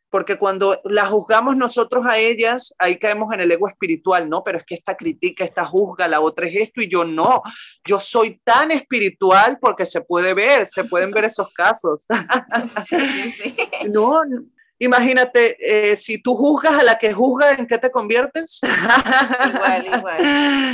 Porque 0.09 0.37
cuando 0.37 0.79
las 0.83 1.07
juzgamos 1.07 1.57
nosotros 1.57 2.05
a 2.05 2.19
ellas, 2.19 2.75
ahí 2.77 2.99
caemos 2.99 3.33
en 3.33 3.39
el 3.39 3.51
ego 3.51 3.67
espiritual, 3.67 4.29
¿no? 4.29 4.43
Pero 4.43 4.59
es 4.59 4.63
que 4.63 4.75
esta 4.75 4.95
critica, 4.95 5.43
esta 5.43 5.65
juzga, 5.65 6.07
la 6.07 6.21
otra 6.21 6.47
es 6.47 6.53
esto 6.55 6.83
y 6.83 6.87
yo 6.87 7.03
no. 7.03 7.41
Yo 7.83 7.99
soy 7.99 8.39
tan 8.43 8.69
espiritual 8.69 9.57
porque 9.59 9.87
se 9.87 10.01
puede 10.01 10.35
ver, 10.35 10.67
se 10.67 10.83
pueden 10.83 11.09
ver 11.09 11.25
esos 11.25 11.51
casos. 11.51 12.05
no, 13.89 14.21
Imagínate, 14.83 15.55
eh, 15.59 15.95
si 15.95 16.21
tú 16.21 16.35
juzgas 16.35 16.73
a 16.73 16.83
la 16.83 16.99
que 16.99 17.13
juzga, 17.13 17.53
¿en 17.53 17.67
qué 17.67 17.77
te 17.77 17.89
conviertes? 17.89 18.59
igual, 19.55 19.87
igual. 19.97 20.17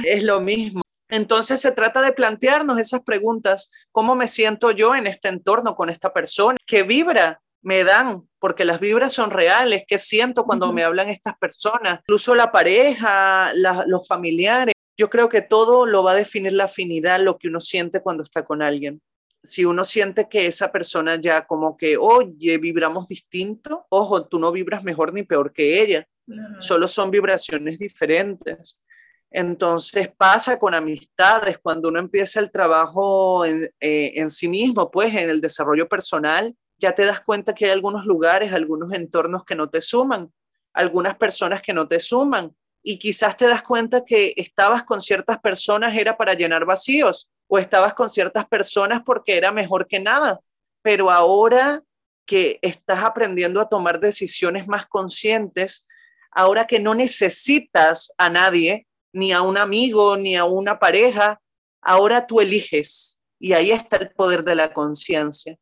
Es 0.03 0.24
lo 0.24 0.41
mismo. 0.41 0.82
Entonces 1.10 1.62
se 1.62 1.72
trata 1.72 2.01
de 2.01 2.12
plantearnos 2.12 2.80
esas 2.80 3.03
preguntas. 3.03 3.72
¿Cómo 3.91 4.16
me 4.16 4.28
siento 4.28 4.72
yo 4.72 4.95
en 4.95 5.05
este 5.05 5.28
entorno 5.28 5.76
con 5.76 5.89
esta 5.89 6.12
persona? 6.12 6.57
¿Qué 6.66 6.82
vibra 6.82 7.39
me 7.62 7.84
dan? 7.84 8.28
Porque 8.39 8.66
las 8.66 8.80
vibras 8.80 9.14
son 9.14 9.30
reales. 9.30 9.84
¿Qué 9.88 9.99
siento 9.99 10.43
cuando 10.43 10.74
me 10.74 10.84
hablan 10.84 11.10
estas 11.10 11.38
personas? 11.38 11.99
Incluso 11.99 12.34
la 12.34 12.51
pareja, 12.51 13.53
los 13.53 14.07
familiares. 14.07 14.74
Yo 14.97 15.10
creo 15.10 15.30
que 15.30 15.41
todo 15.41 15.86
lo 15.86 16.03
va 16.03 16.12
a 16.12 16.16
definir 16.16 16.53
la 16.53 16.66
afinidad, 16.66 17.20
lo 17.20 17.38
que 17.38 17.47
uno 17.47 17.60
siente 17.60 18.01
cuando 18.01 18.24
está 18.24 18.43
con 18.43 18.64
alguien 18.64 19.01
si 19.43 19.65
uno 19.65 19.83
siente 19.83 20.27
que 20.27 20.47
esa 20.47 20.71
persona 20.71 21.19
ya 21.19 21.45
como 21.45 21.77
que, 21.77 21.97
oye, 21.97 22.57
vibramos 22.57 23.07
distinto, 23.07 23.85
ojo, 23.89 24.27
tú 24.27 24.39
no 24.39 24.51
vibras 24.51 24.83
mejor 24.83 25.13
ni 25.13 25.23
peor 25.23 25.53
que 25.53 25.81
ella, 25.81 26.07
solo 26.59 26.87
son 26.87 27.09
vibraciones 27.09 27.79
diferentes. 27.79 28.79
Entonces 29.31 30.09
pasa 30.09 30.59
con 30.59 30.73
amistades, 30.73 31.59
cuando 31.59 31.89
uno 31.89 31.99
empieza 31.99 32.39
el 32.39 32.51
trabajo 32.51 33.45
en, 33.45 33.63
eh, 33.79 34.13
en 34.15 34.29
sí 34.29 34.47
mismo, 34.47 34.89
pues 34.89 35.15
en 35.15 35.29
el 35.29 35.39
desarrollo 35.39 35.87
personal, 35.87 36.55
ya 36.77 36.93
te 36.93 37.05
das 37.05 37.21
cuenta 37.21 37.53
que 37.53 37.65
hay 37.65 37.71
algunos 37.71 38.05
lugares, 38.05 38.53
algunos 38.53 38.91
entornos 38.93 39.43
que 39.43 39.55
no 39.55 39.69
te 39.69 39.81
suman, 39.81 40.31
algunas 40.73 41.15
personas 41.15 41.61
que 41.61 41.73
no 41.73 41.87
te 41.87 41.99
suman, 41.99 42.55
y 42.81 42.97
quizás 42.97 43.37
te 43.37 43.47
das 43.47 43.61
cuenta 43.61 44.05
que 44.05 44.33
estabas 44.35 44.83
con 44.83 45.01
ciertas 45.01 45.39
personas 45.39 45.95
era 45.95 46.17
para 46.17 46.33
llenar 46.33 46.65
vacíos 46.65 47.29
o 47.49 47.57
estabas 47.57 47.93
con 47.95 48.09
ciertas 48.09 48.45
personas 48.47 49.01
porque 49.03 49.35
era 49.35 49.51
mejor 49.51 49.87
que 49.87 49.99
nada, 49.99 50.39
pero 50.81 51.09
ahora 51.09 51.83
que 52.25 52.59
estás 52.61 53.03
aprendiendo 53.03 53.59
a 53.59 53.67
tomar 53.67 53.99
decisiones 53.99 54.67
más 54.67 54.85
conscientes, 54.85 55.87
ahora 56.31 56.67
que 56.67 56.79
no 56.79 56.93
necesitas 56.93 58.13
a 58.19 58.29
nadie, 58.29 58.87
ni 59.11 59.31
a 59.31 59.41
un 59.41 59.57
amigo, 59.57 60.15
ni 60.15 60.35
a 60.35 60.45
una 60.45 60.77
pareja, 60.77 61.41
ahora 61.81 62.27
tú 62.27 62.39
eliges 62.39 63.19
y 63.39 63.53
ahí 63.53 63.71
está 63.71 63.97
el 63.97 64.11
poder 64.11 64.43
de 64.43 64.53
la 64.53 64.71
conciencia. 64.71 65.57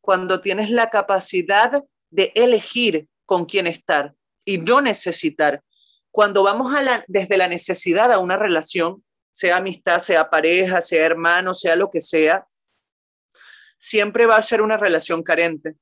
Cuando 0.00 0.40
tienes 0.40 0.70
la 0.70 0.88
capacidad 0.88 1.84
de 2.08 2.32
elegir 2.34 3.08
con 3.26 3.44
quién 3.44 3.66
estar 3.66 4.14
y 4.42 4.56
no 4.56 4.80
necesitar. 4.80 5.62
Cuando 6.10 6.42
vamos 6.42 6.72
desde 7.08 7.36
la 7.36 7.48
necesidad 7.48 8.10
a 8.10 8.20
una 8.20 8.38
relación, 8.38 9.04
sea 9.36 9.58
amistad, 9.58 9.98
sea 9.98 10.30
pareja, 10.30 10.80
sea 10.80 11.04
hermano, 11.04 11.52
sea 11.52 11.76
lo 11.76 11.90
que 11.90 12.00
sea, 12.00 12.48
siempre 13.76 14.24
va 14.24 14.36
a 14.36 14.42
ser 14.42 14.62
una 14.62 14.78
relación 14.78 15.22
carente, 15.22 15.76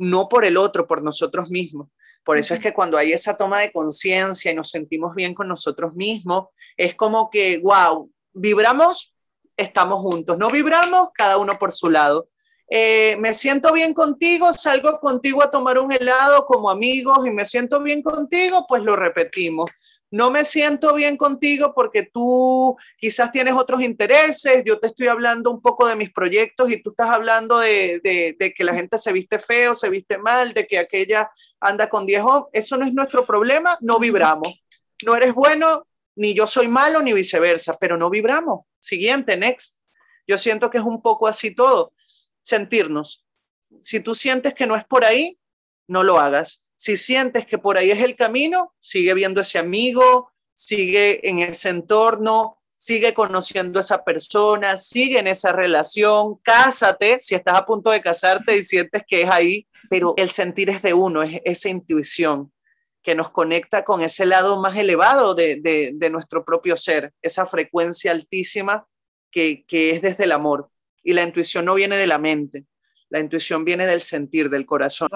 no 0.00 0.28
por 0.28 0.44
el 0.44 0.56
otro, 0.56 0.88
por 0.88 1.00
nosotros 1.00 1.48
mismos. 1.48 1.90
Por 2.24 2.38
eso 2.38 2.54
es 2.54 2.60
que 2.60 2.74
cuando 2.74 2.98
hay 2.98 3.12
esa 3.12 3.36
toma 3.36 3.60
de 3.60 3.70
conciencia 3.70 4.50
y 4.50 4.56
nos 4.56 4.70
sentimos 4.70 5.14
bien 5.14 5.32
con 5.32 5.46
nosotros 5.46 5.94
mismos, 5.94 6.46
es 6.76 6.96
como 6.96 7.30
que, 7.30 7.60
wow, 7.62 8.10
vibramos, 8.32 9.16
estamos 9.56 10.00
juntos, 10.00 10.36
no 10.36 10.50
vibramos, 10.50 11.10
cada 11.14 11.38
uno 11.38 11.56
por 11.56 11.72
su 11.72 11.90
lado. 11.90 12.30
Eh, 12.68 13.16
me 13.20 13.32
siento 13.32 13.72
bien 13.72 13.94
contigo, 13.94 14.52
salgo 14.52 14.98
contigo 14.98 15.40
a 15.44 15.52
tomar 15.52 15.78
un 15.78 15.92
helado 15.92 16.46
como 16.46 16.68
amigos 16.68 17.24
y 17.24 17.30
me 17.30 17.44
siento 17.44 17.80
bien 17.80 18.02
contigo, 18.02 18.66
pues 18.68 18.82
lo 18.82 18.96
repetimos 18.96 19.70
no 20.10 20.30
me 20.30 20.44
siento 20.44 20.94
bien 20.94 21.16
contigo 21.16 21.72
porque 21.74 22.02
tú 22.02 22.76
quizás 22.96 23.30
tienes 23.30 23.54
otros 23.54 23.82
intereses, 23.82 24.62
yo 24.64 24.78
te 24.78 24.86
estoy 24.86 25.08
hablando 25.08 25.50
un 25.50 25.60
poco 25.60 25.86
de 25.86 25.96
mis 25.96 26.10
proyectos 26.10 26.70
y 26.70 26.82
tú 26.82 26.90
estás 26.90 27.10
hablando 27.10 27.58
de, 27.58 28.00
que 28.56 28.64
la 28.64 28.74
gente 28.74 28.96
se 28.96 29.12
viste 29.12 29.38
feo, 29.38 29.74
se 29.74 29.90
viste 29.90 30.18
mal, 30.18 30.54
de 30.54 30.66
que 30.66 30.78
aquella 30.78 31.30
anda 31.60 31.88
con 31.88 32.06
10 32.06 32.22
eso 32.52 32.76
no 32.76 32.86
es 32.86 32.94
nuestro 32.94 33.26
problema, 33.26 33.76
no 33.80 33.98
vibramos. 33.98 34.62
No 35.04 35.14
eres 35.14 35.34
bueno, 35.34 35.86
ni 36.16 36.34
yo 36.34 36.46
soy 36.46 36.68
malo, 36.68 37.02
ni 37.02 37.12
viceversa, 37.12 37.76
pero 37.78 37.96
no 37.96 38.10
vibramos. 38.10 38.64
Siguiente, 38.80 39.36
next. 39.36 39.82
Yo 40.26 40.38
siento 40.38 40.70
que 40.70 40.78
es 40.78 40.84
un 40.84 41.00
poco 41.00 41.26
así 41.26 41.54
todo, 41.54 41.92
sentirnos. 42.42 43.24
Si 43.80 44.00
tú 44.00 44.14
sientes 44.14 44.54
que 44.54 44.66
no 44.66 44.76
es 44.76 44.84
por 44.84 45.04
ahí, 45.04 45.38
no 45.86 46.02
lo 46.02 46.18
hagas 46.18 46.67
si 46.78 46.96
sientes 46.96 47.44
que 47.44 47.58
por 47.58 47.76
ahí 47.76 47.90
es 47.90 47.98
el 47.98 48.14
camino, 48.14 48.72
sigue 48.78 49.12
viendo 49.12 49.40
ese 49.40 49.58
amigo, 49.58 50.30
sigue 50.54 51.28
en 51.28 51.40
ese 51.40 51.70
entorno, 51.70 52.58
sigue 52.76 53.12
conociendo 53.14 53.80
a 53.80 53.82
esa 53.82 54.04
persona, 54.04 54.78
sigue 54.78 55.18
en 55.18 55.26
esa 55.26 55.50
relación, 55.50 56.36
cásate, 56.36 57.18
si 57.18 57.34
estás 57.34 57.56
a 57.56 57.66
punto 57.66 57.90
de 57.90 58.00
casarte 58.00 58.56
y 58.56 58.62
sientes 58.62 59.02
que 59.08 59.22
es 59.22 59.30
ahí, 59.30 59.66
pero 59.90 60.14
el 60.16 60.30
sentir 60.30 60.70
es 60.70 60.80
de 60.80 60.94
uno, 60.94 61.24
es 61.24 61.40
esa 61.44 61.68
intuición 61.68 62.52
que 63.02 63.16
nos 63.16 63.30
conecta 63.30 63.84
con 63.84 64.00
ese 64.00 64.24
lado 64.24 64.60
más 64.62 64.76
elevado 64.76 65.34
de, 65.34 65.96
nuestro 66.12 66.44
propio 66.44 66.76
ser, 66.76 67.12
esa 67.22 67.44
frecuencia 67.44 68.12
altísima 68.12 68.86
que, 69.32 69.64
es 69.68 70.00
desde 70.00 70.24
el 70.24 70.32
amor. 70.32 70.70
Y 71.02 71.14
la 71.14 71.24
intuición 71.24 71.64
no 71.64 71.74
viene 71.74 71.96
de 71.96 72.06
la 72.06 72.18
mente, 72.18 72.66
la 73.08 73.18
intuición 73.18 73.64
viene 73.64 73.84
del 73.84 74.00
sentir, 74.00 74.48
del 74.48 74.66
corazón. 74.66 75.08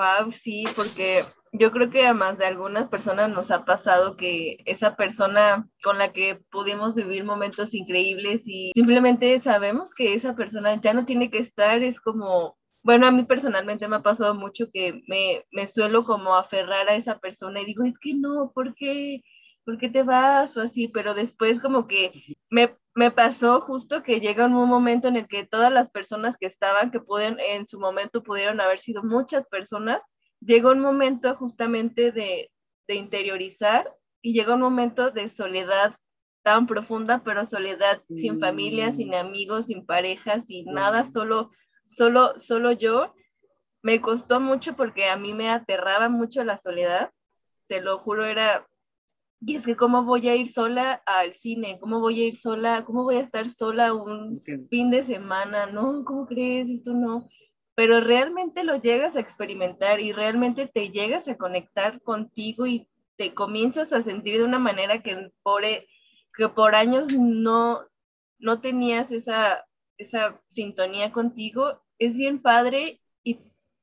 Sí, 0.42 0.64
porque 0.74 1.22
yo 1.52 1.70
creo 1.70 1.90
que 1.90 2.04
además 2.04 2.38
de 2.38 2.46
algunas 2.46 2.88
personas 2.88 3.30
nos 3.30 3.50
ha 3.50 3.64
pasado 3.66 4.16
que 4.16 4.58
esa 4.64 4.96
persona 4.96 5.68
con 5.82 5.98
la 5.98 6.12
que 6.12 6.40
pudimos 6.50 6.94
vivir 6.94 7.24
momentos 7.24 7.74
increíbles 7.74 8.42
y 8.46 8.72
simplemente 8.74 9.38
sabemos 9.40 9.94
que 9.94 10.14
esa 10.14 10.34
persona 10.34 10.80
ya 10.80 10.94
no 10.94 11.04
tiene 11.04 11.30
que 11.30 11.38
estar, 11.38 11.82
es 11.82 12.00
como, 12.00 12.56
bueno, 12.82 13.06
a 13.06 13.10
mí 13.10 13.24
personalmente 13.24 13.86
me 13.86 13.96
ha 13.96 14.02
pasado 14.02 14.34
mucho 14.34 14.70
que 14.72 15.02
me, 15.08 15.44
me 15.52 15.66
suelo 15.66 16.04
como 16.04 16.34
aferrar 16.34 16.88
a 16.88 16.96
esa 16.96 17.18
persona 17.18 17.60
y 17.60 17.66
digo, 17.66 17.84
es 17.84 17.98
que 17.98 18.14
no, 18.14 18.50
¿por 18.54 18.74
qué? 18.74 19.22
¿Por 19.64 19.78
qué 19.78 19.90
te 19.90 20.02
vas? 20.02 20.56
O 20.56 20.62
así, 20.62 20.88
pero 20.88 21.14
después 21.14 21.60
como 21.60 21.86
que 21.86 22.12
me, 22.50 22.76
me 22.94 23.10
pasó 23.10 23.60
justo 23.60 24.02
que 24.02 24.20
llega 24.20 24.46
un 24.46 24.54
momento 24.54 25.08
en 25.08 25.16
el 25.16 25.28
que 25.28 25.46
todas 25.46 25.70
las 25.70 25.90
personas 25.90 26.36
que 26.38 26.46
estaban, 26.46 26.90
que 26.90 27.00
pueden, 27.00 27.38
en 27.40 27.66
su 27.66 27.78
momento 27.78 28.22
pudieron 28.22 28.60
haber 28.60 28.78
sido 28.78 29.02
muchas 29.02 29.46
personas, 29.46 30.00
llegó 30.44 30.72
un 30.72 30.80
momento 30.80 31.34
justamente 31.36 32.12
de, 32.12 32.48
interiorizar 32.88 33.90
y 34.20 34.34
llegó 34.34 34.52
un 34.52 34.60
momento 34.60 35.10
de 35.10 35.30
soledad 35.30 35.96
tan 36.42 36.66
profunda, 36.66 37.22
pero 37.24 37.46
soledad 37.46 38.02
sin 38.06 38.38
familia, 38.38 38.92
sin 38.92 39.10
mm. 39.10 39.14
amigos, 39.14 39.66
sin 39.66 39.86
pareja, 39.86 40.42
sin 40.42 40.66
nada, 40.74 41.04
solo, 41.04 41.50
solo, 41.84 42.38
solo 42.38 42.72
yo. 42.72 43.14
Me 43.80 44.02
costó 44.02 44.40
mucho 44.40 44.76
porque 44.76 45.08
a 45.08 45.16
mí 45.16 45.32
me 45.32 45.48
aterraba 45.48 46.10
mucho 46.10 46.44
la 46.44 46.60
soledad, 46.60 47.10
te 47.66 47.80
lo 47.80 47.98
juro, 47.98 48.26
era, 48.26 48.68
y 49.40 49.56
es 49.56 49.64
que 49.64 49.74
cómo 49.74 50.04
voy 50.04 50.28
a 50.28 50.36
ir 50.36 50.48
sola 50.48 51.02
al 51.06 51.32
cine, 51.32 51.78
cómo 51.80 52.00
voy 52.00 52.20
a 52.20 52.26
ir 52.26 52.36
sola, 52.36 52.84
cómo 52.84 53.04
voy 53.04 53.16
a 53.16 53.20
estar 53.20 53.48
sola 53.48 53.94
un 53.94 54.42
fin 54.68 54.90
de 54.90 55.02
semana, 55.02 55.64
no, 55.64 56.04
¿cómo 56.04 56.26
crees? 56.26 56.68
Esto 56.68 56.92
no 56.92 57.26
pero 57.74 58.00
realmente 58.00 58.64
lo 58.64 58.76
llegas 58.80 59.16
a 59.16 59.20
experimentar 59.20 60.00
y 60.00 60.12
realmente 60.12 60.66
te 60.66 60.90
llegas 60.90 61.26
a 61.28 61.36
conectar 61.36 62.02
contigo 62.02 62.66
y 62.66 62.88
te 63.16 63.34
comienzas 63.34 63.92
a 63.92 64.02
sentir 64.02 64.38
de 64.38 64.44
una 64.44 64.58
manera 64.58 65.02
que 65.02 65.30
por, 65.42 65.64
e, 65.64 65.88
que 66.34 66.48
por 66.48 66.74
años 66.74 67.12
no, 67.12 67.80
no 68.38 68.60
tenías 68.60 69.10
esa, 69.10 69.64
esa 69.96 70.40
sintonía 70.50 71.12
contigo, 71.12 71.80
es 71.98 72.14
bien 72.14 72.42
padre 72.42 73.00
y, 73.22 73.40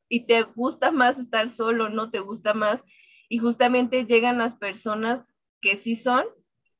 y 0.08 0.26
te 0.26 0.44
gusta 0.44 0.92
más 0.92 1.18
estar 1.18 1.52
solo, 1.52 1.90
no 1.90 2.12
te 2.12 2.20
gusta 2.20 2.54
más. 2.54 2.82
Y 3.30 3.38
justamente 3.38 4.06
llegan 4.06 4.40
las 4.40 4.56
personas 4.56 5.24
que 5.62 5.78
sí 5.78 5.96
son 5.96 6.26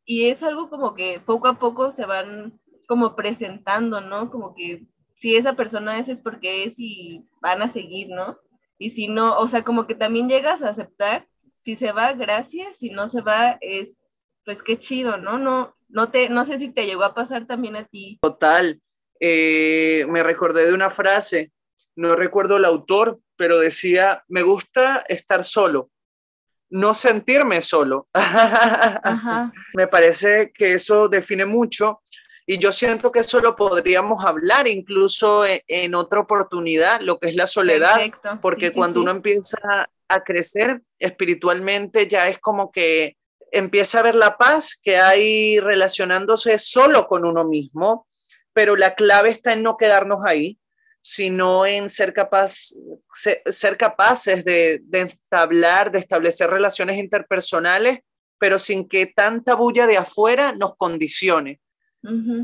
y 0.06 0.26
es 0.30 0.42
algo 0.44 0.70
como 0.70 0.96
que 0.96 1.20
poco 1.20 1.48
a 1.48 1.60
poco 1.60 1.92
se 1.92 2.06
van 2.06 2.60
como 2.88 3.16
presentando, 3.16 4.02
¿no? 4.02 4.32
Como 4.32 4.56
que 4.56 4.88
si 5.20 5.36
esa 5.36 5.54
persona 5.54 6.00
es, 6.00 6.10
es 6.10 6.22
porque 6.22 6.64
es 6.64 6.76
y 6.78 7.26
van 7.42 7.62
a 7.62 7.72
seguir, 7.72 8.10
¿no? 8.10 8.40
Y 8.78 8.92
si 8.92 9.08
no, 9.08 9.38
o 9.38 9.48
sea, 9.48 9.64
como 9.64 9.86
que 9.86 9.96
también 9.96 10.30
llegas 10.30 10.62
a 10.62 10.70
aceptar, 10.70 11.28
si 11.64 11.76
se 11.76 11.92
va, 11.92 12.14
gracias, 12.14 12.78
si 12.78 12.90
no 12.90 13.10
se 13.10 13.22
va, 13.22 13.58
es, 13.60 13.90
pues 14.46 14.64
qué 14.64 14.80
chido, 14.80 15.18
¿no? 15.18 15.38
No, 15.38 15.76
no, 15.90 16.10
te, 16.10 16.30
no 16.30 16.46
sé 16.46 16.58
si 16.58 16.70
te 16.70 16.86
llegó 16.86 17.04
a 17.04 17.14
pasar 17.14 17.46
también 17.46 17.76
a 17.76 17.86
ti. 17.86 18.20
Total, 18.22 18.80
eh, 19.20 20.06
me 20.08 20.24
recordé 20.24 20.66
de 20.66 20.74
una 20.74 20.90
frase, 20.90 21.52
no 21.96 22.16
recuerdo 22.16 22.56
el 22.56 22.66
autor, 22.66 23.20
pero 23.36 23.60
decía, 23.60 24.24
me 24.30 24.42
gusta 24.42 25.04
estar 25.10 25.44
solo, 25.44 25.92
no 26.70 26.94
sentirme 26.94 27.62
solo. 27.62 28.08
Me 29.74 29.88
parece 29.88 30.52
que 30.54 30.74
eso 30.74 31.10
define 31.10 31.46
mucho 31.46 32.02
y 32.52 32.58
yo 32.58 32.72
siento 32.72 33.12
que 33.12 33.20
eso 33.20 33.42
lo 33.42 33.56
podríamos 33.56 34.26
hablar 34.26 34.68
incluso 34.68 35.46
e, 35.46 35.64
en, 35.68 35.94
otra 35.94 36.22
oportunidad, 36.22 37.00
lo 37.00 37.20
que 37.20 37.30
es 37.30 37.36
la 37.36 37.46
soledad, 37.46 38.02
porque 38.42 38.72
cuando 38.72 39.02
uno 39.02 39.12
empieza 39.12 39.88
a 40.08 40.24
crecer 40.24 40.82
espiritualmente 40.98 42.08
ya 42.08 42.28
es 42.28 42.40
como 42.40 42.72
que 42.72 43.18
empieza 43.52 44.00
a 44.00 44.02
ver 44.02 44.16
la 44.16 44.36
paz 44.36 44.76
que 44.82 44.98
hay 44.98 45.60
relacionándose 45.60 46.58
solo 46.58 47.06
con 47.08 47.24
uno 47.24 47.48
mismo, 47.48 48.08
pero 48.52 48.76
la 48.76 48.96
clave 48.96 49.30
está 49.30 49.54
en 49.54 49.62
no 49.62 49.78
quedarnos 49.78 50.26
ahí, 50.26 50.58
sino 51.02 51.68
en 51.68 51.88
ser, 51.88 52.14
capaz, 52.14 52.74
ser, 53.14 53.78
capaces 53.78 54.44
de, 54.44 54.80
de 54.86 55.02
entablar, 55.02 55.92
de 55.92 56.00
establecer 56.00 56.50
relaciones 56.50 56.98
interpersonales, 56.98 58.00
pero 58.40 58.58
sin 58.58 58.90
que 58.90 59.06
tanta 59.06 59.54
bulla 59.54 59.86
de 59.86 59.98
afuera 59.98 60.52
nos 60.54 60.76
condicione. 60.78 61.62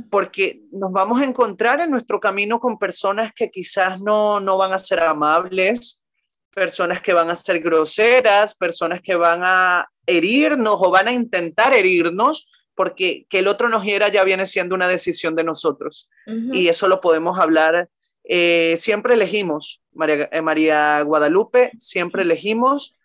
Porque 0.10 0.62
nos 0.72 0.92
vamos 0.92 1.22
a 1.22 1.26
encontrar 1.26 1.80
en 1.80 1.90
nuestro 1.90 2.20
camino 2.20 2.60
con 2.60 2.78
personas 2.78 3.32
que 3.34 3.50
quizás 3.50 4.02
no, 4.02 4.40
no 4.40 4.58
van 4.58 4.74
a 4.74 4.80
ser 4.80 5.00
amables, 5.00 6.02
personas 6.54 7.02
que 7.02 7.14
van 7.14 7.30
a 7.30 7.36
ser 7.36 7.62
groseras, 7.62 8.56
personas 8.56 9.02
que 9.02 9.16
van 9.16 9.42
a 9.44 9.88
herirnos 10.06 10.76
o 10.78 10.92
van 10.92 11.08
a 11.08 11.14
intentar 11.14 11.74
herirnos, 11.74 12.50
porque 12.76 13.26
que 13.30 13.40
el 13.40 13.48
otro 13.48 13.70
nos 13.70 13.84
hiera 13.84 14.10
ya 14.10 14.24
viene 14.26 14.46
siendo 14.46 14.76
una 14.76 14.90
decisión 14.90 15.36
de 15.36 15.46
nosotros. 15.46 16.10
Y 16.52 16.68
eso 16.68 16.88
lo 16.88 17.00
podemos 17.00 17.40
hablar 17.40 17.90
eh, 18.28 18.76
siempre 18.78 19.14
elegimos, 19.14 19.84
María, 19.94 20.28
eh, 20.32 20.42
María 20.42 21.02
Guadalupe, 21.04 21.72
siempre 21.78 22.24
elegimos, 22.24 22.98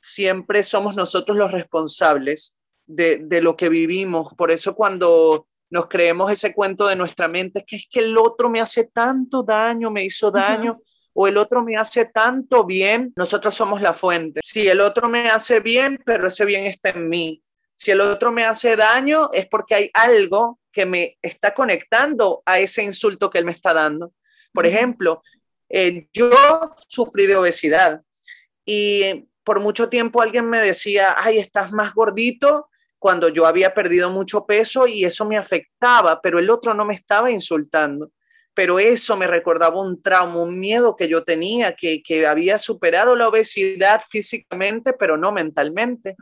siempre 0.00 0.62
somos 0.64 0.96
nosotros 0.96 1.36
los 1.38 1.52
responsables 1.52 2.58
de, 2.86 3.18
de, 3.18 3.42
lo 3.42 3.56
que 3.56 3.68
vivimos. 3.68 4.34
Por 4.34 4.50
eso 4.50 4.74
cuando 4.74 5.46
nos 5.70 5.86
creemos 5.86 6.30
ese 6.30 6.54
cuento 6.54 6.86
de 6.86 6.96
nuestra 6.96 7.28
mente, 7.28 7.64
que 7.66 7.76
es 7.76 7.86
que 7.90 8.00
el 8.00 8.16
otro 8.16 8.48
me 8.48 8.60
hace 8.60 8.84
tanto 8.84 9.42
daño, 9.42 9.90
me 9.90 10.04
hizo 10.04 10.30
daño. 10.30 10.80
O 11.18 11.26
el 11.26 11.38
otro 11.38 11.64
me 11.64 11.76
hace 11.76 12.04
tanto 12.04 12.66
bien, 12.66 13.14
nosotros 13.16 13.54
somos 13.54 13.80
la 13.80 13.94
fuente. 13.94 14.40
Si 14.44 14.68
el 14.68 14.82
otro 14.82 15.08
me 15.08 15.30
hace 15.30 15.60
bien, 15.60 15.98
pero 16.04 16.28
ese 16.28 16.44
bien 16.44 16.66
está 16.66 16.90
en 16.90 17.08
mí. 17.08 17.42
Si 17.74 17.90
el 17.90 18.02
otro 18.02 18.32
me 18.32 18.44
hace 18.44 18.76
daño, 18.76 19.30
es 19.32 19.46
porque 19.46 19.74
hay 19.74 19.90
algo 19.94 20.60
que 20.70 20.84
me 20.84 21.16
está 21.22 21.54
conectando 21.54 22.42
a 22.44 22.58
ese 22.58 22.84
insulto 22.84 23.30
que 23.30 23.38
él 23.38 23.46
me 23.46 23.52
está 23.52 23.72
dando. 23.72 24.12
Por 24.52 24.66
ejemplo, 24.66 25.22
eh, 25.70 26.06
yo 26.12 26.30
sufrí 26.86 27.26
de 27.26 27.36
obesidad 27.36 28.02
y 28.66 29.26
por 29.42 29.60
mucho 29.60 29.88
tiempo 29.88 30.20
alguien 30.20 30.50
me 30.50 30.58
decía, 30.58 31.14
ay, 31.16 31.38
estás 31.38 31.72
más 31.72 31.94
gordito 31.94 32.68
cuando 33.06 33.28
yo 33.28 33.46
había 33.46 33.72
perdido 33.72 34.10
mucho 34.10 34.46
peso 34.46 34.88
y 34.88 35.04
eso 35.04 35.24
me 35.24 35.38
afectaba, 35.38 36.20
pero 36.20 36.40
el 36.40 36.50
otro 36.50 36.74
no 36.74 36.84
me 36.84 36.94
estaba 36.94 37.30
insultando. 37.30 38.10
Pero 38.52 38.80
eso 38.80 39.16
me 39.16 39.28
recordaba 39.28 39.80
un 39.80 40.02
trauma, 40.02 40.42
un 40.42 40.58
miedo 40.58 40.96
que 40.96 41.06
yo 41.06 41.22
tenía, 41.22 41.76
que, 41.76 42.26
había 42.26 42.58
superado 42.58 43.14
la 43.14 43.28
obesidad 43.28 44.02
físicamente, 44.08 44.92
pero 44.92 45.16
no 45.16 45.30
mentalmente. 45.30 46.16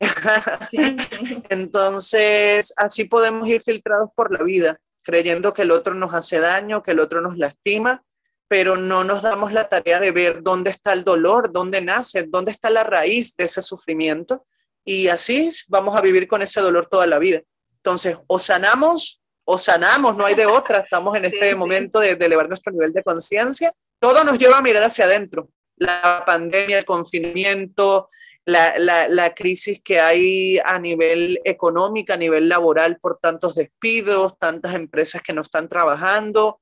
Entonces, 1.50 2.72
así 2.78 3.04
podemos 3.04 3.46
ir 3.46 3.60
filtrados 3.60 4.08
por 4.16 4.32
la 4.32 4.42
vida 4.42 4.80
creyendo 5.04 5.52
que 5.52 5.62
el 5.62 5.70
otro 5.70 5.92
nos 5.92 6.14
hace 6.14 6.38
daño, 6.38 6.82
que 6.82 6.92
el 6.92 7.00
otro 7.00 7.20
nos 7.20 7.36
lastima, 7.36 8.02
pero 8.48 8.78
no 8.78 9.04
nos 9.04 9.20
damos 9.20 9.52
la 9.52 9.68
tarea 9.68 10.00
de 10.00 10.12
ver 10.12 10.42
dónde 10.42 10.70
está 10.70 10.94
el 10.94 11.04
dolor, 11.04 11.52
dónde 11.52 11.82
nace, 11.82 12.22
dónde 12.26 12.52
está 12.52 12.70
la 12.70 12.84
raíz 12.84 13.36
de 13.36 13.44
ese 13.44 13.60
sufrimiento. 13.60 14.46
Y 14.84 15.08
así 15.08 15.50
vamos 15.68 15.96
a 15.96 16.00
vivir 16.00 16.26
con 16.28 16.42
ese 16.42 16.60
dolor 16.60 16.86
toda 16.86 17.06
la 17.06 17.18
vida. 17.18 17.42
Entonces, 17.76 18.18
o 18.26 18.38
sanamos 18.38 19.20
o 19.44 19.58
sanamos, 19.58 20.16
no 20.16 20.24
hay 20.24 20.34
de 20.34 20.46
otra. 20.46 20.80
Estamos 20.80 21.16
en 21.16 21.24
este 21.24 21.54
momento 21.54 21.98
de, 22.00 22.14
de 22.16 22.26
elevar 22.26 22.48
nuestro 22.48 22.72
nivel 22.72 22.92
de 22.92 23.02
conciencia. 23.02 23.72
Todo 23.98 24.22
nos 24.24 24.38
lleva 24.38 24.58
a 24.58 24.62
mirar 24.62 24.84
hacia 24.84 25.04
adentro. 25.04 25.48
La 25.76 26.22
pandemia, 26.24 26.78
el 26.78 26.84
confinamiento, 26.84 28.08
la, 28.44 29.32
crisis 29.34 29.80
que 29.82 30.00
hay 30.00 30.58
a 30.64 30.78
nivel 30.78 31.40
económico, 31.44 32.12
a 32.12 32.16
nivel 32.16 32.48
laboral 32.48 32.98
por 32.98 33.18
tantos 33.18 33.54
despidos, 33.54 34.38
tantas 34.38 34.74
empresas 34.74 35.22
que 35.22 35.32
no 35.32 35.42
están 35.42 35.68
trabajando. 35.68 36.60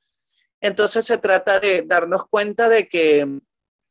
Entonces 0.61 1.07
se 1.07 1.19
trata 1.19 1.59
de 1.59 1.83
darnos 1.87 2.27
cuenta 2.27 2.69
de 2.69 2.89
que 2.89 3.27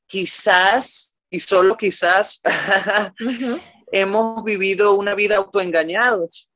quizás, 0.06 1.14
y 1.30 1.40
solo 1.40 1.78
quizás, 1.78 2.42
hemos 3.92 4.44
vivido 4.44 4.94
una 4.94 5.16
vida 5.16 5.38
autoengañados, 5.38 6.50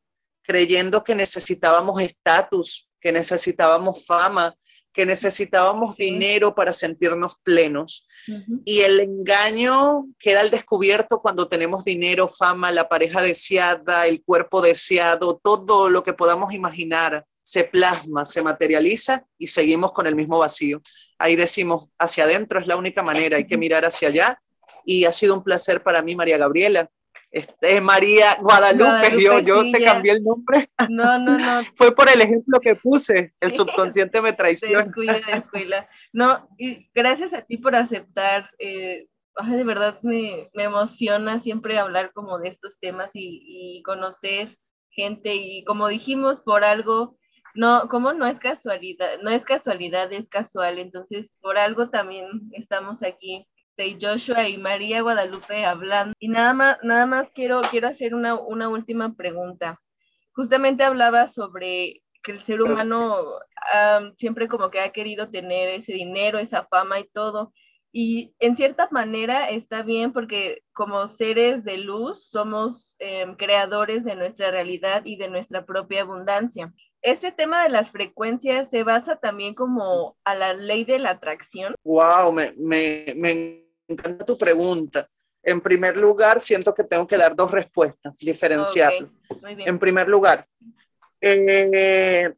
creyendo 0.43 1.03
que 1.03 1.15
necesitábamos 1.15 2.01
estatus, 2.01 2.89
que 2.99 3.11
necesitábamos 3.11 4.05
fama, 4.05 4.55
que 4.93 5.05
necesitábamos 5.05 5.97
dinero 5.97 6.53
para 6.53 6.71
sentirnos 6.71 7.36
plenos. 7.43 8.07
Y 8.63 8.81
el 8.81 8.99
engaño 8.99 10.05
queda 10.19 10.41
al 10.41 10.51
descubierto 10.51 11.19
cuando 11.19 11.49
tenemos 11.49 11.84
dinero, 11.84 12.29
fama, 12.29 12.71
la 12.71 12.88
pareja 12.88 13.21
deseada, 13.21 14.07
el 14.07 14.23
cuerpo 14.23 14.61
deseado, 14.61 15.41
todo 15.43 15.89
lo 15.89 16.03
que 16.03 16.13
podamos 16.13 16.53
imaginar 16.53 17.25
se 17.41 17.65
plasma, 17.65 18.23
se 18.23 18.41
materializa 18.41 19.25
y 19.38 19.47
seguimos 19.47 19.91
con 19.91 20.07
el 20.07 20.15
mismo 20.15 20.39
vacío. 20.39 20.81
Ahí 21.17 21.36
decimos, 21.36 21.88
hacia 21.99 22.23
adentro 22.23 22.59
es 22.59 22.67
la 22.67 22.77
única 22.77 23.03
manera, 23.03 23.38
hay 23.38 23.47
que 23.47 23.57
mirar 23.57 23.86
hacia 23.86 24.07
allá. 24.07 24.41
Y 24.86 25.05
ha 25.05 25.11
sido 25.11 25.34
un 25.36 25.43
placer 25.43 25.81
para 25.81 26.01
mí, 26.01 26.15
María 26.15 26.38
Gabriela, 26.38 26.89
este, 27.34 27.81
María 27.81 28.38
Guadalupe, 28.39 29.19
yo, 29.19 29.39
yo 29.39 29.63
te 29.71 29.84
cambié 29.84 30.11
el 30.11 30.23
nombre. 30.23 30.69
No, 30.88 31.17
no, 31.17 31.36
no. 31.36 31.61
Fue 31.75 31.93
por 31.95 32.07
el 32.07 32.21
ejemplo 32.21 32.59
que 32.59 32.75
puse, 32.75 33.34
el 33.41 33.51
subconsciente 33.51 34.21
me 34.21 34.34
traiciona. 34.34 34.84
Descuida, 34.84 35.88
No, 36.13 36.47
y 36.59 36.91
gracias 36.93 37.34
a 37.34 37.41
ti 37.41 37.57
por 37.57 37.75
aceptar. 37.75 38.51
Eh, 38.59 39.07
de 39.49 39.63
verdad 39.63 39.99
me, 40.03 40.51
me, 40.53 40.63
emociona 40.65 41.39
siempre 41.39 41.79
hablar 41.79 42.11
como 42.13 42.38
de 42.38 42.49
estos 42.49 42.77
temas 42.79 43.09
y, 43.15 43.77
y, 43.77 43.81
conocer 43.81 44.55
gente 44.91 45.34
y 45.34 45.63
como 45.63 45.88
dijimos, 45.88 46.41
por 46.41 46.63
algo, 46.63 47.17
no, 47.55 47.88
como 47.88 48.13
no 48.13 48.27
es 48.27 48.38
casualidad, 48.38 49.17
no 49.23 49.31
es 49.31 49.43
casualidad, 49.43 50.13
es 50.13 50.29
casual, 50.29 50.77
entonces 50.77 51.31
por 51.41 51.57
algo 51.57 51.89
también 51.89 52.27
estamos 52.51 53.01
aquí 53.01 53.47
de 53.78 53.97
Joshua 53.99 54.47
y 54.47 54.57
María 54.57 55.01
Guadalupe 55.01 55.65
hablando. 55.65 56.13
Y 56.19 56.30
nada 56.30 56.53
más, 56.53 56.78
nada 56.84 57.05
más 57.05 57.30
quiero, 57.34 57.61
quiero 57.69 57.88
hacer 57.88 58.15
una, 58.15 58.36
una 58.36 58.69
última 58.69 59.15
pregunta. 59.15 59.80
Justamente 60.34 60.84
hablaba 60.84 61.28
sobre 61.28 62.01
que 62.24 62.32
el 62.32 62.43
ser 62.43 62.61
humano 62.61 63.17
siempre 64.17 64.47
como 64.47 64.69
que 64.69 64.80
ha 64.80 64.91
querido 64.91 65.30
tener 65.30 65.69
ese 65.69 65.93
dinero, 65.93 66.39
esa 66.39 66.65
fama 66.65 66.99
y 66.99 67.07
todo. 67.09 67.53
Y 67.95 68.34
en 68.39 68.57
cierta 68.57 68.88
manera 68.91 69.49
está 69.49 69.84
bien 69.84 70.13
porque 70.13 70.63
como 70.74 71.07
seres 71.07 71.63
de 71.63 71.78
luz 71.78 72.28
somos 72.28 72.95
em, 72.99 73.36
creadores 73.36 74.03
de 74.03 74.15
nuestra 74.15 74.49
realidad 74.49 75.05
y 75.05 75.15
de 75.15 75.30
nuestra 75.30 75.65
propia 75.65 76.01
abundancia. 76.01 76.74
Este 77.03 77.32
tema 77.32 77.63
de 77.63 77.69
las 77.69 77.91
frecuencias 77.91 78.69
se 78.69 78.84
basa 78.84 79.17
también 79.17 79.53
como 79.53 80.17
a 80.24 80.34
la 80.34 80.53
ley 80.53 80.86
de 80.86 80.97
la 80.99 81.11
atracción. 81.11 81.76
Wow, 81.84 82.32
me, 82.32 82.53
me, 82.57 83.13
me 83.15 83.62
encanta 83.94 84.26
tu 84.26 84.38
pregunta. 84.38 85.10
En 85.41 85.60
primer 85.60 85.98
lugar, 85.98 86.39
siento 86.39 86.74
que 86.74 86.84
tengo 86.84 87.06
que 87.06 87.18
dar 87.18 87.36
dos 87.36 87.52
respuestas, 87.52 88.16
diferenciarlo. 88.18 89.10
En 89.66 89.78
primer 89.78 90.08
lugar, 90.08 90.48
eh, 91.20 92.34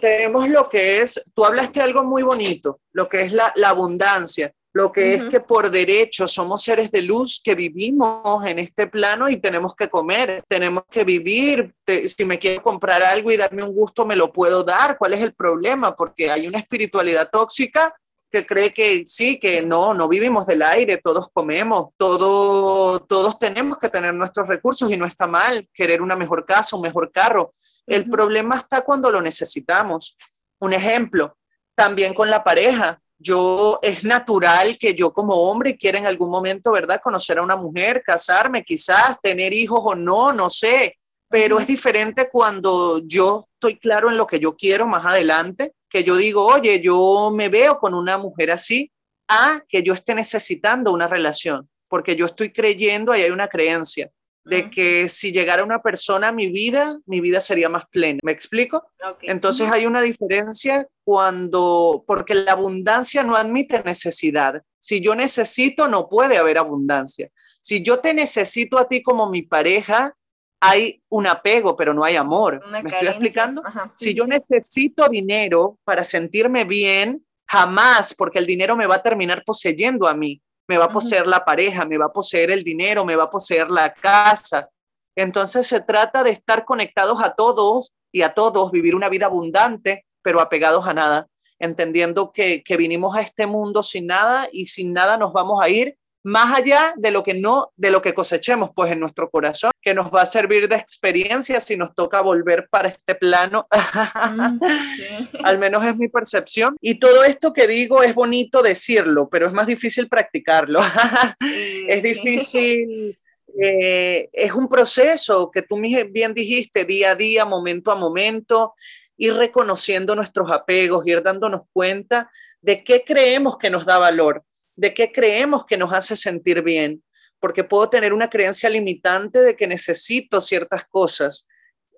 tenemos 0.00 0.48
lo 0.48 0.68
que 0.68 1.00
es, 1.00 1.22
tú 1.34 1.44
hablaste 1.44 1.80
algo 1.80 2.04
muy 2.04 2.22
bonito, 2.22 2.80
lo 2.92 3.08
que 3.08 3.22
es 3.22 3.32
la, 3.32 3.52
abundancia, 3.64 4.52
lo 4.72 4.92
que 4.92 5.14
es 5.14 5.24
que 5.24 5.40
por 5.40 5.70
derecho 5.70 6.28
somos 6.28 6.62
seres 6.62 6.90
de 6.90 7.02
luz 7.02 7.40
que 7.42 7.54
vivimos 7.54 8.44
en 8.44 8.58
este 8.58 8.88
plano 8.88 9.28
y 9.28 9.38
tenemos 9.38 9.74
que 9.74 9.88
comer, 9.88 10.44
tenemos 10.48 10.84
que 10.90 11.02
vivir. 11.02 11.74
si 11.86 12.24
me 12.24 12.38
quiero 12.38 12.62
comprar 12.62 13.02
algo 13.02 13.30
y 13.30 13.36
darme 13.36 13.64
un 13.64 13.74
gusto, 13.74 14.04
me 14.04 14.16
lo 14.16 14.32
puedo 14.32 14.64
dar. 14.64 14.98
¿Cuál 14.98 15.14
es 15.14 15.22
el 15.22 15.34
problema? 15.34 15.96
Porque 15.96 16.30
hay 16.30 16.46
una 16.46 16.58
espiritualidad 16.58 17.30
tóxica 17.30 17.94
que 18.30 18.44
cree 18.44 18.72
que 18.72 19.04
sí, 19.06 19.38
que 19.38 19.62
no, 19.62 19.94
no 19.94 20.08
vivimos 20.08 20.46
del 20.46 20.62
aire, 20.62 20.98
todos 20.98 21.28
comemos, 21.32 21.90
todo, 21.96 23.00
todos 23.00 23.38
tenemos 23.38 23.78
que 23.78 23.88
tener 23.88 24.14
nuestros 24.14 24.48
recursos 24.48 24.90
y 24.90 24.96
no 24.96 25.06
está 25.06 25.26
mal 25.26 25.68
querer 25.72 26.02
una 26.02 26.16
mejor 26.16 26.44
casa, 26.44 26.76
un 26.76 26.82
mejor 26.82 27.12
carro. 27.12 27.52
El 27.86 28.10
problema 28.10 28.56
está 28.56 28.82
cuando 28.82 29.10
lo 29.10 29.22
necesitamos. 29.22 30.16
Un 30.58 30.72
ejemplo, 30.72 31.36
también 31.74 32.14
con 32.14 32.30
la 32.30 32.42
pareja. 32.42 33.00
Yo 33.18 33.78
es 33.82 34.04
natural 34.04 34.76
que 34.78 34.94
yo 34.94 35.12
como 35.12 35.34
hombre 35.34 35.76
quiera 35.76 35.98
en 35.98 36.06
algún 36.06 36.30
momento, 36.30 36.72
¿verdad? 36.72 37.00
Conocer 37.02 37.38
a 37.38 37.42
una 37.42 37.56
mujer, 37.56 38.02
casarme, 38.04 38.64
quizás 38.64 39.18
tener 39.22 39.52
hijos 39.52 39.80
o 39.82 39.94
no, 39.94 40.32
no 40.32 40.50
sé. 40.50 40.98
Pero 41.36 41.60
es 41.60 41.66
diferente 41.66 42.30
cuando 42.30 43.02
yo 43.04 43.46
estoy 43.52 43.78
claro 43.78 44.08
en 44.10 44.16
lo 44.16 44.26
que 44.26 44.40
yo 44.40 44.56
quiero 44.56 44.86
más 44.86 45.04
adelante 45.04 45.74
que 45.86 46.02
yo 46.02 46.16
digo, 46.16 46.46
oye, 46.46 46.80
yo 46.80 47.30
me 47.30 47.50
veo 47.50 47.78
con 47.78 47.92
una 47.92 48.16
mujer 48.16 48.50
así, 48.50 48.90
a 49.28 49.60
que 49.68 49.82
yo 49.82 49.92
esté 49.92 50.14
necesitando 50.14 50.92
una 50.92 51.08
relación. 51.08 51.68
porque 51.88 52.16
yo 52.16 52.24
estoy 52.24 52.52
creyendo, 52.52 53.12
ahí 53.12 53.22
hay 53.22 53.30
una 53.30 53.48
creencia 53.48 54.10
de 54.46 54.70
que 54.70 55.10
si 55.10 55.30
llegara 55.30 55.62
una 55.62 55.82
persona 55.82 56.28
a 56.28 56.32
mi 56.32 56.48
vida, 56.48 56.98
mi 57.04 57.20
vida 57.20 57.40
sería 57.42 57.68
más 57.68 57.84
plena. 57.86 58.20
¿Me 58.22 58.32
explico? 58.32 58.84
Entonces 59.20 59.70
hay 59.70 59.84
una 59.84 60.00
diferencia 60.00 60.88
cuando, 61.04 62.02
porque 62.06 62.34
la 62.34 62.52
abundancia 62.52 63.22
no 63.22 63.36
admite 63.36 63.82
necesidad. 63.84 64.62
Si 64.78 65.02
yo 65.02 65.14
necesito, 65.14 65.86
no 65.86 66.08
puede 66.08 66.38
haber 66.38 66.56
abundancia. 66.56 67.28
Si 67.60 67.82
yo 67.82 67.98
te 67.98 68.14
necesito 68.14 68.78
a 68.78 68.88
ti 68.88 69.02
como 69.02 69.28
mi 69.28 69.42
pareja, 69.42 70.14
hay 70.60 71.02
un 71.08 71.26
apego, 71.26 71.76
pero 71.76 71.92
no 71.94 72.04
hay 72.04 72.16
amor. 72.16 72.62
¿Me 72.70 72.90
estoy 72.90 73.08
explicando? 73.08 73.62
si 73.96 74.14
yo 74.14 74.26
necesito 74.26 75.08
dinero 75.08 75.78
para 75.84 76.04
sentirme 76.04 76.64
bien, 76.64 77.24
jamás, 77.46 78.14
porque 78.14 78.38
el 78.38 78.46
dinero 78.46 78.76
me 78.76 78.86
va 78.86 78.96
a 78.96 79.02
terminar 79.02 79.44
poseyendo 79.44 80.08
a 80.08 80.14
mí 80.14 80.40
me 80.68 80.78
va 80.78 80.86
a 80.86 80.92
poseer 80.92 81.26
la 81.26 81.44
pareja, 81.44 81.84
me 81.84 81.98
va 81.98 82.06
a 82.06 82.12
poseer 82.12 82.50
el 82.50 82.64
dinero, 82.64 83.04
me 83.04 83.16
va 83.16 83.24
a 83.24 83.30
poseer 83.30 83.70
la 83.70 83.94
casa. 83.94 84.68
Entonces 85.14 85.66
se 85.66 85.80
trata 85.80 86.22
de 86.24 86.30
estar 86.30 86.64
conectados 86.64 87.22
a 87.22 87.34
todos 87.34 87.94
y 88.12 88.22
a 88.22 88.34
todos, 88.34 88.70
vivir 88.70 88.94
una 88.94 89.08
vida 89.08 89.26
abundante, 89.26 90.06
pero 90.22 90.40
apegados 90.40 90.86
a 90.86 90.94
nada, 90.94 91.28
entendiendo 91.58 92.32
que, 92.32 92.62
que 92.62 92.76
vinimos 92.76 93.16
a 93.16 93.22
este 93.22 93.46
mundo 93.46 93.82
sin 93.82 94.06
nada 94.06 94.48
y 94.50 94.66
sin 94.66 94.92
nada 94.92 95.16
nos 95.16 95.32
vamos 95.32 95.62
a 95.62 95.68
ir 95.68 95.96
más 96.26 96.58
allá 96.58 96.92
de 96.96 97.12
lo 97.12 97.22
que 97.22 97.34
no, 97.34 97.72
de 97.76 97.92
lo 97.92 98.02
que 98.02 98.12
cosechemos, 98.12 98.70
pues 98.74 98.90
en 98.90 98.98
nuestro 98.98 99.30
corazón, 99.30 99.70
que 99.80 99.94
nos 99.94 100.12
va 100.12 100.22
a 100.22 100.26
servir 100.26 100.68
de 100.68 100.74
experiencia 100.74 101.60
si 101.60 101.76
nos 101.76 101.94
toca 101.94 102.20
volver 102.20 102.66
para 102.68 102.88
este 102.88 103.14
plano. 103.14 103.68
Mm, 103.70 104.58
Al 105.44 105.58
menos 105.60 105.86
es 105.86 105.96
mi 105.96 106.08
percepción. 106.08 106.76
Y 106.80 106.98
todo 106.98 107.22
esto 107.22 107.52
que 107.52 107.68
digo 107.68 108.02
es 108.02 108.12
bonito 108.12 108.60
decirlo, 108.60 109.28
pero 109.28 109.46
es 109.46 109.52
más 109.52 109.68
difícil 109.68 110.08
practicarlo. 110.08 110.80
es 111.86 112.02
difícil. 112.02 113.16
Eh, 113.62 114.28
es 114.32 114.52
un 114.52 114.68
proceso 114.68 115.48
que 115.52 115.62
tú 115.62 115.80
bien 116.10 116.34
dijiste, 116.34 116.84
día 116.84 117.12
a 117.12 117.14
día, 117.14 117.44
momento 117.44 117.92
a 117.92 117.94
momento, 117.94 118.74
ir 119.16 119.32
reconociendo 119.34 120.16
nuestros 120.16 120.50
apegos, 120.50 121.06
ir 121.06 121.22
dándonos 121.22 121.62
cuenta 121.72 122.32
de 122.60 122.82
qué 122.82 123.04
creemos 123.06 123.58
que 123.58 123.70
nos 123.70 123.86
da 123.86 123.98
valor 123.98 124.42
de 124.76 124.94
qué 124.94 125.10
creemos 125.10 125.64
que 125.64 125.76
nos 125.76 125.92
hace 125.92 126.16
sentir 126.16 126.62
bien, 126.62 127.02
porque 127.40 127.64
puedo 127.64 127.88
tener 127.88 128.12
una 128.12 128.30
creencia 128.30 128.68
limitante 128.70 129.40
de 129.40 129.56
que 129.56 129.66
necesito 129.66 130.40
ciertas 130.40 130.84
cosas. 130.86 131.48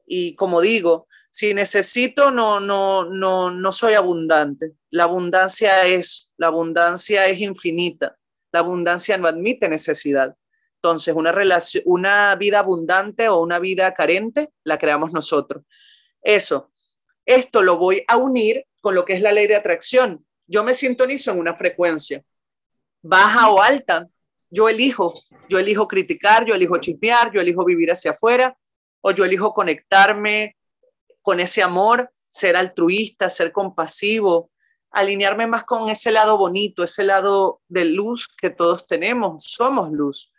Y 0.07 0.35
como 0.37 0.61
digo, 0.61 1.07
si 1.31 1.53
necesito, 1.55 2.31
no, 2.31 2.61
no, 2.61 3.05
no, 3.05 3.51
no 3.51 3.73
soy 3.73 3.95
abundante. 3.95 4.73
La 4.91 5.05
abundancia 5.05 5.85
es, 5.85 6.33
la 6.37 6.47
abundancia 6.47 7.27
es 7.27 7.41
infinita. 7.41 8.17
La 8.53 8.61
abundancia 8.61 9.19
no 9.19 9.29
admite 9.29 9.69
necesidad. 9.69 10.35
Entonces, 10.77 11.15
una, 11.15 11.33
relación, 11.33 11.83
una 11.87 12.35
vida 12.37 12.61
abundante 12.61 13.29
o 13.29 13.41
una 13.41 13.59
vida 13.59 13.93
carente 13.95 14.53
la 14.65 14.79
creamos 14.79 15.13
nosotros. 15.13 15.65
Eso, 16.23 16.71
esto 17.27 17.63
lo 17.63 17.77
voy 17.77 18.05
a 18.07 18.17
unir 18.17 18.65
con 18.81 18.95
lo 18.95 19.05
que 19.05 19.13
es 19.15 19.21
la 19.21 19.33
ley 19.33 19.47
de 19.47 19.57
atracción. 19.57 20.25
Yo 20.47 20.65
me 20.65 20.73
sintonizo 20.73 21.33
en 21.33 21.39
una 21.39 21.55
frecuencia 21.55 22.25
baja 23.03 23.51
o 23.51 23.61
alta. 23.61 24.09
Yo 24.51 24.69
elijo, 24.69 25.15
yo 25.49 25.59
elijo 25.59 25.87
criticar, 25.87 26.45
yo 26.45 26.55
elijo 26.55 26.79
chismear, 26.79 27.33
yo 27.33 27.41
elijo 27.41 27.65
vivir 27.65 27.91
hacia 27.91 28.13
afuera, 28.13 28.57
o 29.01 29.11
yo 29.11 29.25
elijo 29.25 29.53
conectarme 29.53 30.57
con 31.23 31.41
ese 31.41 31.63
amor, 31.63 32.11
ser 32.29 32.57
altruista, 32.57 33.29
ser 33.29 33.53
compasivo, 33.53 34.51
alinearme 34.91 35.47
más 35.47 35.65
con 35.65 35.91
ese 35.91 36.11
lado 36.11 36.39
bonito, 36.39 36.83
ese 36.83 37.05
lado 37.05 37.61
de 37.69 37.85
luz 37.85 38.29
que 38.29 38.51
todos 38.51 38.87
tenemos, 38.87 39.45
somos 39.45 39.93
luz. 39.93 40.33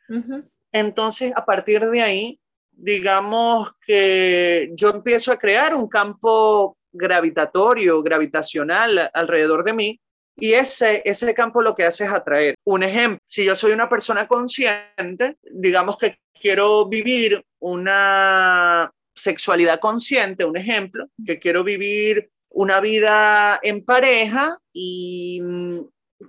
Entonces, 0.71 1.31
a 1.35 1.45
partir 1.45 1.85
de 1.85 2.01
ahí, 2.01 2.39
digamos 2.71 3.71
que 3.85 4.71
yo 4.73 4.89
empiezo 4.89 5.31
a 5.31 5.37
crear 5.37 5.75
un 5.75 5.87
campo 5.87 6.77
gravitatorio, 6.91 8.01
gravitacional 8.01 9.11
alrededor 9.13 9.63
de 9.63 9.73
mí, 9.73 10.01
y 10.39 10.53
ese, 10.53 11.01
ese 11.05 11.33
campo 11.33 11.61
lo 11.61 11.75
que 11.75 11.85
hace 11.85 12.05
es 12.05 12.11
atraer. 12.11 12.55
Un 12.65 12.83
ejemplo, 12.83 13.19
si 13.25 13.45
yo 13.45 13.55
soy 13.55 13.71
una 13.71 13.89
persona 13.89 14.27
consciente, 14.27 15.37
digamos 15.51 15.97
que 15.97 16.19
quiero 16.39 16.87
vivir 16.87 17.43
una 17.59 18.91
sexualidad 19.13 19.79
consciente, 19.79 20.45
un 20.45 20.57
ejemplo, 20.57 21.07
que 21.25 21.39
quiero 21.39 21.63
vivir 21.63 22.31
una 22.49 22.79
vida 22.79 23.59
en 23.61 23.83
pareja 23.83 24.57
y 24.71 25.39
mm, 25.43 25.79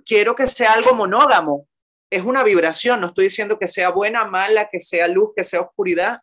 quiero 0.05 0.35
que 0.35 0.47
sea 0.47 0.73
algo 0.73 0.93
monógamo. 0.93 1.67
Es 2.09 2.23
una 2.23 2.43
vibración, 2.43 2.99
no 2.99 3.07
estoy 3.07 3.25
diciendo 3.25 3.57
que 3.57 3.67
sea 3.67 3.89
buena, 3.89 4.25
mala, 4.25 4.69
que 4.69 4.81
sea 4.81 5.07
luz, 5.07 5.31
que 5.35 5.43
sea 5.43 5.61
oscuridad. 5.61 6.19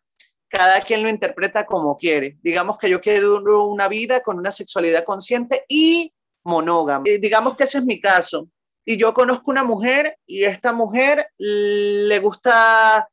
Cada 0.47 0.81
quien 0.81 1.03
lo 1.03 1.09
interpreta 1.09 1.65
como 1.65 1.97
quiere. 1.97 2.37
Digamos 2.41 2.77
que 2.77 2.89
yo 2.89 3.01
quiero 3.01 3.65
una 3.65 3.87
vida 3.87 4.21
con 4.21 4.37
una 4.37 4.51
sexualidad 4.51 5.03
consciente 5.03 5.65
y 5.67 6.13
monógama. 6.43 7.03
Eh, 7.07 7.19
digamos 7.19 7.55
que 7.55 7.63
ese 7.63 7.79
es 7.79 7.85
mi 7.85 7.99
caso. 7.99 8.47
Y 8.85 8.97
yo 8.97 9.13
conozco 9.13 9.51
una 9.51 9.63
mujer 9.63 10.17
y 10.25 10.43
esta 10.43 10.71
mujer 10.71 11.27
le 11.37 12.19
gusta 12.19 13.07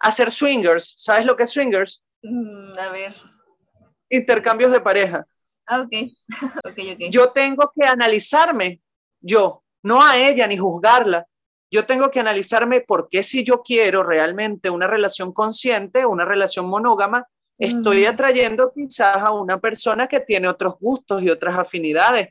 hacer 0.00 0.30
swingers. 0.30 0.94
¿Sabes 0.98 1.24
lo 1.24 1.36
que 1.36 1.44
es 1.44 1.50
swingers? 1.50 2.04
Mm, 2.22 2.78
a 2.78 2.90
ver. 2.90 3.14
Intercambios 4.10 4.72
de 4.72 4.80
pareja. 4.80 5.26
Ah, 5.66 5.80
ok. 5.80 5.92
okay, 6.70 6.94
okay. 6.94 7.10
Yo 7.10 7.30
tengo 7.30 7.72
que 7.74 7.86
analizarme, 7.86 8.82
yo, 9.20 9.62
no 9.82 10.04
a 10.04 10.18
ella 10.18 10.46
ni 10.46 10.56
juzgarla. 10.56 11.26
Yo 11.70 11.86
tengo 11.86 12.10
que 12.10 12.20
analizarme 12.20 12.82
por 12.82 13.08
qué 13.08 13.22
si 13.22 13.44
yo 13.44 13.62
quiero 13.62 14.02
realmente 14.02 14.68
una 14.68 14.86
relación 14.86 15.32
consciente, 15.32 16.04
una 16.04 16.26
relación 16.26 16.66
monógama, 16.66 17.26
estoy 17.56 18.04
atrayendo 18.04 18.72
quizás 18.74 19.16
a 19.22 19.32
una 19.32 19.58
persona 19.58 20.06
que 20.06 20.20
tiene 20.20 20.48
otros 20.48 20.74
gustos 20.78 21.22
y 21.22 21.30
otras 21.30 21.56
afinidades 21.56 22.28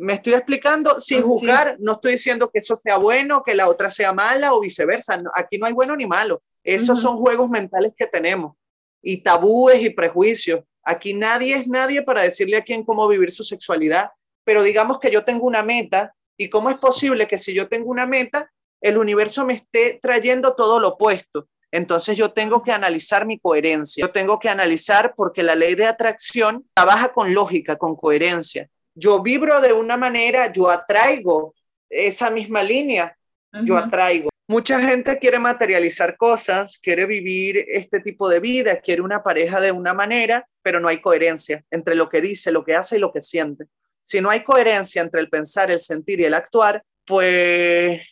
me 0.00 0.14
estoy 0.14 0.32
explicando 0.32 0.98
sin 0.98 1.22
juzgar, 1.22 1.76
no 1.78 1.92
estoy 1.92 2.12
diciendo 2.12 2.50
que 2.50 2.58
eso 2.58 2.74
sea 2.74 2.96
bueno, 2.96 3.42
que 3.42 3.54
la 3.54 3.68
otra 3.68 3.90
sea 3.90 4.14
mala 4.14 4.54
o 4.54 4.60
viceversa. 4.60 5.22
aquí 5.34 5.58
no 5.58 5.66
hay 5.66 5.74
bueno 5.74 5.94
ni 5.94 6.06
malo. 6.06 6.42
Esos 6.64 7.00
son 7.00 7.18
juegos 7.18 7.50
mentales 7.50 7.92
que 7.96 8.06
tenemos 8.06 8.56
y 9.02 9.22
tabúes 9.22 9.82
y 9.82 9.90
prejuicios. 9.90 10.60
Aquí 10.82 11.12
nadie 11.12 11.54
es 11.54 11.68
nadie 11.68 12.02
para 12.02 12.22
decirle 12.22 12.56
a 12.56 12.64
quién 12.64 12.82
cómo 12.82 13.06
vivir 13.08 13.30
su 13.30 13.44
sexualidad, 13.44 14.10
pero 14.42 14.62
digamos 14.62 14.98
que 14.98 15.10
yo 15.10 15.22
tengo 15.22 15.46
una 15.46 15.62
meta 15.62 16.14
y 16.38 16.48
cómo 16.48 16.70
es 16.70 16.78
posible 16.78 17.28
que 17.28 17.36
si 17.36 17.52
yo 17.52 17.68
tengo 17.68 17.90
una 17.90 18.06
meta, 18.06 18.50
el 18.80 18.96
universo 18.96 19.44
me 19.44 19.52
esté 19.52 19.98
trayendo 20.00 20.54
todo 20.54 20.80
lo 20.80 20.88
opuesto. 20.88 21.48
Entonces 21.70 22.16
yo 22.16 22.32
tengo 22.32 22.62
que 22.62 22.72
analizar 22.72 23.26
mi 23.26 23.38
coherencia. 23.38 24.06
Yo 24.06 24.10
tengo 24.10 24.38
que 24.38 24.48
analizar 24.48 25.14
porque 25.14 25.42
la 25.42 25.54
ley 25.54 25.74
de 25.74 25.86
atracción 25.86 26.66
trabaja 26.74 27.12
con 27.12 27.34
lógica, 27.34 27.76
con 27.76 27.96
coherencia 27.96 28.70
yo 29.00 29.22
vibro 29.22 29.60
de 29.60 29.72
una 29.72 29.96
manera, 29.96 30.52
yo 30.52 30.70
atraigo 30.70 31.54
esa 31.88 32.30
misma 32.30 32.62
línea, 32.62 33.16
yo 33.64 33.76
atraigo. 33.76 34.28
Mucha 34.46 34.80
gente 34.80 35.18
quiere 35.18 35.38
materializar 35.38 36.16
cosas, 36.16 36.78
quiere 36.78 37.06
vivir 37.06 37.64
este 37.68 38.00
tipo 38.00 38.28
de 38.28 38.40
vida, 38.40 38.80
quiere 38.80 39.00
una 39.00 39.22
pareja 39.22 39.60
de 39.60 39.72
una 39.72 39.94
manera, 39.94 40.46
pero 40.62 40.80
no 40.80 40.88
hay 40.88 41.00
coherencia 41.00 41.64
entre 41.70 41.94
lo 41.94 42.08
que 42.08 42.20
dice, 42.20 42.52
lo 42.52 42.64
que 42.64 42.74
hace 42.74 42.96
y 42.96 43.00
lo 43.00 43.12
que 43.12 43.22
siente. 43.22 43.66
Si 44.02 44.20
no 44.20 44.28
hay 44.28 44.44
coherencia 44.44 45.02
entre 45.02 45.20
el 45.20 45.30
pensar, 45.30 45.70
el 45.70 45.78
sentir 45.78 46.20
y 46.20 46.24
el 46.24 46.34
actuar, 46.34 46.82
pues... 47.06 48.02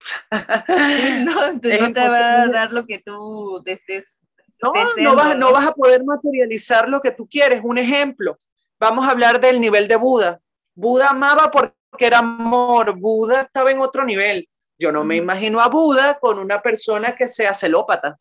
no, 1.24 1.52
no 1.52 1.60
te 1.60 2.08
va 2.08 2.42
a 2.42 2.48
dar 2.48 2.72
lo 2.72 2.86
que 2.86 2.98
tú 2.98 3.62
desees. 3.64 4.04
No, 4.62 4.72
no 4.96 5.16
vas, 5.16 5.36
no 5.36 5.52
vas 5.52 5.66
a 5.68 5.72
poder 5.72 6.04
materializar 6.04 6.88
lo 6.88 7.00
que 7.00 7.10
tú 7.10 7.28
quieres. 7.28 7.62
Un 7.64 7.78
ejemplo, 7.78 8.36
Vamos 8.82 9.06
a 9.06 9.12
hablar 9.12 9.40
del 9.40 9.60
nivel 9.60 9.86
de 9.86 9.94
Buda. 9.94 10.40
Buda 10.74 11.10
amaba 11.10 11.52
porque 11.52 11.76
era 12.00 12.18
amor. 12.18 12.98
Buda 12.98 13.42
estaba 13.42 13.70
en 13.70 13.78
otro 13.78 14.04
nivel. 14.04 14.48
Yo 14.76 14.90
no 14.90 15.04
me 15.04 15.14
imagino 15.14 15.60
a 15.60 15.68
Buda 15.68 16.18
con 16.18 16.40
una 16.40 16.60
persona 16.60 17.14
que 17.14 17.28
sea 17.28 17.54
celópata. 17.54 18.16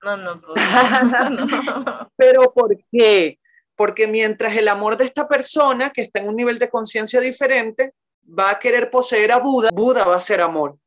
No, 0.00 0.16
no, 0.16 0.36
no. 1.30 2.10
Pero 2.16 2.54
¿por 2.54 2.74
qué? 2.90 3.38
Porque 3.76 4.06
mientras 4.06 4.56
el 4.56 4.68
amor 4.68 4.96
de 4.96 5.04
esta 5.04 5.28
persona, 5.28 5.90
que 5.90 6.00
está 6.00 6.20
en 6.20 6.28
un 6.28 6.36
nivel 6.36 6.58
de 6.58 6.70
conciencia 6.70 7.20
diferente, 7.20 7.92
va 8.26 8.48
a 8.48 8.58
querer 8.58 8.88
poseer 8.88 9.30
a 9.30 9.40
Buda, 9.40 9.68
Buda 9.74 10.04
va 10.04 10.16
a 10.16 10.20
ser 10.20 10.40
amor. 10.40 10.78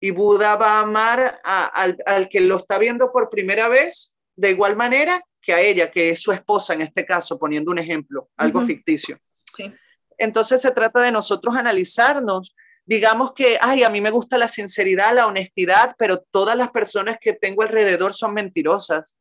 Y 0.00 0.12
Buda 0.12 0.54
va 0.54 0.74
a 0.74 0.82
amar 0.82 1.40
al, 1.42 1.98
al 2.06 2.28
que 2.28 2.38
lo 2.38 2.58
está 2.58 2.78
viendo 2.78 3.10
por 3.10 3.30
primera 3.30 3.66
vez 3.66 4.16
de 4.38 4.50
igual 4.50 4.76
manera 4.76 5.20
que 5.42 5.52
a 5.52 5.60
ella, 5.60 5.90
que 5.90 6.10
es 6.10 6.20
su 6.20 6.30
esposa 6.30 6.72
en 6.72 6.82
este 6.82 7.04
caso, 7.04 7.38
poniendo 7.38 7.72
un 7.72 7.78
ejemplo, 7.78 8.30
algo 8.36 8.60
ficticio. 8.60 9.18
Entonces 10.16 10.62
se 10.62 10.70
trata 10.70 11.02
de 11.02 11.10
nosotros 11.10 11.56
analizarnos. 11.56 12.54
Digamos 12.84 13.32
que, 13.32 13.58
ay, 13.60 13.82
a 13.82 13.90
mí 13.90 14.00
me 14.00 14.10
gusta 14.10 14.38
la 14.38 14.46
sinceridad, 14.46 15.12
la 15.12 15.26
honestidad, 15.26 15.96
pero 15.98 16.24
todas 16.30 16.56
las 16.56 16.70
personas 16.70 17.18
que 17.20 17.32
tengo 17.32 17.62
alrededor 17.62 18.14
son 18.14 18.32
mentirosas. 18.32 19.16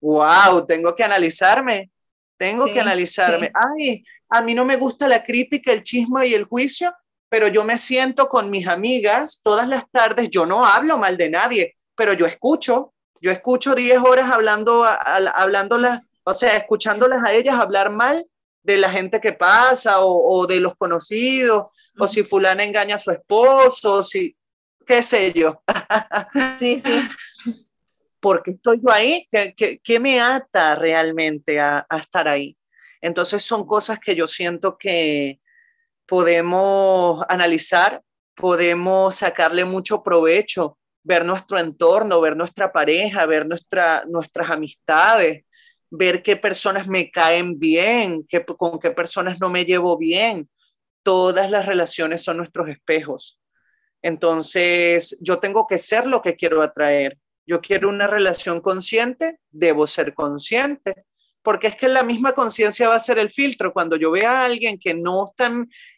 Wow, 0.00 0.66
tengo 0.66 0.94
que 0.94 1.02
analizarme, 1.02 1.90
tengo 2.36 2.66
que 2.66 2.80
analizarme. 2.80 3.50
Ay, 3.54 4.04
a 4.28 4.40
mí 4.40 4.54
no 4.54 4.64
me 4.64 4.76
gusta 4.76 5.08
la 5.08 5.24
crítica, 5.24 5.72
el 5.72 5.82
chisme 5.82 6.28
y 6.28 6.34
el 6.34 6.44
juicio, 6.44 6.94
pero 7.28 7.48
yo 7.48 7.64
me 7.64 7.76
siento 7.76 8.28
con 8.28 8.50
mis 8.50 8.68
amigas 8.68 9.40
todas 9.42 9.66
las 9.66 9.90
tardes, 9.90 10.30
yo 10.30 10.46
no 10.46 10.64
hablo 10.64 10.96
mal 10.96 11.16
de 11.16 11.30
nadie, 11.30 11.76
pero 11.96 12.12
yo 12.12 12.26
escucho, 12.26 12.93
yo 13.24 13.30
escucho 13.30 13.74
10 13.74 14.00
horas 14.00 14.30
hablando, 14.30 14.84
hablándolas, 14.84 16.02
o 16.24 16.34
sea, 16.34 16.58
escuchándolas 16.58 17.22
a 17.24 17.32
ellas 17.32 17.58
hablar 17.58 17.90
mal 17.90 18.28
de 18.62 18.76
la 18.76 18.90
gente 18.90 19.18
que 19.18 19.32
pasa 19.32 20.00
o, 20.00 20.46
de 20.46 20.60
los 20.60 20.76
conocidos, 20.76 21.74
o 21.98 22.06
si 22.06 22.22
fulana 22.22 22.64
engaña 22.64 22.96
a 22.96 22.98
su 22.98 23.12
esposo, 23.12 24.02
si, 24.02 24.36
qué 24.86 25.02
sé 25.02 25.32
yo. 25.32 25.62
Sí, 26.58 26.82
sí. 26.84 27.62
Porque 28.20 28.50
estoy 28.50 28.82
yo 28.84 28.92
ahí, 28.92 29.26
¿qué, 29.30 29.80
qué, 29.82 30.00
me 30.00 30.20
ata 30.20 30.74
realmente 30.74 31.58
a, 31.60 31.86
a, 31.88 31.96
estar 31.96 32.28
ahí? 32.28 32.58
Entonces 33.00 33.42
son 33.42 33.66
cosas 33.66 33.98
que 34.00 34.14
yo 34.14 34.26
siento 34.26 34.76
que 34.76 35.40
podemos 36.04 37.24
analizar, 37.30 38.02
podemos 38.34 39.14
sacarle 39.14 39.64
mucho 39.64 40.02
provecho, 40.02 40.76
ver 41.04 41.24
nuestro 41.24 41.58
entorno, 41.58 42.20
ver 42.20 42.36
nuestra 42.36 42.72
pareja, 42.72 43.26
ver 43.26 43.46
nuestra, 43.46 44.04
nuestras 44.08 44.50
amistades, 44.50 45.44
ver 45.90 46.22
qué 46.22 46.36
personas 46.36 46.88
me 46.88 47.10
caen 47.10 47.58
bien, 47.58 48.26
qué, 48.28 48.44
con 48.44 48.80
qué 48.80 48.90
personas 48.90 49.38
no 49.40 49.50
me 49.50 49.64
llevo 49.64 49.96
bien. 49.96 50.48
Todas 51.02 51.50
las 51.50 51.66
relaciones 51.66 52.22
son 52.22 52.38
nuestros 52.38 52.68
espejos. 52.68 53.38
Entonces, 54.02 55.16
yo 55.20 55.38
tengo 55.38 55.66
que 55.66 55.78
ser 55.78 56.06
lo 56.06 56.22
que 56.22 56.36
quiero 56.36 56.62
atraer. 56.62 57.18
Yo 57.46 57.60
quiero 57.60 57.90
una 57.90 58.06
relación 58.06 58.60
consciente, 58.60 59.38
debo 59.50 59.86
ser 59.86 60.14
consciente, 60.14 61.04
porque 61.42 61.66
es 61.66 61.76
que 61.76 61.88
la 61.88 62.02
misma 62.02 62.32
conciencia 62.32 62.88
va 62.88 62.94
a 62.94 63.00
ser 63.00 63.18
el 63.18 63.30
filtro. 63.30 63.74
Cuando 63.74 63.96
yo 63.96 64.10
vea 64.10 64.40
a 64.40 64.44
alguien 64.46 64.78
que 64.78 64.94
no 64.94 65.26
está 65.26 65.52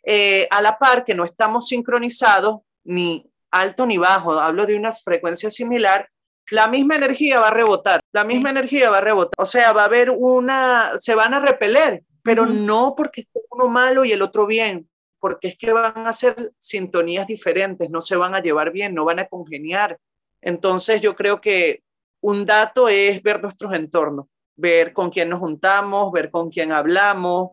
eh, 0.05 0.49
a 0.51 0.61
la 0.61 0.77
par, 0.77 1.05
que 1.05 1.15
no 1.15 1.25
estamos 1.25 1.69
sincronizados, 1.69 2.59
ni 2.83 3.31
alto 3.61 3.87
ni 3.87 3.99
bajo, 3.99 4.33
hablo 4.33 4.67
de 4.67 4.77
una 4.77 4.93
frecuencia 4.93 5.51
similar, 5.51 6.09
la 6.51 6.69
misma 6.69 6.97
energía 6.97 7.41
va 7.41 7.49
a 7.49 7.55
rebotar, 7.55 8.01
la 8.13 8.25
misma 8.25 8.51
energía 8.51 8.91
va 8.91 8.99
a 8.99 9.03
rebotar. 9.03 9.35
O 9.39 9.47
sea, 9.47 9.73
va 9.73 9.83
a 9.83 9.87
haber 9.87 10.11
una, 10.11 10.93
se 10.99 11.15
van 11.15 11.35
a 11.35 11.41
repeler, 11.41 12.05
pero 12.23 12.47
no 12.47 12.95
porque 12.97 13.23
esté 13.23 13.41
uno 13.51 13.69
malo 13.69 14.05
y 14.05 14.13
el 14.13 14.23
otro 14.23 14.47
bien, 14.47 14.89
porque 15.19 15.49
es 15.49 15.57
que 15.57 15.73
van 15.73 16.07
a 16.07 16.13
ser 16.13 16.53
sintonías 16.59 17.27
diferentes, 17.27 17.91
no 17.91 18.01
se 18.01 18.17
van 18.17 18.35
a 18.35 18.41
llevar 18.41 18.71
bien, 18.71 18.95
no 18.95 19.05
van 19.05 19.19
a 19.19 19.27
congeniar. 19.27 19.99
Entonces 20.41 21.01
yo 21.01 21.17
creo 21.17 21.41
que 21.41 21.83
un 22.21 22.47
dato 22.47 22.89
es 22.89 23.23
ver 23.23 23.43
nuestros 23.43 23.73
entornos, 23.75 24.27
ver 24.57 24.93
con 24.93 25.11
quién 25.11 25.29
nos 25.29 25.41
juntamos, 25.41 26.13
ver 26.13 26.31
con 26.31 26.51
quién 26.51 26.73
hablamos, 26.73 27.51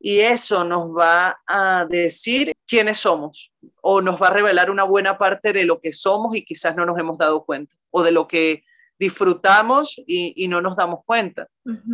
y 0.00 0.20
eso 0.20 0.64
nos 0.64 0.90
va 0.90 1.40
a 1.46 1.86
decir 1.88 2.54
quiénes 2.66 2.98
somos 2.98 3.52
o 3.80 4.00
nos 4.00 4.20
va 4.20 4.28
a 4.28 4.32
revelar 4.32 4.70
una 4.70 4.84
buena 4.84 5.18
parte 5.18 5.52
de 5.52 5.64
lo 5.64 5.80
que 5.80 5.92
somos 5.92 6.36
y 6.36 6.44
quizás 6.44 6.76
no 6.76 6.86
nos 6.86 6.98
hemos 6.98 7.18
dado 7.18 7.44
cuenta 7.44 7.74
o 7.90 8.02
de 8.02 8.12
lo 8.12 8.28
que 8.28 8.62
disfrutamos 8.98 10.00
y, 10.06 10.48
no 10.48 10.60
nos 10.60 10.76
damos 10.76 11.00
cuenta. 11.04 11.48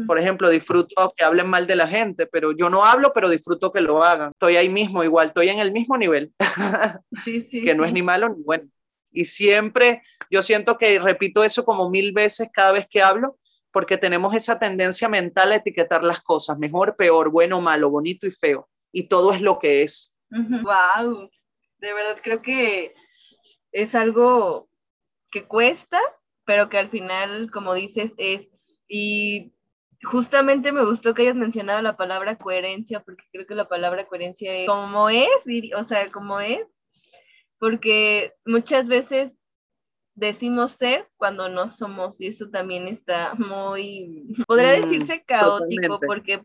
Por 0.06 0.18
ejemplo, 0.18 0.48
disfruto 0.48 1.12
que 1.16 1.24
hablen 1.24 1.48
mal 1.48 1.66
de 1.66 1.76
la 1.76 1.86
gente, 1.86 2.26
pero 2.26 2.52
yo 2.52 2.70
no 2.70 2.84
hablo, 2.84 3.12
pero 3.12 3.28
disfruto 3.28 3.72
que 3.72 3.82
lo 3.82 4.02
hagan. 4.02 4.30
Estoy 4.30 4.56
ahí 4.56 4.68
mismo, 4.68 5.04
igual, 5.04 5.28
estoy 5.28 5.50
en 5.50 5.60
el 5.60 5.70
mismo 5.70 5.98
nivel, 5.98 6.32
que 7.24 7.74
no 7.74 7.84
es 7.84 7.92
ni 7.92 8.02
malo 8.02 8.30
ni 8.30 8.42
bueno. 8.42 8.68
Y 9.12 9.26
siempre 9.26 10.02
yo 10.30 10.42
siento 10.42 10.78
que 10.78 10.98
repito 10.98 11.44
eso 11.44 11.64
como 11.64 11.90
mil 11.90 12.12
veces 12.12 12.48
cada 12.52 12.72
vez 12.72 12.86
que 12.88 13.02
hablo, 13.02 13.38
porque 13.74 13.98
tenemos 13.98 14.36
esa 14.36 14.60
tendencia 14.60 15.08
mental 15.08 15.50
a 15.50 15.56
etiquetar 15.56 16.04
las 16.04 16.20
cosas, 16.20 16.56
mejor, 16.58 16.94
peor, 16.94 17.28
bueno, 17.30 17.60
malo, 17.60 17.90
bonito 17.90 18.24
y 18.24 18.30
feo. 18.30 18.68
Y 18.92 19.08
todo 19.08 19.32
es 19.32 19.42
lo 19.42 19.58
que 19.58 19.82
es. 19.82 20.16
Wow, 20.30 21.28
de 21.78 21.92
verdad 21.92 22.18
creo 22.22 22.40
que 22.40 22.94
es 23.72 23.96
algo 23.96 24.68
que 25.32 25.48
cuesta, 25.48 26.00
pero 26.44 26.68
que 26.68 26.78
al 26.78 26.88
final, 26.88 27.50
como 27.50 27.74
dices, 27.74 28.14
es, 28.16 28.48
y 28.86 29.52
justamente 30.04 30.70
me 30.70 30.84
gustó 30.84 31.12
que 31.12 31.22
hayas 31.22 31.34
mencionado 31.34 31.82
la 31.82 31.96
palabra 31.96 32.38
coherencia, 32.38 33.00
porque 33.00 33.24
creo 33.32 33.44
que 33.44 33.56
la 33.56 33.68
palabra 33.68 34.06
coherencia 34.06 34.54
es 34.54 34.68
como 34.68 35.10
es, 35.10 35.28
o 35.76 35.82
sea, 35.82 36.12
como 36.12 36.38
es, 36.38 36.64
porque 37.58 38.34
muchas 38.46 38.88
veces 38.88 39.32
decimos 40.14 40.72
ser 40.72 41.08
cuando 41.16 41.48
no 41.48 41.68
somos, 41.68 42.20
y 42.20 42.28
eso 42.28 42.48
también 42.50 42.88
está 42.88 43.34
muy, 43.34 44.34
podría 44.46 44.78
mm, 44.78 44.82
decirse 44.82 45.24
caótico, 45.24 46.00
porque 46.00 46.42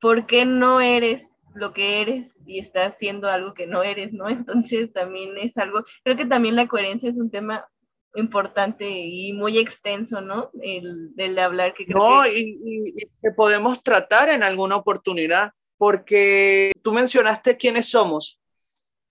¿por 0.00 0.26
qué 0.26 0.44
no 0.44 0.80
eres 0.80 1.26
lo 1.54 1.72
que 1.72 2.00
eres 2.00 2.32
y 2.46 2.58
estás 2.58 2.94
haciendo 2.94 3.28
algo 3.28 3.54
que 3.54 3.66
no 3.66 3.82
eres, 3.82 4.12
¿no? 4.12 4.28
Entonces 4.28 4.92
también 4.92 5.36
es 5.38 5.56
algo, 5.56 5.84
creo 6.04 6.16
que 6.16 6.26
también 6.26 6.56
la 6.56 6.68
coherencia 6.68 7.10
es 7.10 7.18
un 7.18 7.30
tema 7.30 7.66
importante 8.14 8.88
y 8.90 9.32
muy 9.32 9.58
extenso, 9.58 10.20
¿no? 10.20 10.50
El, 10.60 11.14
de 11.14 11.40
hablar 11.40 11.72
que 11.72 11.86
creo 11.86 11.98
no, 11.98 12.26
Y, 12.26 12.58
y, 12.62 12.92
que 13.22 13.30
podemos 13.34 13.82
tratar 13.82 14.28
en 14.28 14.42
alguna 14.42 14.76
oportunidad, 14.76 15.52
porque 15.78 16.72
tú 16.82 16.92
mencionaste 16.92 17.56
quiénes 17.56 17.88
somos 17.88 18.41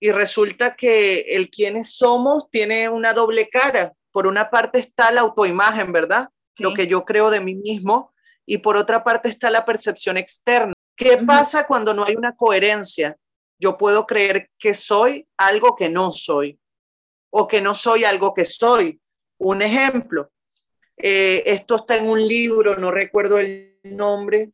y 0.02 0.10
resulta 0.10 0.74
que 0.74 1.20
el 1.28 1.48
quiénes 1.48 1.94
somos 1.94 2.50
tiene 2.50 2.88
una 2.88 3.12
doble 3.12 3.48
cara. 3.48 3.92
Por 4.10 4.26
una 4.26 4.50
parte 4.50 4.80
está 4.80 5.12
la 5.12 5.20
autoimagen, 5.20 5.92
¿verdad? 5.92 6.28
Lo 6.58 6.74
que 6.74 6.88
yo 6.88 7.04
creo 7.04 7.30
de 7.30 7.38
mí 7.38 7.54
mismo 7.54 8.12
y 8.44 8.58
por 8.58 8.76
otra 8.76 9.04
parte 9.04 9.28
está 9.28 9.48
la 9.48 9.64
percepción 9.64 10.16
externa. 10.16 10.72
¿Qué 10.96 11.18
pasa 11.18 11.68
cuando 11.68 11.94
no 11.94 12.02
hay 12.02 12.16
una 12.16 12.34
coherencia? 12.34 13.16
Yo 13.60 13.78
puedo 13.78 14.04
creer 14.04 14.50
que 14.58 14.74
soy 14.74 15.24
algo 15.36 15.76
que 15.76 15.88
no 15.88 16.10
soy 16.10 16.58
o 17.30 17.46
que 17.46 17.60
no 17.60 17.72
soy 17.72 18.02
algo 18.02 18.34
que 18.34 18.44
soy. 18.44 19.00
Un 19.38 19.62
ejemplo, 19.62 20.32
eh, 20.96 21.44
esto 21.46 21.76
está 21.76 21.96
en 21.96 22.08
un 22.08 22.26
libro, 22.26 22.76
no 22.76 22.90
recuerdo 22.90 23.38
el 23.38 23.78
nombre, 23.84 24.50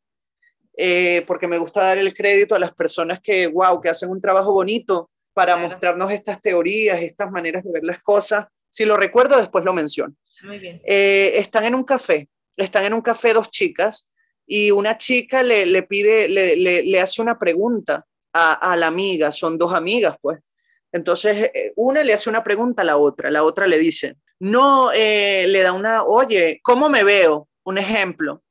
eh, 0.77 1.25
porque 1.27 1.47
me 1.47 1.57
gusta 1.57 1.85
dar 1.85 1.97
el 1.97 2.13
crédito 2.13 2.55
a 2.55 2.59
las 2.59 2.75
personas 2.75 3.19
que, 3.23 3.47
wow, 3.47 3.81
que 3.81 3.89
hacen 3.89 4.11
un 4.11 4.21
trabajo 4.21 4.53
bonito 4.53 5.09
para 5.39 5.57
mostrarnos 5.57 6.11
estas 6.11 6.41
teorías, 6.41 7.01
estas 7.01 7.31
maneras 7.31 7.63
de 7.63 7.71
ver 7.71 7.85
las 7.85 8.01
cosas. 8.01 8.49
Si 8.69 8.85
lo 8.85 8.97
recuerdo, 8.97 9.37
después 9.37 9.65
lo 9.65 9.73
menciono. 9.73 10.17
Muy 10.43 10.59
bien. 10.59 10.83
Eh, 10.85 11.35
están 11.37 11.63
en 11.63 11.77
un 11.77 11.85
café, 11.85 12.29
están 12.57 12.87
en 12.87 12.93
un 12.93 13.03
café 13.03 13.33
dos 13.35 13.49
chicas 13.49 14.11
y 14.45 14.73
una 14.73 14.99
chica 14.99 15.45
le, 15.45 15.65
le 15.65 15.85
pide, 15.85 16.29
le, 16.29 16.57
le, 16.57 17.01
hace 17.01 17.23
una 17.23 17.39
pregunta 17.39 18.05
a, 18.33 18.73
a, 18.73 18.75
la 18.75 18.89
amiga, 18.89 19.31
son 19.31 19.57
dos 19.57 19.73
amigas, 19.75 20.17
pues. 20.21 20.41
Entonces, 20.91 21.53
eh, 21.55 21.73
una 21.77 22.03
le 22.03 22.15
hace 22.15 22.29
una 22.29 22.43
pregunta 22.43 22.83
a 22.83 22.87
la 22.87 22.97
otra, 22.97 23.31
la 23.31 23.45
otra 23.45 23.69
le 23.69 23.79
dice, 23.79 24.17
no, 24.41 24.91
eh, 24.91 25.47
le 25.47 25.63
da 25.63 25.73
una, 25.73 26.03
oye, 26.03 26.59
¿cómo 26.65 26.89
me 26.89 27.05
veo? 27.05 27.49
Un 27.63 27.79
ejemplo. 27.79 28.43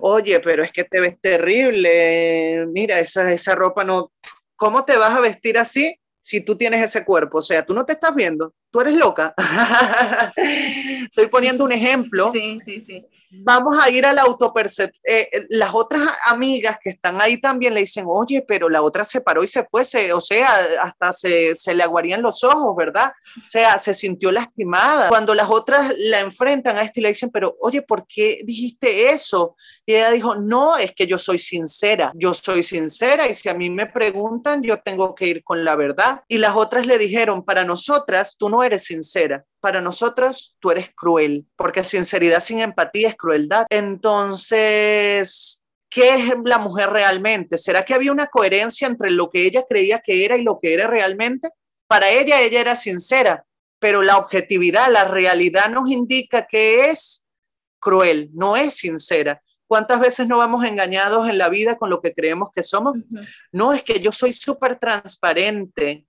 Oye, 0.00 0.38
pero 0.38 0.62
es 0.62 0.70
que 0.70 0.84
te 0.84 1.00
ves 1.00 1.20
terrible, 1.20 2.66
mira, 2.68 3.00
esa, 3.00 3.32
esa 3.32 3.56
ropa 3.56 3.82
no, 3.82 4.12
¿cómo 4.54 4.84
te 4.84 4.96
vas 4.96 5.16
a 5.16 5.20
vestir 5.20 5.58
así 5.58 6.00
si 6.20 6.44
tú 6.44 6.56
tienes 6.56 6.82
ese 6.82 7.04
cuerpo? 7.04 7.38
O 7.38 7.42
sea, 7.42 7.64
tú 7.64 7.74
no 7.74 7.84
te 7.86 7.92
estás 7.94 8.14
viendo, 8.14 8.54
tú 8.70 8.80
eres 8.80 8.94
loca. 8.94 9.34
Estoy 10.36 11.26
poniendo 11.26 11.64
un 11.64 11.72
ejemplo. 11.72 12.32
Sí, 12.32 12.58
sí, 12.64 12.82
sí 12.86 13.06
vamos 13.30 13.78
a 13.78 13.88
ir 13.90 14.04
a 14.04 14.12
la 14.12 14.22
autopercepción. 14.22 14.90
Eh, 15.04 15.28
eh, 15.32 15.46
las 15.50 15.74
otras 15.74 16.02
amigas 16.26 16.78
que 16.82 16.90
están 16.90 17.20
ahí 17.20 17.40
también 17.40 17.74
le 17.74 17.80
dicen, 17.80 18.04
oye, 18.08 18.44
pero 18.46 18.68
la 18.68 18.82
otra 18.82 19.04
se 19.04 19.20
paró 19.20 19.42
y 19.42 19.46
se 19.46 19.64
fue, 19.64 19.82
o 20.12 20.20
sea, 20.20 20.66
hasta 20.82 21.12
se, 21.12 21.54
se, 21.54 21.74
le 21.74 21.82
aguarían 21.82 22.22
los 22.22 22.42
ojos, 22.44 22.74
¿verdad? 22.76 23.12
O 23.36 23.48
sea, 23.50 23.78
se 23.78 23.94
sintió 23.94 24.32
lastimada. 24.32 25.08
Cuando 25.08 25.34
las 25.34 25.48
otras 25.48 25.94
la 25.96 26.20
enfrentan 26.20 26.76
a 26.76 26.82
esto 26.82 27.00
y 27.00 27.04
le 27.04 27.08
dicen, 27.10 27.30
pero 27.30 27.56
oye, 27.60 27.82
¿por 27.82 28.06
qué 28.06 28.40
dijiste 28.44 29.10
eso? 29.10 29.56
Y 29.86 29.94
ella 29.94 30.10
dijo, 30.10 30.34
no, 30.36 30.76
es 30.76 30.92
que 30.92 31.06
yo 31.06 31.18
soy 31.18 31.38
sincera, 31.38 32.12
yo 32.14 32.34
soy 32.34 32.62
sincera 32.62 33.28
y 33.28 33.34
si 33.34 33.48
a 33.48 33.54
mí 33.54 33.70
me 33.70 33.86
preguntan, 33.86 34.62
yo 34.62 34.80
tengo 34.80 35.14
que 35.14 35.26
ir 35.26 35.44
con 35.44 35.64
la 35.64 35.76
verdad. 35.76 36.22
Y 36.28 36.38
las 36.38 36.56
otras 36.56 36.86
le 36.86 36.98
dijeron, 36.98 37.44
para 37.44 37.64
nosotras, 37.64 38.36
tú 38.38 38.48
no 38.48 38.59
eres 38.62 38.84
sincera, 38.84 39.44
para 39.60 39.80
nosotras 39.80 40.56
tú 40.58 40.70
eres 40.70 40.90
cruel, 40.94 41.46
porque 41.56 41.84
sinceridad 41.84 42.40
sin 42.40 42.60
empatía 42.60 43.08
es 43.08 43.16
crueldad. 43.16 43.66
Entonces, 43.70 45.62
¿qué 45.88 46.14
es 46.14 46.34
la 46.44 46.58
mujer 46.58 46.90
realmente? 46.90 47.58
¿Será 47.58 47.84
que 47.84 47.94
había 47.94 48.12
una 48.12 48.28
coherencia 48.28 48.86
entre 48.86 49.10
lo 49.10 49.30
que 49.30 49.44
ella 49.46 49.64
creía 49.68 50.00
que 50.00 50.24
era 50.24 50.36
y 50.36 50.42
lo 50.42 50.58
que 50.60 50.74
era 50.74 50.86
realmente? 50.86 51.48
Para 51.86 52.08
ella, 52.10 52.40
ella 52.40 52.60
era 52.60 52.76
sincera, 52.76 53.44
pero 53.78 54.02
la 54.02 54.18
objetividad, 54.18 54.90
la 54.90 55.04
realidad 55.04 55.68
nos 55.70 55.90
indica 55.90 56.46
que 56.46 56.90
es 56.90 57.26
cruel, 57.80 58.30
no 58.32 58.56
es 58.56 58.74
sincera. 58.74 59.42
¿Cuántas 59.66 60.00
veces 60.00 60.26
no 60.26 60.38
vamos 60.38 60.64
engañados 60.64 61.28
en 61.28 61.38
la 61.38 61.48
vida 61.48 61.78
con 61.78 61.90
lo 61.90 62.00
que 62.00 62.12
creemos 62.12 62.48
que 62.52 62.64
somos? 62.64 62.94
No, 63.52 63.72
es 63.72 63.82
que 63.84 64.00
yo 64.00 64.10
soy 64.10 64.32
súper 64.32 64.80
transparente. 64.80 66.06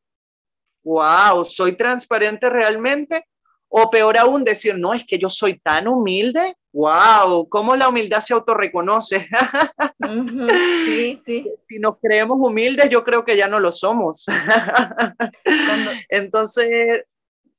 Wow, 0.84 1.45
¿soy 1.45 1.73
transparente 1.73 2.49
realmente? 2.49 3.25
O 3.67 3.89
peor 3.89 4.17
aún, 4.17 4.43
decir, 4.43 4.75
no, 4.77 4.93
es 4.93 5.05
que 5.05 5.17
yo 5.17 5.29
soy 5.29 5.59
tan 5.59 5.88
humilde 5.88 6.55
wow, 6.73 7.47
cómo 7.49 7.75
la 7.75 7.89
humildad 7.89 8.19
se 8.19 8.34
autorreconoce. 8.34 9.27
sí, 10.86 11.21
sí. 11.25 11.45
Si 11.67 11.79
nos 11.79 11.97
creemos 12.01 12.38
humildes, 12.39 12.89
yo 12.89 13.03
creo 13.03 13.25
que 13.25 13.38
ya 13.38 13.47
no 13.47 13.59
lo 13.59 13.71
somos. 13.71 14.25
Entonces, 16.09 17.05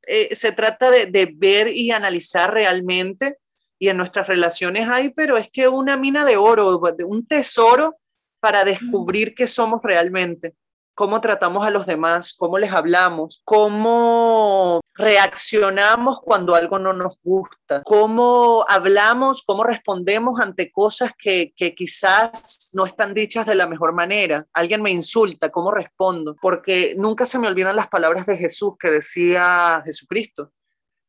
eh, 0.07 0.35
se 0.35 0.53
trata 0.53 0.91
de, 0.91 1.07
de, 1.07 1.33
ver 1.35 1.69
y 1.69 1.91
analizar 1.91 2.53
realmente, 2.53 3.39
y 3.79 3.89
en 3.89 3.97
nuestras 3.97 4.29
relaciones 4.29 4.89
hay, 4.89 5.11
pero 5.11 5.37
es 5.37 5.51
que 5.51 5.69
una 5.69 5.97
mina 5.97 6.25
de 6.25 6.37
oro, 6.37 6.81
un 7.07 7.27
tesoro 7.27 7.97
para 8.41 8.65
descubrir 8.65 9.35
qué 9.35 9.47
somos 9.47 9.81
realmente 9.83 10.55
cómo 10.95 11.21
tratamos 11.21 11.67
a 11.67 11.71
los 11.71 11.87
demás, 11.87 12.35
cómo 12.37 12.59
les 12.59 12.73
hablamos, 12.73 13.41
cómo 13.45 14.81
reaccionamos 14.95 16.21
cuando 16.21 16.55
algo 16.55 16.79
no 16.79 16.93
nos 16.93 17.19
gusta, 17.23 17.83
cómo 17.85 18.65
hablamos, 18.69 19.43
cómo 19.43 19.65
respondemos 19.65 20.41
ante 20.41 20.71
cosas 20.71 21.13
que, 21.19 21.53
quizás 21.77 22.71
no 22.73 22.85
están 22.85 23.15
dichas 23.15 23.47
de 23.47 23.55
la 23.55 23.67
mejor 23.67 23.93
manera. 23.93 24.47
Alguien 24.53 24.83
me 24.83 24.91
insulta, 24.91 25.51
¿cómo 25.51 25.71
respondo? 25.71 26.37
Porque 26.41 26.95
nunca 26.97 27.27
se 27.27 27.39
me 27.39 27.49
olvidan 27.49 27.77
las 27.77 27.89
palabras 27.89 28.27
de 28.27 28.37
Jesús 28.37 28.75
que 28.79 28.91
decía 28.91 29.83
Jesucristo. 29.85 30.53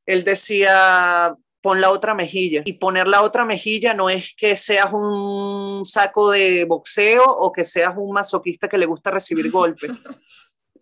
Él 0.05 0.23
decía, 0.23 1.35
pon 1.63 1.79
la 1.79 1.91
otra 1.91 2.13
mejilla. 2.13 2.61
Y 2.65 2.73
poner 2.73 3.07
la 3.07 3.21
otra 3.21 3.45
mejilla 3.45 3.93
no 3.93 4.09
es 4.09 4.35
que 4.35 4.57
seas 4.57 4.91
un 4.91 5.85
saco 5.85 6.29
de 6.29 6.65
boxeo 6.65 7.23
o 7.23 7.53
que 7.53 7.63
seas 7.63 7.93
un 7.97 8.11
masoquista 8.11 8.67
que 8.67 8.77
le 8.77 8.85
gusta 8.85 9.11
recibir 9.11 9.49
golpes. 9.51 9.91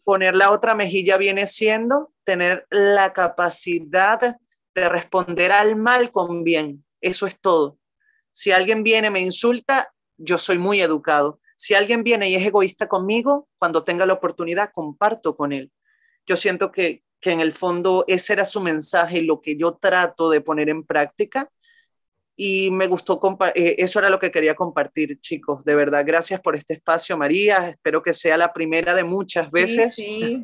Poner 0.03 0.35
la 0.35 0.49
otra 0.49 0.73
mejilla 0.73 1.17
viene 1.17 1.45
siendo 1.45 2.11
tener 2.23 2.65
la 2.71 3.13
capacidad 3.13 4.37
de 4.73 4.89
responder 4.89 5.51
al 5.51 5.75
mal 5.75 6.11
con 6.11 6.43
bien. 6.43 6.83
Eso 6.99 7.27
es 7.27 7.39
todo. 7.39 7.77
Si 8.31 8.51
alguien 8.51 8.81
viene, 8.81 9.11
me 9.11 9.19
insulta, 9.19 9.93
yo 10.17 10.39
soy 10.39 10.57
muy 10.57 10.81
educado. 10.81 11.39
Si 11.57 11.75
alguien 11.75 12.03
viene 12.03 12.27
y 12.27 12.35
es 12.35 12.47
egoísta 12.47 12.87
conmigo, 12.87 13.47
cuando 13.59 13.83
tenga 13.83 14.07
la 14.07 14.13
oportunidad, 14.13 14.71
comparto 14.73 15.35
con 15.35 15.51
él. 15.51 15.71
Yo 16.25 16.35
siento 16.35 16.71
que, 16.71 17.03
que 17.21 17.31
en 17.31 17.39
el 17.39 17.53
fondo 17.53 18.03
ese 18.07 18.33
era 18.33 18.45
su 18.45 18.59
mensaje 18.59 19.19
y 19.19 19.25
lo 19.25 19.41
que 19.41 19.55
yo 19.55 19.73
trato 19.75 20.29
de 20.29 20.41
poner 20.41 20.69
en 20.69 20.83
práctica. 20.83 21.49
Y 22.35 22.71
me 22.71 22.87
gustó, 22.87 23.21
eh, 23.53 23.75
eso 23.77 23.99
era 23.99 24.09
lo 24.09 24.19
que 24.19 24.31
quería 24.31 24.55
compartir, 24.55 25.19
chicos. 25.19 25.63
De 25.63 25.75
verdad, 25.75 26.03
gracias 26.05 26.41
por 26.41 26.55
este 26.55 26.73
espacio, 26.73 27.15
María. 27.15 27.69
Espero 27.69 28.01
que 28.01 28.15
sea 28.15 28.35
la 28.37 28.51
primera 28.51 28.95
de 28.95 29.03
muchas 29.03 29.51
veces. 29.51 29.93
Sí, 29.95 30.43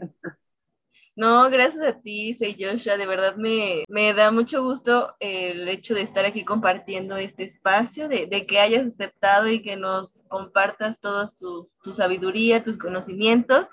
No, 1.16 1.50
gracias 1.50 1.84
a 1.84 2.00
ti, 2.00 2.36
soy 2.36 2.56
Joshua. 2.60 2.96
De 2.96 3.08
verdad 3.08 3.36
me, 3.38 3.84
me, 3.88 4.14
da 4.14 4.30
mucho 4.30 4.62
gusto 4.62 5.16
el 5.20 5.68
hecho 5.68 5.96
de 5.96 6.02
estar 6.02 6.26
aquí 6.26 6.46
compartiendo 6.46 7.18
este 7.18 7.44
espacio, 7.46 8.08
de, 8.08 8.28
de 8.28 8.46
que 8.46 8.60
hayas 8.60 8.86
aceptado 8.86 9.50
y 9.50 9.64
que 9.64 9.76
nos 9.78 10.24
compartas 10.28 11.00
toda 11.00 11.28
tu, 11.28 11.72
tu 11.82 11.94
sabiduría, 11.96 12.64
tus 12.64 12.78
conocimientos 12.78 13.68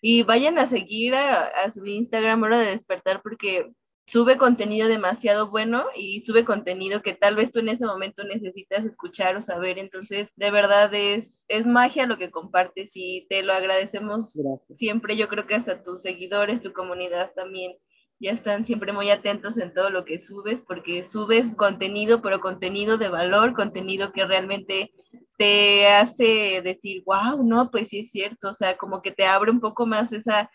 y 0.00 0.22
vayan 0.22 0.58
a 0.58 0.66
seguir 0.66 1.14
a, 1.14 1.70
su 1.70 1.84
Instagram 1.84 2.42
Hora 2.42 2.58
de 2.58 2.70
Despertar 2.70 3.22
porque 3.22 3.70
sube 4.06 4.38
contenido 4.38 4.88
demasiado 4.88 5.50
bueno 5.50 5.84
y 5.94 6.22
sube 6.22 6.44
contenido 6.44 7.02
que 7.02 7.14
tal 7.14 7.36
vez 7.36 7.50
tú 7.52 7.60
en 7.60 7.68
ese 7.68 7.84
momento 7.84 8.24
necesitas 8.24 8.84
escuchar 8.84 9.36
o 9.36 9.42
saber. 9.42 9.78
Entonces, 9.78 10.28
de 10.36 10.50
verdad 10.50 10.92
es, 10.94 11.44
es 11.48 11.66
magia 11.66 12.06
lo 12.06 12.18
que 12.18 12.30
compartes 12.30 12.92
y 12.94 13.26
te 13.28 13.42
lo 13.42 13.52
agradecemos 13.52 14.36
siempre. 14.70 15.16
Yo 15.16 15.28
creo 15.28 15.46
que 15.46 15.54
hasta 15.54 15.82
tus 15.82 16.02
seguidores, 16.02 16.60
tu 16.60 16.72
comunidad 16.72 17.32
también 17.34 17.76
ya 18.18 18.32
están 18.32 18.66
siempre 18.66 18.92
muy 18.92 19.10
atentos 19.10 19.56
en 19.58 19.72
todo 19.72 19.90
lo 19.90 20.04
que 20.04 20.20
subes 20.20 20.62
porque 20.62 21.04
subes 21.04 21.54
contenido, 21.54 22.20
pero 22.20 22.40
contenido 22.40 22.98
de 22.98 23.08
valor, 23.08 23.54
contenido 23.54 24.12
que 24.12 24.26
realmente 24.26 24.92
te 25.40 25.86
hace 25.86 26.60
decir, 26.62 27.02
wow, 27.06 27.42
no, 27.42 27.70
pues 27.70 27.88
sí 27.88 28.00
es 28.00 28.10
cierto, 28.10 28.50
o 28.50 28.52
sea, 28.52 28.76
como 28.76 29.00
que 29.00 29.10
te 29.10 29.24
abre 29.24 29.50
un 29.50 29.58
poco 29.58 29.86
más 29.86 30.12
esa, 30.12 30.50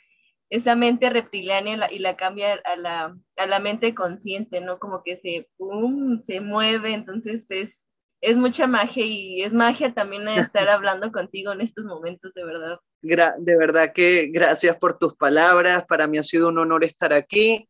esa 0.52 0.76
mente 0.76 1.10
reptiliana 1.10 1.92
y 1.92 1.98
la, 1.98 2.16
cambia 2.16 2.54
a 2.64 2.76
la, 2.76 3.18
a 3.36 3.46
la, 3.48 3.60
mente 3.60 3.96
consciente, 3.96 4.62
¿no? 4.62 4.78
Como 4.78 5.02
que 5.02 5.18
se, 5.18 5.50
pum, 5.58 6.22
se 6.28 6.40
mueve, 6.40 6.94
entonces 6.94 7.48
es, 7.50 7.84
es 8.22 8.38
mucha 8.38 8.68
magia 8.68 9.04
y 9.04 9.42
es 9.42 9.54
magia 9.54 9.92
también 9.92 10.28
estar 10.54 10.70
hablando 10.70 11.12
contigo 11.12 11.52
en 11.52 11.62
estos 11.62 11.86
momentos, 11.86 12.32
de 12.36 12.46
verdad. 12.46 12.78
de 13.02 13.58
verdad 13.58 13.92
que 13.92 14.30
gracias 14.32 14.78
por 14.78 15.00
tus 15.00 15.16
palabras, 15.16 15.84
para 15.86 16.06
mí 16.06 16.20
ha 16.20 16.24
sido 16.24 16.50
un 16.50 16.60
honor 16.60 16.84
estar 16.84 17.12
aquí. 17.12 17.68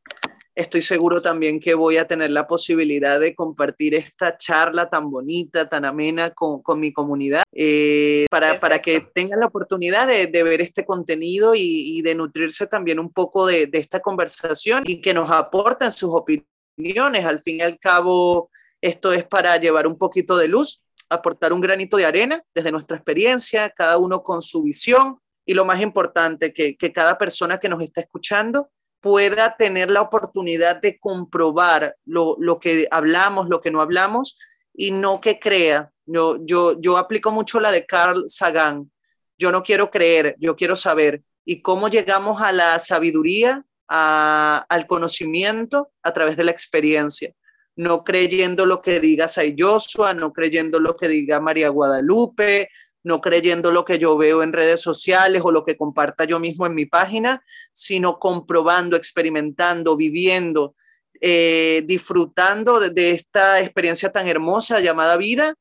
Estoy 0.55 0.81
seguro 0.81 1.21
también 1.21 1.59
que 1.59 1.73
voy 1.73 1.97
a 1.97 2.07
tener 2.07 2.31
la 2.31 2.47
posibilidad 2.47 3.19
de 3.19 3.35
compartir 3.35 3.93
esta 3.93 4.37
charla 4.37 4.89
tan 4.89 5.11
bonita, 5.11 5.67
tan 5.67 5.83
amena 5.83 6.31
con, 6.33 6.61
mi 6.79 6.93
comunidad, 6.93 7.43
eh, 7.51 8.25
para, 8.31 8.57
para, 8.61 8.81
que 8.81 9.01
tengan 9.13 9.41
la 9.41 9.47
oportunidad 9.47 10.07
de, 10.07 10.43
ver 10.43 10.61
este 10.61 10.85
contenido 10.85 11.55
y, 11.55 12.01
de 12.03 12.15
nutrirse 12.15 12.67
también 12.67 12.99
un 12.99 13.11
poco 13.11 13.45
de, 13.45 13.69
esta 13.73 13.99
conversación 13.99 14.83
y 14.87 15.01
que 15.01 15.13
nos 15.13 15.29
aporten 15.29 15.91
sus 15.91 16.11
opiniones. 16.13 17.25
Al 17.25 17.41
fin 17.41 17.57
y 17.57 17.61
al 17.61 17.77
cabo, 17.77 18.49
esto 18.79 19.11
es 19.11 19.25
para 19.25 19.57
llevar 19.57 19.87
un 19.87 19.97
poquito 19.97 20.37
de 20.37 20.47
luz, 20.47 20.85
aportar 21.09 21.51
un 21.51 21.59
granito 21.59 21.97
de 21.97 22.05
arena 22.05 22.41
desde 22.53 22.71
nuestra 22.71 22.95
experiencia, 22.95 23.71
cada 23.71 23.97
uno 23.97 24.23
con 24.23 24.41
su 24.41 24.63
visión 24.63 25.19
y 25.45 25.53
lo 25.53 25.65
más 25.65 25.81
importante, 25.81 26.53
que, 26.53 26.77
que 26.77 26.93
cada 26.93 27.17
persona 27.17 27.57
que 27.57 27.67
nos 27.67 27.83
está 27.83 27.99
escuchando 27.99 28.69
pueda 29.05 29.55
tener 29.55 29.91
la 29.91 30.01
oportunidad 30.01 30.81
de 30.81 30.97
comprobar 30.97 31.95
lo, 32.05 32.57
que 32.59 32.87
hablamos, 32.89 33.49
lo 33.49 33.61
que 33.61 33.69
no 33.69 33.79
hablamos, 33.79 34.39
y 34.73 34.89
no 34.89 35.21
que 35.21 35.37
crea. 35.37 35.91
Yo, 36.07 36.39
yo, 36.43 36.81
yo 36.81 36.97
aplico 36.97 37.29
mucho 37.29 37.59
la 37.59 37.71
de 37.71 37.85
Carl 37.85 38.23
Sagan. 38.25 38.91
Yo 39.37 39.51
no 39.51 39.61
quiero 39.61 39.91
creer, 39.91 40.35
yo 40.39 40.55
quiero 40.55 40.75
saber. 40.75 41.21
¿Y 41.45 41.61
cómo 41.61 41.87
llegamos 41.87 42.41
a 42.41 42.51
la 42.51 42.79
sabiduría, 42.79 43.63
al 43.87 44.87
conocimiento 44.87 45.91
a 46.01 46.11
través 46.11 46.35
de 46.35 46.45
la 46.45 46.51
experiencia? 46.51 47.31
No 47.75 48.03
creyendo 48.03 48.65
lo 48.65 48.81
que 48.81 48.99
diga 48.99 49.27
Say 49.27 49.55
Joshua, 49.55 50.15
no 50.15 50.33
creyendo 50.33 50.79
lo 50.79 50.95
que 50.95 51.07
diga 51.07 51.39
María 51.39 51.69
Guadalupe, 51.69 52.69
no 53.05 53.21
creyendo 53.21 53.71
lo 53.71 53.85
que 53.85 53.99
yo 53.99 54.17
veo 54.17 54.41
en 54.41 54.51
redes 54.51 54.81
sociales 54.81 55.43
o 55.45 55.51
lo 55.51 55.63
que 55.63 55.77
comparta 55.77 56.25
yo 56.25 56.39
mismo 56.39 56.65
en 56.65 56.73
mi 56.73 56.87
página, 56.87 57.45
sino 57.71 58.17
comprobando, 58.17 58.95
experimentando, 58.97 59.95
viviendo, 59.95 60.75
eh, 61.21 61.83
disfrutando 61.85 62.79
de, 62.79 63.11
esta 63.11 63.61
experiencia 63.61 64.11
tan 64.11 64.27
hermosa 64.27 64.79
llamada 64.79 65.17
vida 65.17 65.53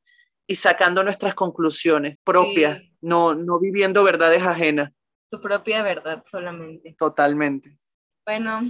y 0.47 0.55
sacando 0.55 1.05
nuestras 1.05 1.35
conclusiones 1.35 2.17
propias, 2.25 2.81
no, 3.03 3.35
no 3.35 3.61
viviendo 3.61 4.03
verdades 4.03 4.43
ajenas. 4.43 4.91
Tu 5.29 5.39
propia 5.39 5.83
verdad 5.83 6.25
solamente. 6.31 6.97
Totalmente. 6.99 7.79
Bueno, 8.25 8.63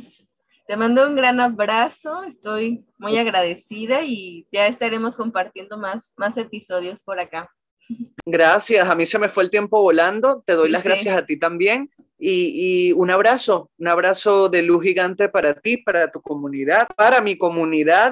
te 0.67 0.77
mando 0.77 1.07
un 1.07 1.15
gran 1.15 1.39
abrazo, 1.39 2.25
estoy 2.25 2.85
muy 2.99 3.17
agradecida 3.19 4.03
y 4.03 4.49
ya 4.51 4.67
estaremos 4.67 5.15
compartiendo 5.15 5.79
más, 5.79 6.13
más 6.17 6.37
episodios 6.37 7.05
por 7.05 7.21
acá. 7.21 7.49
Gracias, 8.27 8.89
a 8.89 8.95
mí 8.95 9.07
se 9.07 9.19
me 9.19 9.29
fue 9.29 9.43
el 9.45 9.51
tiempo 9.51 9.83
volando, 9.83 10.43
te 10.47 10.55
doy 10.55 10.71
las 10.71 10.83
gracias 10.83 11.17
a 11.17 11.27
ti 11.27 11.39
también. 11.39 11.91
Y, 12.19 12.93
un 12.93 13.11
abrazo, 13.11 13.71
un 13.77 13.89
abrazo 13.89 14.49
de 14.49 14.63
luz 14.63 14.83
gigante 14.83 15.29
para 15.29 15.55
ti, 15.55 15.77
para 15.77 16.11
tu 16.11 16.23
comunidad, 16.23 16.89
para 16.97 17.21
mi 17.21 17.37
comunidad 17.37 18.03